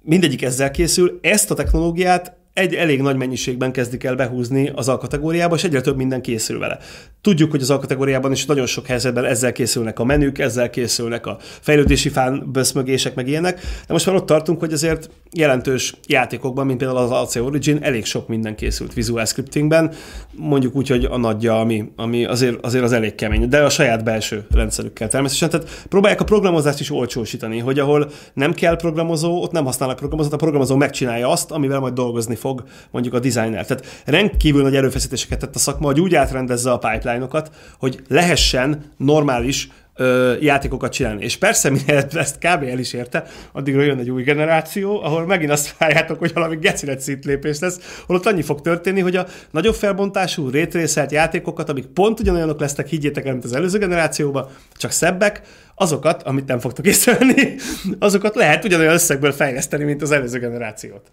[0.02, 1.18] Mindegyik ezzel készül.
[1.22, 5.96] Ezt a technológiát egy elég nagy mennyiségben kezdik el behúzni az alkategóriába, és egyre több
[5.96, 6.78] minden készül vele.
[7.20, 11.36] Tudjuk, hogy az alkategóriában is nagyon sok helyzetben ezzel készülnek a menük, ezzel készülnek a
[11.40, 16.78] fejlődési fán böszmögések, meg ilyenek, de most már ott tartunk, hogy azért jelentős játékokban, mint
[16.78, 19.92] például az AC Origin, elég sok minden készült visual scriptingben,
[20.36, 24.04] mondjuk úgy, hogy a nagyja, ami, ami azért, azért az elég kemény, de a saját
[24.04, 25.50] belső rendszerükkel természetesen.
[25.50, 30.32] Tehát próbálják a programozást is olcsósítani, hogy ahol nem kell programozó, ott nem használnak programozót,
[30.32, 32.47] a programozó megcsinálja azt, amivel majd dolgozni fog
[32.90, 33.66] mondjuk a designer.
[33.66, 39.68] Tehát rendkívül nagy erőfeszítéseket tett a szakma, hogy úgy átrendezze a pipeline-okat, hogy lehessen normális
[39.98, 41.24] ö, játékokat csinálni.
[41.24, 42.62] És persze, mire ezt kb.
[42.62, 47.00] el is érte, addigra jön egy új generáció, ahol megint azt várjátok, hogy valami gecinet
[47.00, 52.60] szintlépés lesz, holott annyi fog történni, hogy a nagyobb felbontású, rétrészelt játékokat, amik pont ugyanolyanok
[52.60, 55.42] lesznek, higgyétek el, mint az előző generációban, csak szebbek,
[55.74, 57.54] azokat, amit nem fogtok észrevenni,
[57.98, 61.12] azokat lehet ugyanolyan összegből fejleszteni, mint az előző generációt.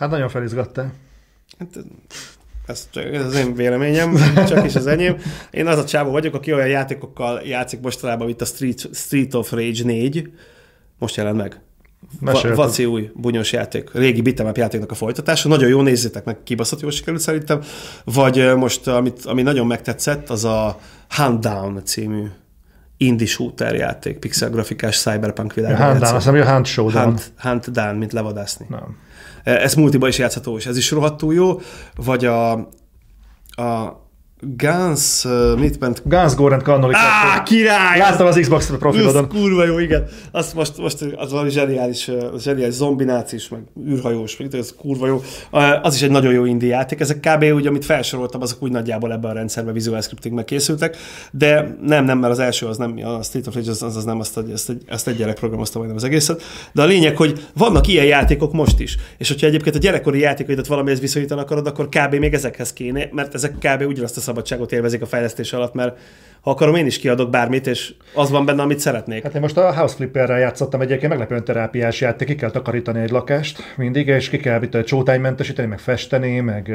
[0.00, 0.92] Hát nagyon felizgattál.
[1.58, 1.68] Hát,
[2.66, 4.16] ez, csak, ez az én véleményem,
[4.48, 5.16] csak is az enyém.
[5.50, 9.52] Én az a csávó vagyok, aki olyan játékokkal játszik mostanában, mint a Street, Street of
[9.52, 10.32] Rage 4,
[10.98, 11.60] most jelent meg.
[12.20, 12.54] Va-.
[12.54, 15.48] Vaci új bunyos játék, régi beat'em up játéknak a folytatása.
[15.48, 17.62] Nagyon jó, nézzétek meg, kibaszott jól sikerült szerintem.
[18.04, 20.78] Vagy most, amit, ami nagyon megtetszett, az a
[21.16, 22.26] Hunt Down című
[22.96, 25.80] indie shooter játék, pixel grafikás cyberpunk világban.
[25.80, 27.04] Hand down, azt hiszem, hogy a Hand Showdown.
[27.04, 28.66] Hunt, Hunt Down, mint levadászni.
[28.68, 29.08] Nem.
[29.44, 31.60] Ez multiba is játszható, és ez is rohadtul jó.
[31.94, 32.52] Vagy a,
[33.50, 34.00] a
[34.42, 36.02] Guns, uh, mit ment?
[36.04, 37.98] Guns, Gore and Cannoli Á, király!
[37.98, 39.28] Láttam az Xbox Ez profilodon.
[39.28, 40.04] kurva jó, igen.
[40.30, 45.22] Azt most, most az valami zseniális, zseniális zombinácis, meg űrhajós, meg ez kurva jó.
[45.82, 47.00] Az is egy nagyon jó indie játék.
[47.00, 47.42] Ezek kb.
[47.42, 50.96] úgy, amit felsoroltam, azok úgy nagyjából ebben a rendszerben visual scriptingben készültek,
[51.30, 54.04] de nem, nem, mert az első az nem, a Street of Rage az, az, az
[54.04, 56.42] nem, azt, azt, egy, azt egy gyerek programozta majdnem az egészet.
[56.72, 58.96] De a lényeg, hogy vannak ilyen játékok most is.
[59.18, 62.14] És hogyha egyébként a gyerekkori játékaidat valamihez viszonyítani akarod, akkor kb.
[62.14, 63.82] még ezekhez kéne, mert ezek kb.
[63.86, 65.98] ugyanazt a szabadságot élvezik a fejlesztés alatt, mert
[66.40, 69.22] ha akarom, én is kiadok bármit, és az van benne, amit szeretnék.
[69.22, 73.10] Hát én most a House Flipperrel játszottam egyébként, meglepően terápiás játék, ki kell takarítani egy
[73.10, 76.72] lakást mindig, és ki kell itt csótánymentesíteni, meg festeni, meg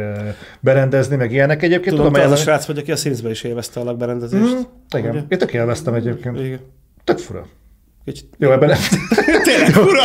[0.60, 1.95] berendezni, meg ilyenek egyébként.
[1.95, 4.56] Tudom, hogy az a ez srác vagy, aki a Sims-be is élvezte a lakberendezést.
[4.56, 5.23] Mm, igen, Ugye?
[5.27, 6.40] én tök élveztem egyébként.
[6.40, 6.60] Igen.
[7.03, 7.48] Tök fura.
[8.06, 8.30] Kicsit.
[8.38, 8.77] Jó, ebben nem,
[9.44, 10.03] Tényleg fura!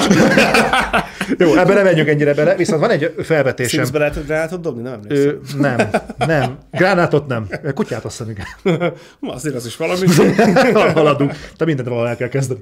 [1.38, 3.78] jó, ebben nem menjünk ennyire bele, viszont van egy felvetésem.
[3.78, 4.82] Sims-be lehet gránátot dobni?
[4.82, 5.28] Nem emlékszem.
[5.28, 6.58] Ö, nem, nem.
[6.70, 7.48] Gránátot nem.
[7.74, 8.92] Kutyát azt hiszem, igen.
[9.20, 10.06] Ma azért az is valami.
[10.94, 11.32] Haladunk.
[11.56, 12.60] Te mindent valahol el kell kezdeni.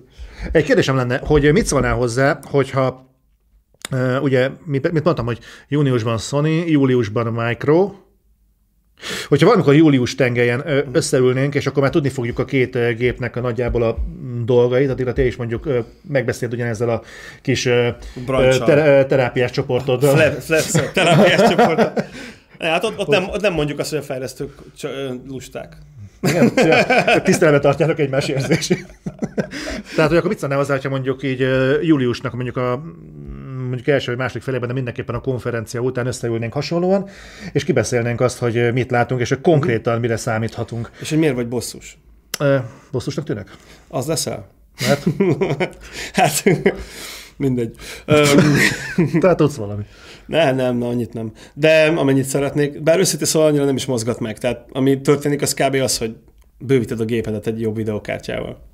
[0.53, 3.13] Egy kérdésem lenne, hogy mit szólnál hozzá, hogyha
[3.91, 5.39] uh, ugye, mit, mit mondtam, hogy
[5.69, 7.93] júniusban Sony, júliusban Micro,
[9.29, 13.83] Hogyha valamikor július tengelyen összeülnénk, és akkor már tudni fogjuk a két gépnek a nagyjából
[13.83, 13.97] a
[14.45, 17.03] dolgait, addigra te is mondjuk ö, megbeszéld ugyanezzel a
[17.43, 17.69] kis
[18.65, 20.15] ter- terápiás csoportoddal.
[20.15, 22.05] Flex, flex, terápiás csoport.
[22.59, 24.53] Hát ott, ott, nem, ott nem mondjuk azt, hogy a fejlesztők
[25.29, 25.77] lusták.
[26.23, 26.53] Igen,
[27.25, 28.87] tiszteletbe tartjátok egymás érzését.
[29.95, 31.47] Tehát, hogy akkor mit szólnál hozzá, hogyha mondjuk így
[31.83, 32.83] júliusnak mondjuk a
[33.69, 37.09] mondjuk első vagy második felében, de mindenképpen a konferencia után összeülnénk hasonlóan,
[37.53, 40.91] és kibeszélnénk azt, hogy ö, mit látunk, és hogy konkrétan mire számíthatunk.
[41.01, 41.99] És hogy miért vagy bosszus?
[42.39, 42.59] Ö,
[42.91, 43.51] Bosszusnak tűnök?
[43.89, 44.49] Az leszel?
[44.87, 45.07] Mert
[46.13, 46.43] hát
[47.37, 47.75] mindegy.
[49.21, 49.83] Tehát tudsz valami.
[50.27, 51.33] nem, nem, na, annyit nem.
[51.55, 54.39] De amennyit szeretnék, bár őszintén szóval annyira nem is mozgat meg.
[54.39, 55.75] Tehát ami történik, az kb.
[55.75, 56.17] az, hogy
[56.59, 58.67] bővíted a gépedet egy jobb videokártyával.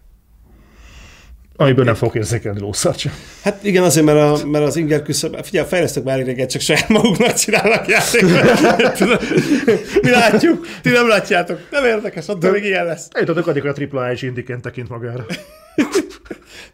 [1.56, 3.12] Amiből nem fogok érzékelni lószat sem.
[3.43, 6.60] Hát igen, azért, mert, a, mert az inger küszöb, figyelj, a fejlesztők már régen csak
[6.60, 9.01] saját maguknak csinálnak játékot.
[10.02, 11.60] Mi látjuk, ti nem látjátok.
[11.70, 13.09] Nem érdekes, attól még ilyen lesz.
[13.10, 15.26] Eljutottunk addig, hogy a AAA is indiként tekint magára.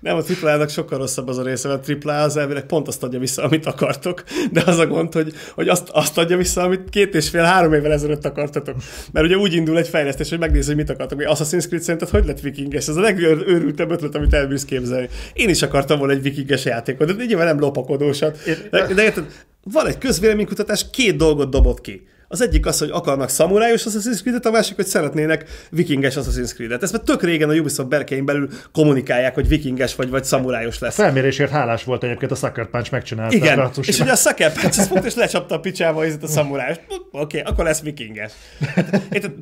[0.01, 3.03] Nem, a triplának sokkal rosszabb az a része, mert a triplá az elvileg pont azt
[3.03, 6.89] adja vissza, amit akartok, de az a gond, hogy, hogy azt, azt adja vissza, amit
[6.91, 8.77] két és fél, három évvel ezelőtt akartatok.
[9.13, 11.21] Mert ugye úgy indul egy fejlesztés, hogy megnézi, hogy mit akartok.
[11.21, 12.89] Assassin's Creed szerinted hogy lett vikinges?
[12.89, 15.09] Ez a legőrültebb ötlet, amit elbírsz képzelni.
[15.33, 18.39] Én is akartam volna egy vikinges játékot, de nyilván nem lopakodósat.
[18.71, 19.25] De, de érted,
[19.65, 22.07] van egy közvéleménykutatás, két dolgot dobott ki.
[22.33, 26.83] Az egyik az, hogy akarnak szamurájos Assassin's Creed-et, a másik, hogy szeretnének vikinges Assassin's Creed-et.
[26.83, 30.95] Ezt már tök régen a Ubisoft berkein belül kommunikálják, hogy vikinges vagy, vagy szamurájos lesz.
[30.95, 33.37] Felmérésért hálás volt egyébként a Sucker Punch megcsinálta.
[33.37, 36.77] Igen, és ugye a Sucker Punch az pont és lecsapta a picsába a szamurájos.
[36.89, 38.33] Oké, okay, akkor lesz vikinges.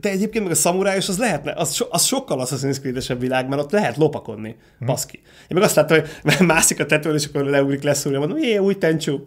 [0.01, 3.63] De egyébként meg a szamurájos az lehetne, az, so, az sokkal Assassin's Creed-esebb világ, mert
[3.63, 4.57] ott lehet lopakodni.
[4.87, 5.17] Baszki.
[5.17, 8.79] Én meg azt láttam, hogy mászik a tetőn, és akkor leugrik leszúrja, mondom, jé, új
[8.79, 9.27] tencsú.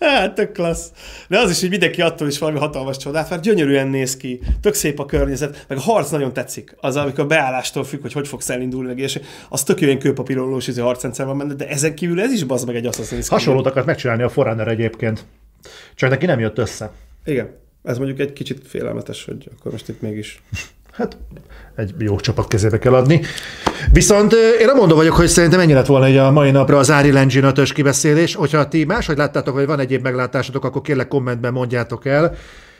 [0.00, 0.90] hát, tök klassz.
[1.28, 4.74] De az is, hogy mindenki attól is valami hatalmas csodát, mert gyönyörűen néz ki, tök
[4.74, 6.76] szép a környezet, meg a harc nagyon tetszik.
[6.80, 9.98] Az, amikor a beállástól függ, hogy hogy fogsz elindulni, meg és az tök jó ilyen
[9.98, 13.26] kőpapírolós izé harcrendszer van benne, de ezen kívül ez is bazd meg egy Assassin's Creed.
[13.26, 15.24] Hasonlót akart megcsinálni a Forerunner egyébként.
[15.94, 16.92] Csak neki nem jött össze.
[17.24, 17.62] Igen.
[17.82, 20.42] Ez mondjuk egy kicsit félelmetes, hogy akkor most itt mégis
[20.96, 21.16] Hát
[21.76, 23.20] egy jó csapat kezébe kell adni.
[23.92, 26.88] Viszont én nem mondom vagyok, hogy szerintem ennyi lett volna egy a mai napra az
[26.88, 28.34] Unreal Engine 5 kibeszélés.
[28.34, 32.34] Hogyha ti máshogy láttátok, vagy van egyéb meglátásotok, akkor kérlek kommentben mondjátok el.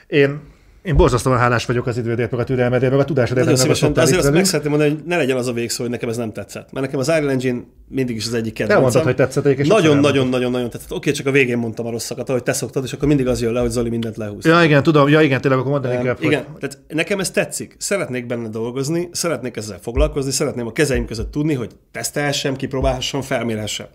[0.06, 0.40] Én
[0.84, 3.44] én borzasztóan hálás vagyok az idődért, meg a türelmedért, meg a tudásodért.
[3.44, 5.90] Nagyon szívesen, de azért azt meg szeretném mondani, hogy ne legyen az a végszó, hogy
[5.90, 6.72] nekem ez nem tetszett.
[6.72, 8.76] Mert nekem az Unreal Engine mindig is az egyik kedvencem.
[8.76, 10.92] Elmondtad, hogy tetszett egyik, Nagyon, nagyon, nagyon, nagyon tetszett.
[10.92, 13.52] Oké, csak a végén mondtam a rosszakat, ahogy te szoktad, és akkor mindig az jön
[13.52, 14.44] le, hogy Zoli mindent lehúz.
[14.44, 16.16] Ja, igen, tudom, ja, igen, tényleg akkor mondani inkább.
[16.20, 16.60] Igen, hogy...
[16.60, 17.76] tehát nekem ez tetszik.
[17.78, 23.86] Szeretnék benne dolgozni, szeretnék ezzel foglalkozni, szeretném a kezeim között tudni, hogy tesztelhessem, kipróbálhassam, felmérhessem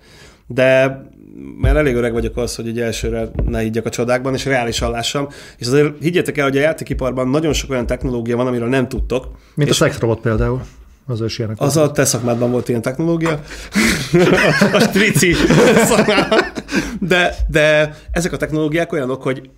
[0.51, 1.01] de
[1.61, 5.27] mert elég öreg vagyok az, hogy egy elsőre ne higgyek a csodákban, és reálisan lássam.
[5.57, 9.27] És azért higgyétek el, hogy a játékiparban nagyon sok olyan technológia van, amiről nem tudtok.
[9.53, 10.61] Mint a szexrobot például.
[11.05, 11.55] Az is ilyenek.
[11.59, 13.29] Az a te szakmádban volt ilyen technológia.
[14.73, 15.35] a strici
[16.99, 19.49] de, de ezek a technológiák olyanok, hogy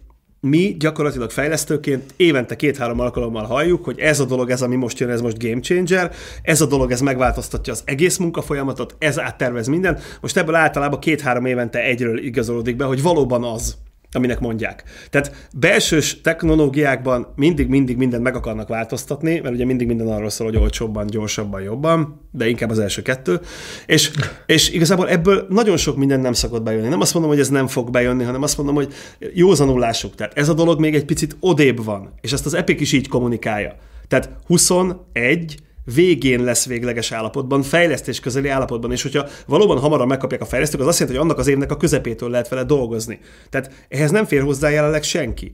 [0.41, 5.09] mi gyakorlatilag fejlesztőként évente két-három alkalommal halljuk, hogy ez a dolog, ez ami most jön,
[5.09, 6.11] ez most game changer,
[6.41, 9.99] ez a dolog, ez megváltoztatja az egész munkafolyamatot, ez áttervez minden.
[10.21, 13.77] Most ebből általában két-három évente egyről igazolódik be, hogy valóban az
[14.11, 14.83] aminek mondják.
[15.09, 20.47] Tehát belsős technológiákban mindig, mindig mindent meg akarnak változtatni, mert ugye mindig minden arról szól,
[20.47, 23.39] hogy olcsóbban, gyorsabban, jobban, de inkább az első kettő.
[23.85, 24.11] És,
[24.45, 26.87] és igazából ebből nagyon sok minden nem szokott bejönni.
[26.87, 28.93] Nem azt mondom, hogy ez nem fog bejönni, hanem azt mondom, hogy
[29.33, 30.15] józanul lássuk.
[30.15, 33.07] Tehát ez a dolog még egy picit odébb van, és ezt az Epic is így
[33.07, 33.75] kommunikálja.
[34.07, 40.45] Tehát 21 végén lesz végleges állapotban, fejlesztés közeli állapotban, és hogyha valóban hamarabb megkapják a
[40.45, 43.19] fejlesztők, az azt jelenti, hogy annak az évnek a közepétől lehet vele dolgozni.
[43.49, 45.51] Tehát ehhez nem fér hozzá jelenleg senki.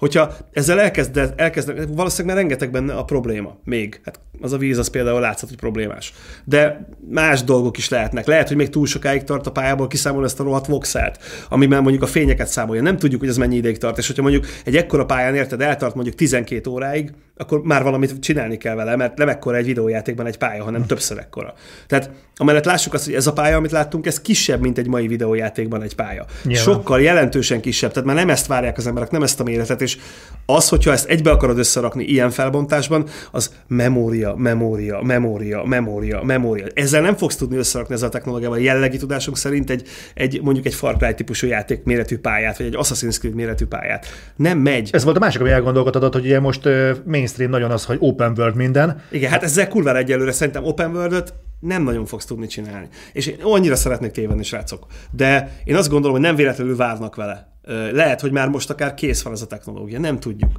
[0.00, 4.00] Hogyha ezzel elkezd, elkezd, valószínűleg már rengeteg benne a probléma még.
[4.04, 6.12] Hát az a víz az például látszott, hogy problémás.
[6.44, 8.26] De más dolgok is lehetnek.
[8.26, 11.18] Lehet, hogy még túl sokáig tart a pályából kiszámolni ezt a rohadt voxelt,
[11.48, 12.82] amiben mondjuk a fényeket számolja.
[12.82, 13.98] Nem tudjuk, hogy ez mennyi ideig tart.
[13.98, 18.56] És hogyha mondjuk egy ekkora pályán érted, eltart mondjuk 12 óráig, akkor már valamit csinálni
[18.56, 21.54] kell vele, mert nem ekkora egy videójátékban egy pálya, hanem többször ekkora.
[21.86, 25.06] Tehát amellett lássuk azt, hogy ez a pálya, amit láttunk, ez kisebb, mint egy mai
[25.06, 26.24] videójátékban egy pálya.
[26.42, 26.64] Nyilván.
[26.64, 29.98] Sokkal jelentősen kisebb, tehát már nem ezt várják az emberek, nem ezt a méretet, és
[30.46, 36.66] az, hogyha ezt egybe akarod összerakni ilyen felbontásban, az memória, memória, memória, memória, memória.
[36.74, 38.58] Ezzel nem fogsz tudni összerakni ezzel a technológiával.
[38.58, 42.66] A jellegi tudásunk szerint egy, egy mondjuk egy Far Cry típusú játék méretű pályát, vagy
[42.66, 44.06] egy Assassin's Creed méretű pályát.
[44.36, 44.90] Nem megy.
[44.92, 46.68] Ez volt a másik, ami elgondolkodott, hogy ugye most
[47.04, 49.02] mainstream nagyon az, hogy open world minden.
[49.10, 52.88] Igen, hát ezzel kurvára egyelőre szerintem open world nem nagyon fogsz tudni csinálni.
[53.12, 54.86] És én annyira szeretnék tévedni, srácok.
[55.10, 57.49] De én azt gondolom, hogy nem véletlenül várnak vele.
[57.92, 60.50] Lehet, hogy már most akár kész van ez a technológia, nem tudjuk.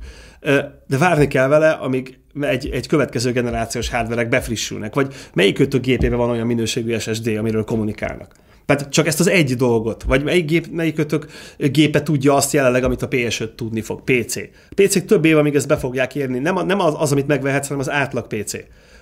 [0.87, 6.29] De várni kell vele, amíg egy, egy következő generációs hardverek befrissülnek, vagy melyik gépében van
[6.29, 8.35] olyan minőségű SSD, amiről kommunikálnak.
[8.65, 12.83] Tehát csak ezt az egy dolgot, vagy melyik, gép, melyik ötök gépe tudja azt jelenleg,
[12.83, 14.35] amit a PS5 tudni fog, PC.
[14.75, 16.39] PC több év, amíg ezt be fogják érni.
[16.39, 18.53] Nem, nem az, az, amit megvehetsz, hanem az átlag PC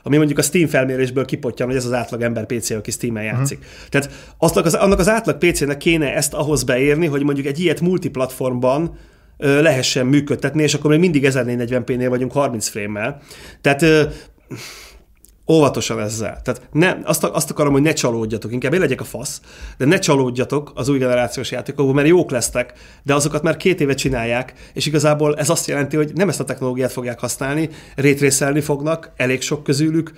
[0.03, 3.57] ami mondjuk a Steam felmérésből kipottyan, hogy ez az átlag ember PC, aki Steam-en játszik.
[3.57, 3.73] Uh-huh.
[3.89, 7.81] Tehát azt az, annak az átlag PC-nek kéne ezt ahhoz beérni, hogy mondjuk egy ilyet
[7.81, 8.97] multiplatformban
[9.37, 13.21] lehessen működtetni, és akkor még mindig 1440p-nél vagyunk 30 frame-mel.
[13.61, 13.85] Tehát
[15.51, 16.41] óvatosan ezzel.
[16.43, 19.41] Tehát ne, azt, azt akarom, hogy ne csalódjatok, inkább én legyek a fasz,
[19.77, 22.73] de ne csalódjatok az új generációs játékokból, mert jók lesznek,
[23.03, 26.43] de azokat már két éve csinálják, és igazából ez azt jelenti, hogy nem ezt a
[26.43, 30.11] technológiát fogják használni, rétrészelni fognak, elég sok közülük,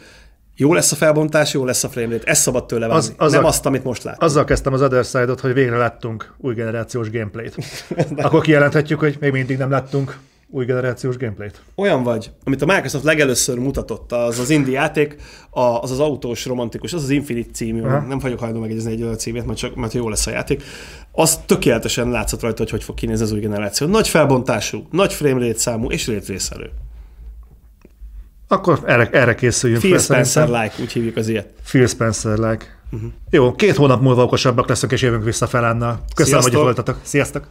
[0.56, 2.32] jó lesz a felbontás, jó lesz a framerate.
[2.32, 4.24] Ez szabad tőle várni, az, azzal, nem azt, amit most látunk.
[4.24, 7.56] Azzal kezdtem az Other Side-ot, hogy végre láttunk új generációs gameplayt.
[8.16, 10.18] Akkor kijelenthetjük, hogy még mindig nem láttunk
[10.52, 11.61] új generációs gameplayt?
[11.76, 15.15] Olyan vagy, amit a Microsoft legelőször mutatott, az az indie játék,
[15.49, 17.99] az az autós, romantikus, az az Infinite című, Aha.
[17.99, 20.64] nem vagyok hajlandó megegyezni egy olyan címét, mert, csak, mert jó lesz a játék.
[21.11, 23.88] Az tökéletesen látszott rajta, hogy hogy fog kinézni az új generáció.
[23.88, 26.69] Nagy felbontású, nagy framerate számú és részelő.
[28.48, 29.82] Akkor erre, erre készüljünk.
[29.82, 31.53] Phil Spencer-like, úgy hívjuk az ilyet.
[31.64, 32.65] Phil Spencer-like.
[32.91, 33.10] Uh-huh.
[33.30, 36.03] Jó, két hónap múlva okosabbak leszünk, és jövünk vissza felánnal.
[36.15, 36.64] Köszönöm, Sziasztok.
[36.64, 36.99] hogy voltatok.
[37.03, 37.48] Sziasztok!